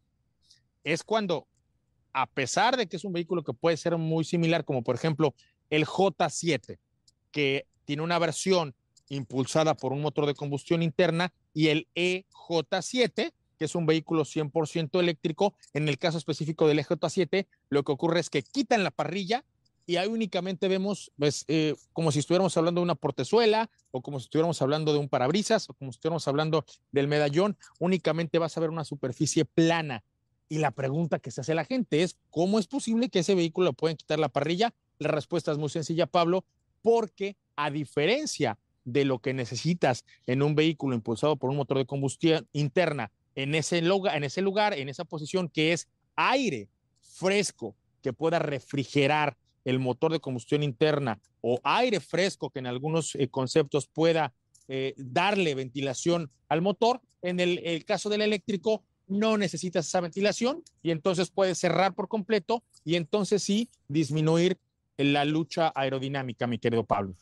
es 0.84 1.04
cuando, 1.04 1.48
a 2.14 2.26
pesar 2.26 2.78
de 2.78 2.88
que 2.88 2.96
es 2.96 3.04
un 3.04 3.14
vehículo 3.14 3.44
que 3.44 3.54
puede 3.54 3.78
ser 3.78 3.98
muy 3.98 4.24
similar, 4.24 4.64
como 4.64 4.84
por 4.84 4.96
ejemplo 4.96 5.34
el 5.70 5.86
J7, 5.86 6.78
que 7.32 7.66
tiene 7.86 8.02
una 8.02 8.20
versión 8.20 8.76
impulsada 9.10 9.76
por 9.76 9.92
un 9.92 10.02
motor 10.02 10.26
de 10.26 10.34
combustión 10.34 10.82
interna, 10.82 11.34
y 11.54 11.68
el 11.68 11.88
EJ7, 11.96 13.34
que 13.58 13.66
es 13.66 13.76
un 13.76 13.86
vehículo 13.86 14.26
100% 14.26 15.00
eléctrico. 15.00 15.56
En 15.74 15.88
el 15.88 15.98
caso 15.98 16.18
específico 16.18 16.68
del 16.68 16.80
EJ7, 16.80 17.48
lo 17.70 17.84
que 17.84 17.92
ocurre 17.92 18.20
es 18.20 18.30
que 18.30 18.42
quitan 18.42 18.84
la 18.84 18.92
parrilla 18.92 19.46
y 19.86 19.98
ahí 19.98 20.08
únicamente 20.08 20.68
vemos, 20.68 21.12
pues, 21.18 21.44
eh, 21.48 21.76
como 21.92 22.12
si 22.12 22.20
estuviéramos 22.20 22.56
hablando 22.56 22.80
de 22.80 22.84
una 22.84 22.96
portezuela 22.96 23.70
o 23.92 24.02
como 24.02 24.20
si 24.20 24.26
estuviéramos 24.26 24.62
hablando 24.62 24.94
de 24.94 25.00
un 25.00 25.10
parabrisas 25.10 25.70
o 25.70 25.74
como 25.74 25.92
si 25.92 25.98
estuviéramos 25.98 26.28
hablando 26.28 26.66
del 26.92 27.08
medallón, 27.08 27.58
únicamente 27.80 28.40
vas 28.40 28.56
a 28.58 28.62
ver 28.62 28.70
una 28.70 28.86
superficie 28.86 29.44
plana. 29.46 30.04
Y 30.48 30.60
la 30.60 30.72
pregunta 30.72 31.20
que 31.20 31.32
se 31.32 31.42
hace 31.42 31.54
la 31.54 31.66
gente 31.66 32.04
es, 32.04 32.18
¿cómo 32.30 32.60
es 32.60 32.68
posible 32.68 33.10
que 33.10 33.20
ese 33.20 33.36
vehículo 33.36 33.74
pueden 33.74 33.98
quitar 33.98 34.20
la 34.20 34.30
parrilla? 34.30 34.74
La 35.00 35.10
respuesta 35.10 35.52
es 35.52 35.58
muy 35.58 35.70
sencilla, 35.70 36.06
Pablo, 36.06 36.46
porque 36.82 37.36
a 37.56 37.70
diferencia 37.70 38.58
de 38.86 39.06
lo 39.06 39.20
que 39.20 39.34
necesitas 39.34 40.06
en 40.28 40.42
un 40.42 40.56
vehículo 40.56 40.96
impulsado 40.96 41.36
por 41.36 41.50
un 41.50 41.58
motor 41.58 41.78
de 41.78 41.86
combustión 41.86 42.48
interna, 42.54 43.12
en 43.36 43.56
ese, 43.56 43.82
lugar, 43.82 44.16
en 44.16 44.24
ese 44.24 44.42
lugar, 44.42 44.74
en 44.78 44.90
esa 44.90 45.06
posición 45.06 45.50
que 45.50 45.74
es 45.74 45.88
aire 46.16 46.70
fresco 47.02 47.76
que 48.02 48.14
pueda 48.14 48.40
refrigerar 48.40 49.38
el 49.66 49.80
motor 49.80 50.12
de 50.12 50.20
combustión 50.20 50.62
interna 50.62 51.20
o 51.42 51.60
aire 51.64 52.00
fresco 52.00 52.50
que 52.50 52.60
en 52.60 52.68
algunos 52.68 53.16
eh, 53.16 53.30
conceptos 53.30 53.88
pueda 53.88 54.34
eh, 54.68 54.94
darle 54.98 55.56
ventilación 55.56 56.30
al 56.50 56.62
motor, 56.62 57.02
en 57.22 57.40
el, 57.40 57.60
el 57.64 57.86
caso 57.86 58.10
del 58.10 58.22
eléctrico 58.22 58.84
no 59.08 59.38
necesitas 59.38 59.88
esa 59.88 60.02
ventilación 60.02 60.64
y 60.82 60.92
entonces 60.92 61.30
puedes 61.30 61.58
cerrar 61.58 61.94
por 61.94 62.08
completo 62.08 62.64
y 62.86 62.96
entonces 62.96 63.44
sí 63.44 63.70
disminuir 63.88 64.58
la 64.98 65.26
lucha 65.26 65.72
aerodinámica, 65.76 66.48
mi 66.48 66.60
querido 66.60 66.86
Pablo. 66.86 67.16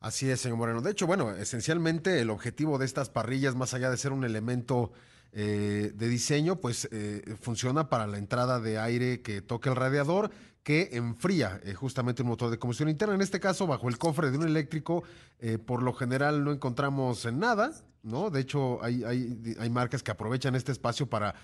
Así 0.00 0.30
es, 0.30 0.40
señor 0.40 0.58
Moreno. 0.58 0.80
De 0.80 0.92
hecho, 0.92 1.06
bueno, 1.06 1.32
esencialmente 1.32 2.20
el 2.20 2.30
objetivo 2.30 2.78
de 2.78 2.86
estas 2.86 3.10
parrillas, 3.10 3.56
más 3.56 3.74
allá 3.74 3.90
de 3.90 3.96
ser 3.96 4.12
un 4.12 4.24
elemento 4.24 4.92
eh, 5.32 5.92
de 5.94 6.08
diseño, 6.08 6.56
pues 6.56 6.88
eh, 6.92 7.36
funciona 7.40 7.88
para 7.88 8.06
la 8.06 8.18
entrada 8.18 8.60
de 8.60 8.78
aire 8.78 9.22
que 9.22 9.42
toque 9.42 9.68
el 9.68 9.76
radiador 9.76 10.30
que 10.62 10.90
enfría 10.92 11.60
eh, 11.64 11.74
justamente 11.74 12.22
un 12.22 12.28
motor 12.28 12.50
de 12.50 12.58
combustión 12.58 12.88
interna. 12.88 13.14
En 13.14 13.22
este 13.22 13.40
caso, 13.40 13.66
bajo 13.66 13.88
el 13.88 13.98
cofre 13.98 14.30
de 14.30 14.38
un 14.38 14.44
eléctrico, 14.44 15.02
por 15.66 15.82
lo 15.82 15.92
general 15.92 16.44
no 16.44 16.52
encontramos 16.52 17.24
nada, 17.32 17.72
¿no? 18.02 18.30
De 18.30 18.40
hecho, 18.40 18.82
hay, 18.82 19.04
hay, 19.04 19.56
hay 19.58 19.70
marcas 19.70 20.02
que 20.02 20.10
aprovechan 20.10 20.54
este 20.54 20.72
espacio 20.72 21.08
para 21.08 21.34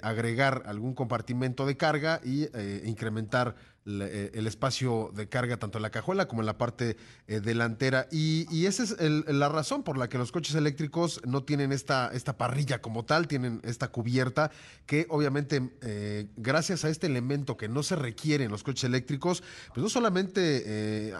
agregar 0.00 0.62
algún 0.66 0.94
compartimento 0.94 1.66
de 1.66 1.76
carga 1.76 2.20
y 2.24 2.46
incrementar 2.88 3.56
eh, 3.84 4.30
el 4.34 4.46
espacio 4.46 5.10
de 5.12 5.28
carga 5.28 5.56
tanto 5.56 5.78
en 5.78 5.82
la 5.82 5.90
cajuela 5.90 6.28
como 6.28 6.40
en 6.40 6.46
la 6.46 6.56
parte 6.56 6.96
eh, 7.26 7.40
delantera. 7.40 8.06
Y, 8.12 8.66
esa 8.66 8.84
es 8.84 8.96
la 9.00 9.48
razón 9.48 9.82
por 9.82 9.98
la 9.98 10.08
que 10.08 10.18
los 10.18 10.30
coches 10.30 10.54
eléctricos 10.54 11.20
no 11.26 11.42
tienen 11.42 11.72
esta, 11.72 12.08
esta 12.14 12.38
parrilla 12.38 12.80
como 12.80 13.04
tal, 13.04 13.26
tienen 13.26 13.60
esta 13.64 13.88
cubierta 13.88 14.52
que 14.86 15.06
obviamente 15.10 15.72
eh, 15.80 16.28
gracias 16.36 16.84
a 16.84 16.90
este 16.90 17.08
elemento 17.08 17.56
que 17.56 17.68
no 17.68 17.82
se 17.82 17.96
requiere 17.96 18.44
en 18.44 18.52
los 18.52 18.62
coches 18.62 18.84
eléctricos, 18.84 19.42
pues 19.74 19.82
no 19.82 19.88
solamente 19.88 21.12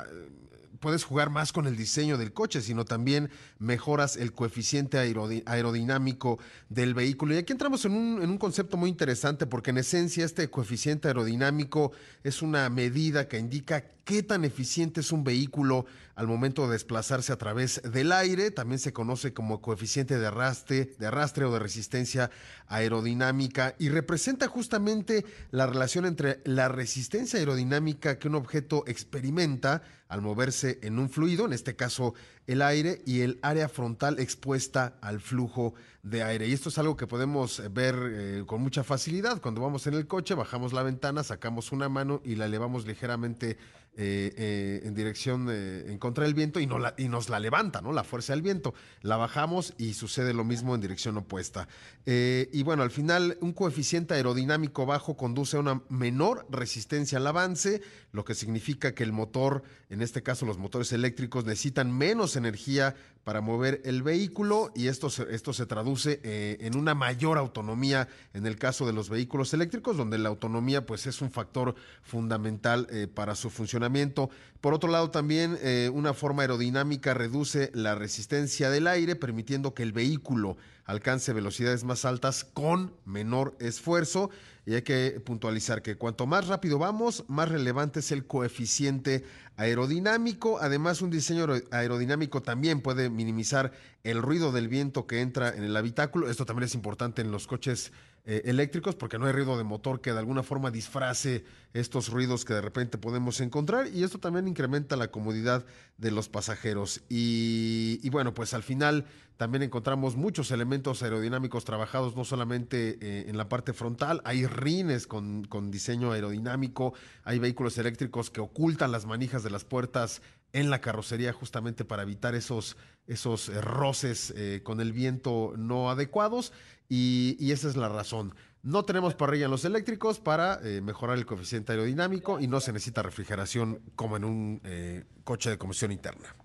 puedes 0.83 1.05
jugar 1.05 1.30
más 1.30 1.53
con 1.53 1.66
el 1.66 1.76
diseño 1.76 2.18
del 2.18 2.35
coche, 2.35 2.61
sino 2.61 2.85
también 2.85 3.30
mejoras 3.59 4.16
el 4.16 4.33
coeficiente 4.33 4.99
aerodinámico 5.47 6.39
del 6.68 6.93
vehículo. 6.93 7.35
Y 7.35 7.39
aquí 7.39 7.53
entramos 7.53 7.87
en 7.87 7.93
un, 7.93 8.22
en 8.22 8.28
un, 8.28 8.37
concepto 8.37 8.76
muy 8.76 8.91
interesante 8.91 9.47
porque 9.47 9.70
en 9.70 9.78
esencia 9.78 10.24
este 10.24 10.51
coeficiente 10.51 11.09
aerodinámico 11.09 11.93
es 12.24 12.43
una 12.43 12.68
medida 12.68 13.28
que 13.28 13.39
indica 13.39 13.85
qué 14.05 14.22
tan 14.22 14.44
eficiente 14.44 15.00
es 15.00 15.12
un 15.12 15.24
vehículo 15.24 15.86
al 16.14 16.26
momento 16.26 16.66
de 16.66 16.72
desplazarse 16.72 17.32
a 17.32 17.38
través 17.38 17.80
del 17.82 18.12
aire. 18.12 18.50
También 18.50 18.78
se 18.78 18.92
conoce 18.92 19.32
como 19.32 19.61
coeficiente 19.61 20.18
de 20.18 20.26
arrastre, 20.26 20.94
de 20.98 21.07
arrastre 21.07 21.44
o 21.44 21.53
de 21.53 21.59
resistencia 21.59 22.30
aerodinámica 22.68 23.74
y 23.78 23.88
representa 23.88 24.48
justamente 24.48 25.24
la 25.50 25.66
relación 25.66 26.05
entre 26.07 26.40
la 26.44 26.68
resistencia 26.68 27.38
aerodinámica 27.38 28.18
que 28.18 28.28
un 28.28 28.34
objeto 28.34 28.84
experimenta 28.86 29.82
al 30.09 30.20
moverse 30.20 30.78
en 30.82 30.98
un 30.98 31.09
fluido, 31.09 31.46
en 31.46 31.55
este 31.55 31.74
caso 31.74 32.12
el 32.46 32.61
aire, 32.61 33.00
y 33.07 33.22
el 33.22 33.38
área 33.40 33.68
frontal 33.68 34.18
expuesta 34.18 34.98
al 35.00 35.20
flujo 35.20 35.72
de 36.03 36.22
aire. 36.22 36.46
Y 36.46 36.53
esto 36.53 36.68
es 36.68 36.76
algo 36.76 36.98
que 36.98 37.07
podemos 37.07 37.62
ver 37.72 37.96
eh, 37.98 38.44
con 38.46 38.61
mucha 38.61 38.84
facilidad. 38.84 39.40
Cuando 39.40 39.62
vamos 39.62 39.86
en 39.86 39.94
el 39.94 40.07
coche, 40.07 40.34
bajamos 40.34 40.74
la 40.74 40.82
ventana, 40.82 41.24
sacamos 41.24 41.72
una 41.72 41.88
mano 41.88 42.20
y 42.24 42.34
la 42.34 42.44
elevamos 42.44 42.86
ligeramente 42.86 43.57
eh, 43.95 44.32
eh, 44.36 44.80
en 44.84 44.95
dirección, 44.95 45.51
en 45.51 45.99
contra 45.99 46.24
del 46.24 46.34
viento 46.34 46.61
y 46.61 46.66
nos 46.66 47.28
la 47.28 47.40
levanta, 47.40 47.82
¿no? 47.82 47.93
La 47.93 48.05
fuerza 48.05 48.32
del 48.32 48.43
viento. 48.43 48.74
La 49.03 49.16
bajamos 49.16 49.74
y 49.78 49.95
sucede 49.95 50.32
lo 50.32 50.45
mismo 50.45 50.74
en 50.74 50.80
dirección 50.80 51.16
opuesta. 51.18 51.68
y 52.07 52.62
bueno, 52.62 52.82
al 52.82 52.90
final, 52.90 53.36
un 53.40 53.53
coeficiente 53.53 54.14
aerodinámico 54.14 54.86
bajo 54.86 55.16
conduce 55.16 55.57
a 55.57 55.61
una 55.61 55.82
menor 55.88 56.47
resistencia 56.51 57.18
al 57.18 57.26
avance, 57.26 57.82
lo 58.12 58.24
que 58.24 58.34
significa 58.34 58.95
que 58.95 59.03
el 59.03 59.12
motor, 59.12 59.62
en 59.90 60.03
este 60.03 60.22
caso 60.22 60.47
los 60.47 60.59
motores 60.59 60.93
eléctricos, 60.93 61.45
necesitan 61.45 61.97
menos 61.97 62.36
energía 62.36 62.95
para 63.25 63.41
mover 63.41 63.81
el 63.85 64.03
vehículo 64.03 64.73
y 64.75 64.89
esto 64.89 65.09
se, 65.09 65.33
esto 65.35 65.53
se 65.53 65.66
traduce 65.66 66.20
eh, 66.25 66.59
en 66.61 66.77
una 66.77 66.95
mayor 66.95 67.39
autonomía 67.39 68.09
en 68.35 68.47
el 68.47 68.57
caso 68.57 68.87
de 68.87 68.93
los 68.93 69.09
vehículos 69.09 69.55
eléctricos, 69.55 69.97
donde 69.97 70.18
la 70.18 70.29
autonomía 70.29 70.87
pues 70.87 71.07
es 71.07 71.23
un 71.23 71.31
factor 71.31 71.75
fundamental 72.03 72.89
eh, 72.91 73.07
para 73.07 73.35
su 73.35 73.51
funcionamiento. 73.51 74.31
Por 74.61 74.75
otro 74.75 74.91
lado, 74.91 75.11
también 75.11 75.57
eh, 75.61 75.91
una 75.93 76.14
forma 76.14 76.43
aerodinámica 76.43 77.14
reduce 77.14 77.70
la 77.75 77.95
resistencia 77.95 78.70
del 78.70 78.87
aire, 78.87 79.14
permitiendo 79.14 79.75
que 79.75 79.83
el 79.83 79.93
vehículo 79.93 80.57
alcance 80.85 81.33
velocidades 81.33 81.85
más 81.85 82.05
altas 82.05 82.45
con 82.45 82.93
menor 83.05 83.57
esfuerzo. 83.61 84.31
Y 84.65 84.75
hay 84.75 84.83
que 84.83 85.21
puntualizar 85.25 85.83
que 85.83 85.97
cuanto 85.97 86.27
más 86.27 86.47
rápido 86.47 86.79
vamos, 86.79 87.25
más 87.27 87.49
relevante 87.49 88.01
es 88.01 88.13
el 88.13 88.27
coeficiente 88.27 89.25
aerodinámico. 89.57 90.61
Además, 90.61 91.03
un 91.03 91.11
diseño 91.11 91.47
aerodinámico 91.73 92.43
también 92.43 92.81
puede 92.81 93.11
minimizar 93.11 93.73
el 94.05 94.23
ruido 94.23 94.53
del 94.53 94.69
viento 94.69 95.07
que 95.07 95.21
entra 95.21 95.49
en 95.49 95.65
el 95.65 95.77
habitáculo. 95.77 96.31
Esto 96.31 96.47
también 96.47 96.67
es 96.67 96.75
importante 96.75 97.23
en 97.23 97.33
los 97.33 97.49
coches 97.49 97.93
eh, 98.25 98.43
eléctricos 98.45 98.95
porque 98.95 99.18
no 99.18 99.27
hay 99.27 99.33
ruido 99.33 99.59
de 99.59 99.64
motor 99.64 100.01
que 100.01 100.12
de 100.12 100.20
alguna 100.20 100.45
forma 100.45 100.70
disfrace 100.70 101.45
estos 101.73 102.09
ruidos 102.09 102.45
que 102.45 102.55
de 102.55 102.61
repente 102.61 102.97
podemos 102.97 103.41
encontrar 103.41 103.89
y 103.89 104.05
esto 104.05 104.18
también 104.18 104.47
incrementa 104.47 104.95
la 104.95 105.09
comodidad 105.09 105.64
de 105.99 106.12
los 106.12 106.29
pasajeros. 106.29 107.03
Y, 107.09 108.09
bueno, 108.11 108.33
pues 108.33 108.55
al 108.55 108.62
final 108.62 109.07
también 109.37 109.64
encontramos 109.64 110.14
muchos 110.14 110.53
elementos 110.53 111.03
aerodinámicos 111.03 111.64
trabajados 111.64 112.14
no 112.14 112.25
solamente 112.25 112.97
eh, 113.01 113.25
en 113.29 113.37
la 113.37 113.49
parte 113.49 113.73
frontal, 113.73 114.23
hay 114.25 114.47
rines 114.47 115.09
con, 115.09 115.45
con 115.45 115.73
diseño 115.73 116.12
aerodinámico, 116.12 116.95
hay 117.25 117.41
vehículos 117.41 117.77
eléctricos 117.77 118.31
que 118.31 118.41
ocultan 118.41 118.93
las 118.93 119.05
manijas 119.05 119.43
de 119.43 119.51
las 119.51 119.64
puertas 119.64 120.23
en 120.53 120.70
la 120.70 120.80
carrocería 120.80 121.32
justamente 121.32 121.84
para 121.84 122.03
evitar 122.03 122.34
esos, 122.34 122.76
esos 123.07 123.48
eh, 123.48 123.61
roces 123.61 124.34
con 124.62 124.80
el 124.80 124.92
viento 124.92 125.55
no 125.57 125.90
adecuados 125.90 126.53
y, 126.94 127.50
esa 127.50 127.68
es 127.68 127.76
la 127.76 127.88
razón. 127.88 128.34
No 128.62 128.84
tenemos 128.84 129.14
parrilla 129.14 129.46
en 129.46 129.50
los 129.50 129.64
eléctricos 129.64 130.20
para 130.20 130.61
eh, 130.62 130.82
mejorar 130.82 131.16
el 131.16 131.24
coeficiente 131.24 131.72
aerodinámico 131.72 132.38
y 132.38 132.46
no 132.46 132.61
se 132.61 132.70
necesita 132.70 133.03
refrigeración 133.03 133.80
como 133.96 134.18
en 134.18 134.24
un 134.24 134.61
eh, 134.64 135.05
coche 135.24 135.48
de 135.48 135.57
combustión 135.57 135.90
interna. 135.90 136.36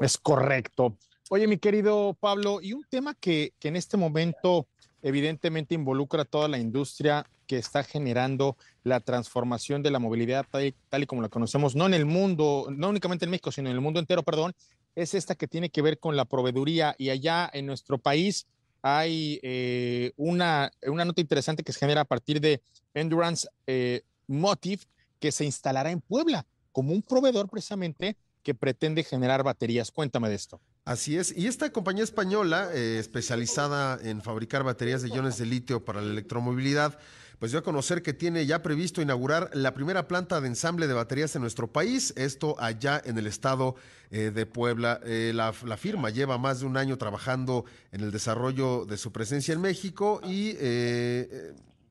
Es 0.00 0.16
correcto. 0.16 0.96
Oye, 1.28 1.48
mi 1.48 1.58
querido 1.58 2.16
Pablo, 2.20 2.60
y 2.62 2.72
un 2.72 2.84
tema 2.88 3.14
que, 3.14 3.52
que 3.58 3.66
en 3.66 3.74
este 3.74 3.96
momento 3.96 4.68
evidentemente 5.02 5.74
involucra 5.74 6.22
a 6.22 6.24
toda 6.24 6.48
la 6.48 6.58
industria 6.58 7.26
que 7.46 7.58
está 7.58 7.84
generando 7.84 8.56
la 8.82 9.00
transformación 9.00 9.82
de 9.82 9.90
la 9.90 9.98
movilidad 9.98 10.46
tal, 10.50 11.02
y 11.02 11.06
como 11.06 11.22
la 11.22 11.28
conocemos, 11.28 11.76
no 11.76 11.86
en 11.86 11.94
el 11.94 12.06
mundo, 12.06 12.66
no 12.70 12.88
únicamente 12.88 13.24
en 13.24 13.30
México, 13.30 13.52
sino 13.52 13.68
en 13.68 13.74
el 13.76 13.80
mundo 13.80 14.00
entero, 14.00 14.22
perdón, 14.22 14.54
es 14.94 15.14
esta 15.14 15.34
que 15.34 15.46
tiene 15.46 15.70
que 15.70 15.82
ver 15.82 15.98
con 15.98 16.16
la 16.16 16.24
proveeduría. 16.24 16.94
Y 16.98 17.10
allá 17.10 17.48
en 17.52 17.66
nuestro 17.66 17.98
país 17.98 18.46
hay 18.82 19.38
eh, 19.42 20.12
una, 20.16 20.70
una, 20.86 21.04
nota 21.04 21.20
interesante 21.20 21.62
que 21.62 21.72
se 21.72 21.80
genera 21.80 22.02
a 22.02 22.04
partir 22.04 22.40
de 22.40 22.62
Endurance 22.94 23.48
eh, 23.66 24.02
Motive, 24.26 24.82
que 25.20 25.32
se 25.32 25.44
instalará 25.44 25.90
en 25.90 26.00
Puebla 26.00 26.46
como 26.72 26.92
un 26.92 27.02
proveedor 27.02 27.48
precisamente 27.48 28.16
que 28.46 28.54
pretende 28.54 29.02
generar 29.02 29.42
baterías. 29.42 29.90
Cuéntame 29.90 30.28
de 30.28 30.36
esto. 30.36 30.60
Así 30.84 31.16
es, 31.16 31.36
y 31.36 31.48
esta 31.48 31.72
compañía 31.72 32.04
española, 32.04 32.70
eh, 32.72 32.98
especializada 33.00 33.98
en 34.00 34.22
fabricar 34.22 34.62
baterías 34.62 35.02
de 35.02 35.08
iones 35.08 35.36
de 35.36 35.46
litio 35.46 35.84
para 35.84 36.00
la 36.00 36.12
electromovilidad, 36.12 36.96
pues 37.40 37.50
dio 37.50 37.58
a 37.58 37.64
conocer 37.64 38.04
que 38.04 38.12
tiene 38.12 38.46
ya 38.46 38.62
previsto 38.62 39.02
inaugurar 39.02 39.50
la 39.52 39.74
primera 39.74 40.06
planta 40.06 40.40
de 40.40 40.46
ensamble 40.46 40.86
de 40.86 40.94
baterías 40.94 41.34
en 41.34 41.42
nuestro 41.42 41.72
país, 41.72 42.14
esto 42.16 42.54
allá 42.60 43.02
en 43.04 43.18
el 43.18 43.26
estado 43.26 43.74
eh, 44.12 44.30
de 44.32 44.46
Puebla. 44.46 45.00
Eh, 45.02 45.32
la, 45.34 45.52
firma 45.52 46.10
lleva 46.10 46.38
más 46.38 46.60
de 46.60 46.66
un 46.66 46.76
año 46.76 46.96
trabajando 46.98 47.64
en 47.90 48.02
el 48.02 48.12
desarrollo 48.12 48.84
de 48.84 48.96
su 48.96 49.10
presencia 49.10 49.54
en 49.54 49.60
México 49.60 50.20
y 50.22 50.54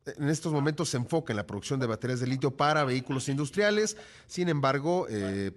en 0.06 0.30
estos 0.30 0.54
momentos 0.54 0.90
se 0.90 0.98
enfoca 0.98 1.34
en 1.34 1.38
la 1.38 1.48
producción 1.48 1.80
de 1.80 1.88
baterías 1.88 2.20
de 2.20 2.28
litio 2.28 2.52
para 2.52 2.84
vehículos 2.84 3.28
industriales. 3.30 3.98
Sin 4.28 4.50
embargo, 4.50 5.08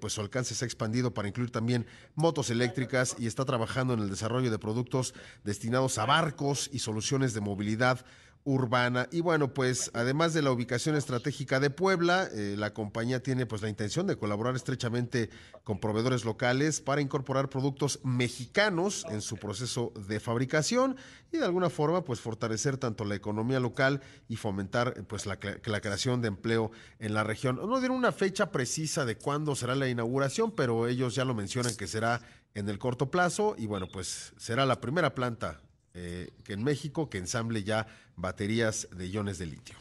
pues 0.01 0.13
su 0.15 0.21
alcance 0.21 0.55
se 0.55 0.65
ha 0.65 0.67
expandido 0.67 1.13
para 1.13 1.29
incluir 1.29 1.51
también 1.51 1.87
motos 2.15 2.51
eléctricas 2.51 3.17
y 3.19 3.27
está 3.27 3.45
trabajando 3.45 3.95
en 3.95 4.01
el 4.01 4.11
desarrollo 4.11 4.51
de 4.51 4.59
productos 4.59 5.15
destinados 5.45 5.99
a 5.99 6.07
barcos 6.07 6.71
y 6.73 6.79
soluciones 6.79 7.35
de 7.35 7.41
movilidad 7.41 8.05
urbana. 8.45 9.09
Y 9.13 9.21
bueno, 9.21 9.53
pues 9.53 9.91
además 9.95 10.33
de 10.33 10.43
la 10.43 10.51
ubicación 10.51 10.97
estratégica 10.97 11.61
de 11.61 11.71
Puebla, 11.71 12.29
eh, 12.33 12.55
la 12.57 12.73
compañía 12.73 13.23
tiene 13.23 13.47
pues 13.47 13.63
la 13.63 13.69
intención 13.69 14.07
de 14.07 14.17
colaborar 14.17 14.57
estrechamente 14.57 15.31
con 15.65 15.81
proveedores 15.81 16.25
locales 16.25 16.81
para 16.81 17.01
incorporar 17.01 17.51
productos 17.51 18.01
mexicanos 18.05 19.05
en 19.11 19.21
su 19.21 19.37
proceso 19.37 19.93
de 20.09 20.19
fabricación 20.21 20.97
y 21.31 21.39
de 21.39 21.45
alguna 21.45 21.69
forma 21.69 22.05
pues 22.05 22.21
fortalecer 22.21 22.79
tanto 22.79 23.05
la 23.05 23.15
economía 23.15 23.61
local 23.61 24.01
y 24.29 24.37
fomentar 24.37 24.95
pues 25.07 25.27
la, 25.27 25.39
la 25.65 25.81
creación 25.81 26.23
de 26.23 26.29
empleo 26.29 26.71
en 26.99 27.15
la 27.15 27.25
región. 27.25 27.57
No 27.57 27.81
dieron 27.81 27.99
una 27.99 28.13
fecha 28.13 28.51
precisa 28.51 29.05
de 29.05 29.17
cuándo 29.17 29.55
será 29.57 29.75
la 29.75 29.89
inauguración, 29.89 30.53
pero 30.53 30.89
ellos 30.89 31.15
ya 31.15 31.25
lo 31.25 31.35
mencionan 31.35 31.77
que 31.77 31.87
será 31.87 32.23
en 32.55 32.69
el 32.69 32.79
corto 32.79 33.11
plazo 33.11 33.55
y 33.59 33.67
bueno, 33.67 33.89
pues 33.93 34.33
será 34.39 34.65
la 34.65 34.81
primera 34.81 35.15
planta 35.15 35.61
eh, 36.01 36.31
que 36.45 36.53
en 36.53 36.63
México 36.63 37.11
que 37.11 37.19
ensamble 37.19 37.65
ya 37.65 37.89
baterías 38.15 38.87
de 38.93 39.09
iones 39.09 39.39
de 39.39 39.47
litio. 39.47 39.77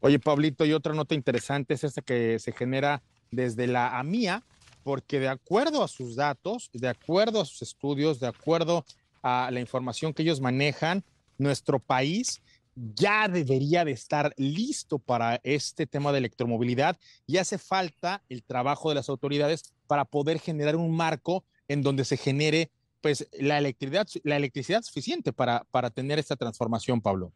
Oye, 0.00 0.18
Pablito, 0.18 0.66
y 0.66 0.74
otra 0.74 0.92
nota 0.92 1.14
interesante 1.14 1.72
es 1.72 1.84
esta 1.84 2.02
que 2.02 2.38
se 2.38 2.52
genera 2.52 3.02
desde 3.30 3.66
la 3.66 3.98
AMIA, 3.98 4.44
porque 4.84 5.20
de 5.20 5.28
acuerdo 5.28 5.82
a 5.82 5.88
sus 5.88 6.16
datos, 6.16 6.68
de 6.74 6.86
acuerdo 6.86 7.40
a 7.40 7.46
sus 7.46 7.62
estudios, 7.62 8.20
de 8.20 8.26
acuerdo 8.26 8.84
a 9.22 9.48
la 9.50 9.60
información 9.60 10.12
que 10.12 10.20
ellos 10.20 10.42
manejan, 10.42 11.02
nuestro 11.38 11.78
país 11.78 12.42
ya 12.94 13.26
debería 13.26 13.86
de 13.86 13.92
estar 13.92 14.34
listo 14.36 14.98
para 14.98 15.40
este 15.44 15.86
tema 15.86 16.12
de 16.12 16.18
electromovilidad 16.18 16.98
y 17.26 17.38
hace 17.38 17.56
falta 17.56 18.22
el 18.28 18.42
trabajo 18.42 18.90
de 18.90 18.96
las 18.96 19.08
autoridades 19.08 19.72
para 19.86 20.04
poder 20.04 20.38
generar 20.38 20.76
un 20.76 20.94
marco 20.94 21.42
en 21.68 21.82
donde 21.82 22.04
se 22.04 22.18
genere 22.18 22.70
pues 23.08 23.26
la 23.40 23.56
electricidad, 23.56 24.06
la 24.22 24.36
electricidad 24.36 24.82
suficiente 24.82 25.32
para, 25.32 25.64
para 25.70 25.88
tener 25.88 26.18
esta 26.18 26.36
transformación, 26.36 27.00
Pablo. 27.00 27.32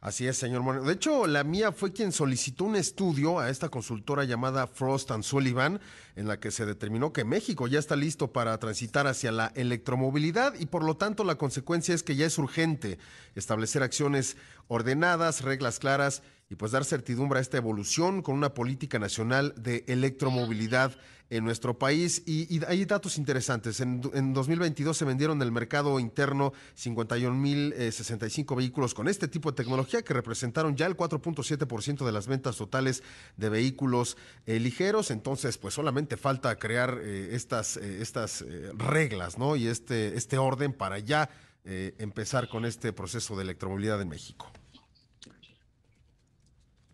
Así 0.00 0.28
es, 0.28 0.36
señor 0.36 0.62
Moreno. 0.62 0.84
De 0.84 0.92
hecho, 0.92 1.26
la 1.26 1.42
mía 1.42 1.72
fue 1.72 1.92
quien 1.92 2.12
solicitó 2.12 2.62
un 2.62 2.76
estudio 2.76 3.40
a 3.40 3.50
esta 3.50 3.68
consultora 3.68 4.22
llamada 4.22 4.68
Frost 4.68 5.10
and 5.10 5.24
Sullivan, 5.24 5.80
en 6.14 6.28
la 6.28 6.38
que 6.38 6.52
se 6.52 6.64
determinó 6.64 7.12
que 7.12 7.24
México 7.24 7.66
ya 7.66 7.80
está 7.80 7.96
listo 7.96 8.30
para 8.30 8.56
transitar 8.58 9.08
hacia 9.08 9.32
la 9.32 9.50
electromovilidad 9.56 10.54
y 10.60 10.66
por 10.66 10.84
lo 10.84 10.96
tanto 10.96 11.24
la 11.24 11.34
consecuencia 11.34 11.92
es 11.92 12.04
que 12.04 12.14
ya 12.14 12.26
es 12.26 12.38
urgente 12.38 12.98
establecer 13.34 13.82
acciones 13.82 14.36
ordenadas, 14.68 15.42
reglas 15.42 15.80
claras 15.80 16.22
y 16.48 16.54
pues 16.54 16.70
dar 16.70 16.84
certidumbre 16.84 17.40
a 17.40 17.42
esta 17.42 17.56
evolución 17.56 18.22
con 18.22 18.36
una 18.36 18.54
política 18.54 19.00
nacional 19.00 19.54
de 19.56 19.82
electromovilidad 19.88 20.96
en 21.30 21.44
nuestro 21.44 21.78
país. 21.78 22.22
Y, 22.26 22.64
hay 22.66 22.84
datos 22.84 23.18
interesantes. 23.18 23.80
En, 23.80 24.00
2022 24.00 24.96
se 24.96 25.04
vendieron 25.04 25.38
en 25.38 25.42
el 25.42 25.52
mercado 25.52 25.98
interno 25.98 26.52
51.065 26.76 28.52
eh, 28.52 28.56
vehículos 28.56 28.94
con 28.94 29.08
este 29.08 29.28
tipo 29.28 29.50
de 29.50 29.56
tecnología 29.56 30.02
que 30.02 30.14
representaron 30.14 30.76
ya 30.76 30.86
el 30.86 30.96
4.7% 30.96 32.04
de 32.04 32.12
las 32.12 32.26
ventas 32.26 32.56
totales 32.56 33.02
de 33.36 33.48
vehículos 33.48 34.16
eh, 34.46 34.60
ligeros. 34.60 35.10
Entonces, 35.10 35.58
pues 35.58 35.74
solamente 35.74 36.16
falta 36.16 36.56
crear 36.56 37.00
eh, 37.02 37.30
estas, 37.32 37.76
estas 37.76 38.44
reglas 38.76 39.38
¿no? 39.38 39.56
y 39.56 39.66
este, 39.66 40.16
este 40.16 40.38
orden 40.38 40.72
para 40.72 40.98
ya 40.98 41.30
empezar 41.64 42.48
con 42.48 42.64
este 42.64 42.92
proceso 42.92 43.34
de 43.34 43.42
electromovilidad 43.42 44.00
en 44.00 44.08
México. 44.08 44.52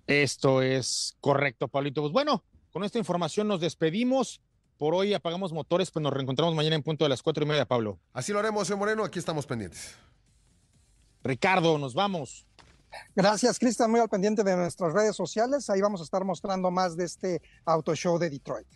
Esto 0.07 0.63
es 0.63 1.15
correcto, 1.21 1.69
Pablito. 1.69 2.01
Pues 2.01 2.13
bueno, 2.13 2.43
con 2.73 2.85
esta 2.85 2.99
información 2.99 3.49
nos 3.49 3.61
despedimos. 3.61 4.41
Por 4.79 4.95
hoy 4.95 5.15
apagamos 5.15 5.53
motores, 5.53 5.91
pues 5.91 6.03
nos 6.03 6.13
reencontramos 6.13 6.55
mañana 6.55 6.75
en 6.75 6.83
punto 6.83 7.05
de 7.05 7.09
las 7.11 7.23
cuatro 7.23 7.45
y 7.45 7.47
media, 7.47 7.67
Pablo. 7.67 8.01
Así 8.13 8.33
lo 8.33 8.41
haremos, 8.41 8.67
señor 8.67 8.81
Moreno. 8.81 9.05
Aquí 9.05 9.19
estamos 9.19 9.47
pendientes. 9.47 9.95
Ricardo, 11.23 11.79
nos 11.79 11.95
vamos. 11.95 12.47
Gracias, 13.15 13.59
Cristian. 13.59 13.91
Muy 13.91 14.01
al 14.01 14.09
pendiente 14.09 14.43
de 14.43 14.57
nuestras 14.57 14.93
redes 14.93 15.15
sociales. 15.15 15.71
Ahí 15.71 15.81
vamos 15.81 16.01
a 16.01 16.05
estar 16.05 16.25
mostrando 16.25 16.71
más 16.71 16.97
de 16.97 17.05
este 17.05 17.43
auto 17.65 17.95
show 17.95 18.19
de 18.19 18.29
Detroit. 18.29 18.67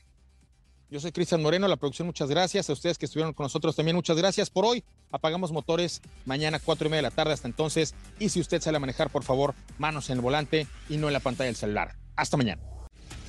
Yo 0.88 1.00
soy 1.00 1.10
Cristian 1.10 1.42
Moreno, 1.42 1.66
la 1.66 1.76
producción, 1.76 2.06
muchas 2.06 2.30
gracias. 2.30 2.70
A 2.70 2.72
ustedes 2.72 2.96
que 2.96 3.06
estuvieron 3.06 3.34
con 3.34 3.44
nosotros 3.44 3.74
también, 3.74 3.96
muchas 3.96 4.16
gracias. 4.16 4.50
Por 4.50 4.64
hoy, 4.64 4.84
apagamos 5.10 5.50
motores 5.50 6.00
mañana 6.24 6.60
cuatro 6.60 6.86
y 6.86 6.90
media 6.90 6.98
de 6.98 7.08
la 7.08 7.10
tarde 7.10 7.32
hasta 7.32 7.48
entonces. 7.48 7.94
Y 8.20 8.28
si 8.28 8.40
usted 8.40 8.60
sale 8.60 8.76
a 8.76 8.80
manejar, 8.80 9.10
por 9.10 9.24
favor, 9.24 9.56
manos 9.78 10.08
en 10.10 10.18
el 10.18 10.22
volante 10.22 10.68
y 10.88 10.98
no 10.98 11.08
en 11.08 11.14
la 11.14 11.20
pantalla 11.20 11.46
del 11.46 11.56
celular. 11.56 11.96
Hasta 12.14 12.36
mañana. 12.36 12.75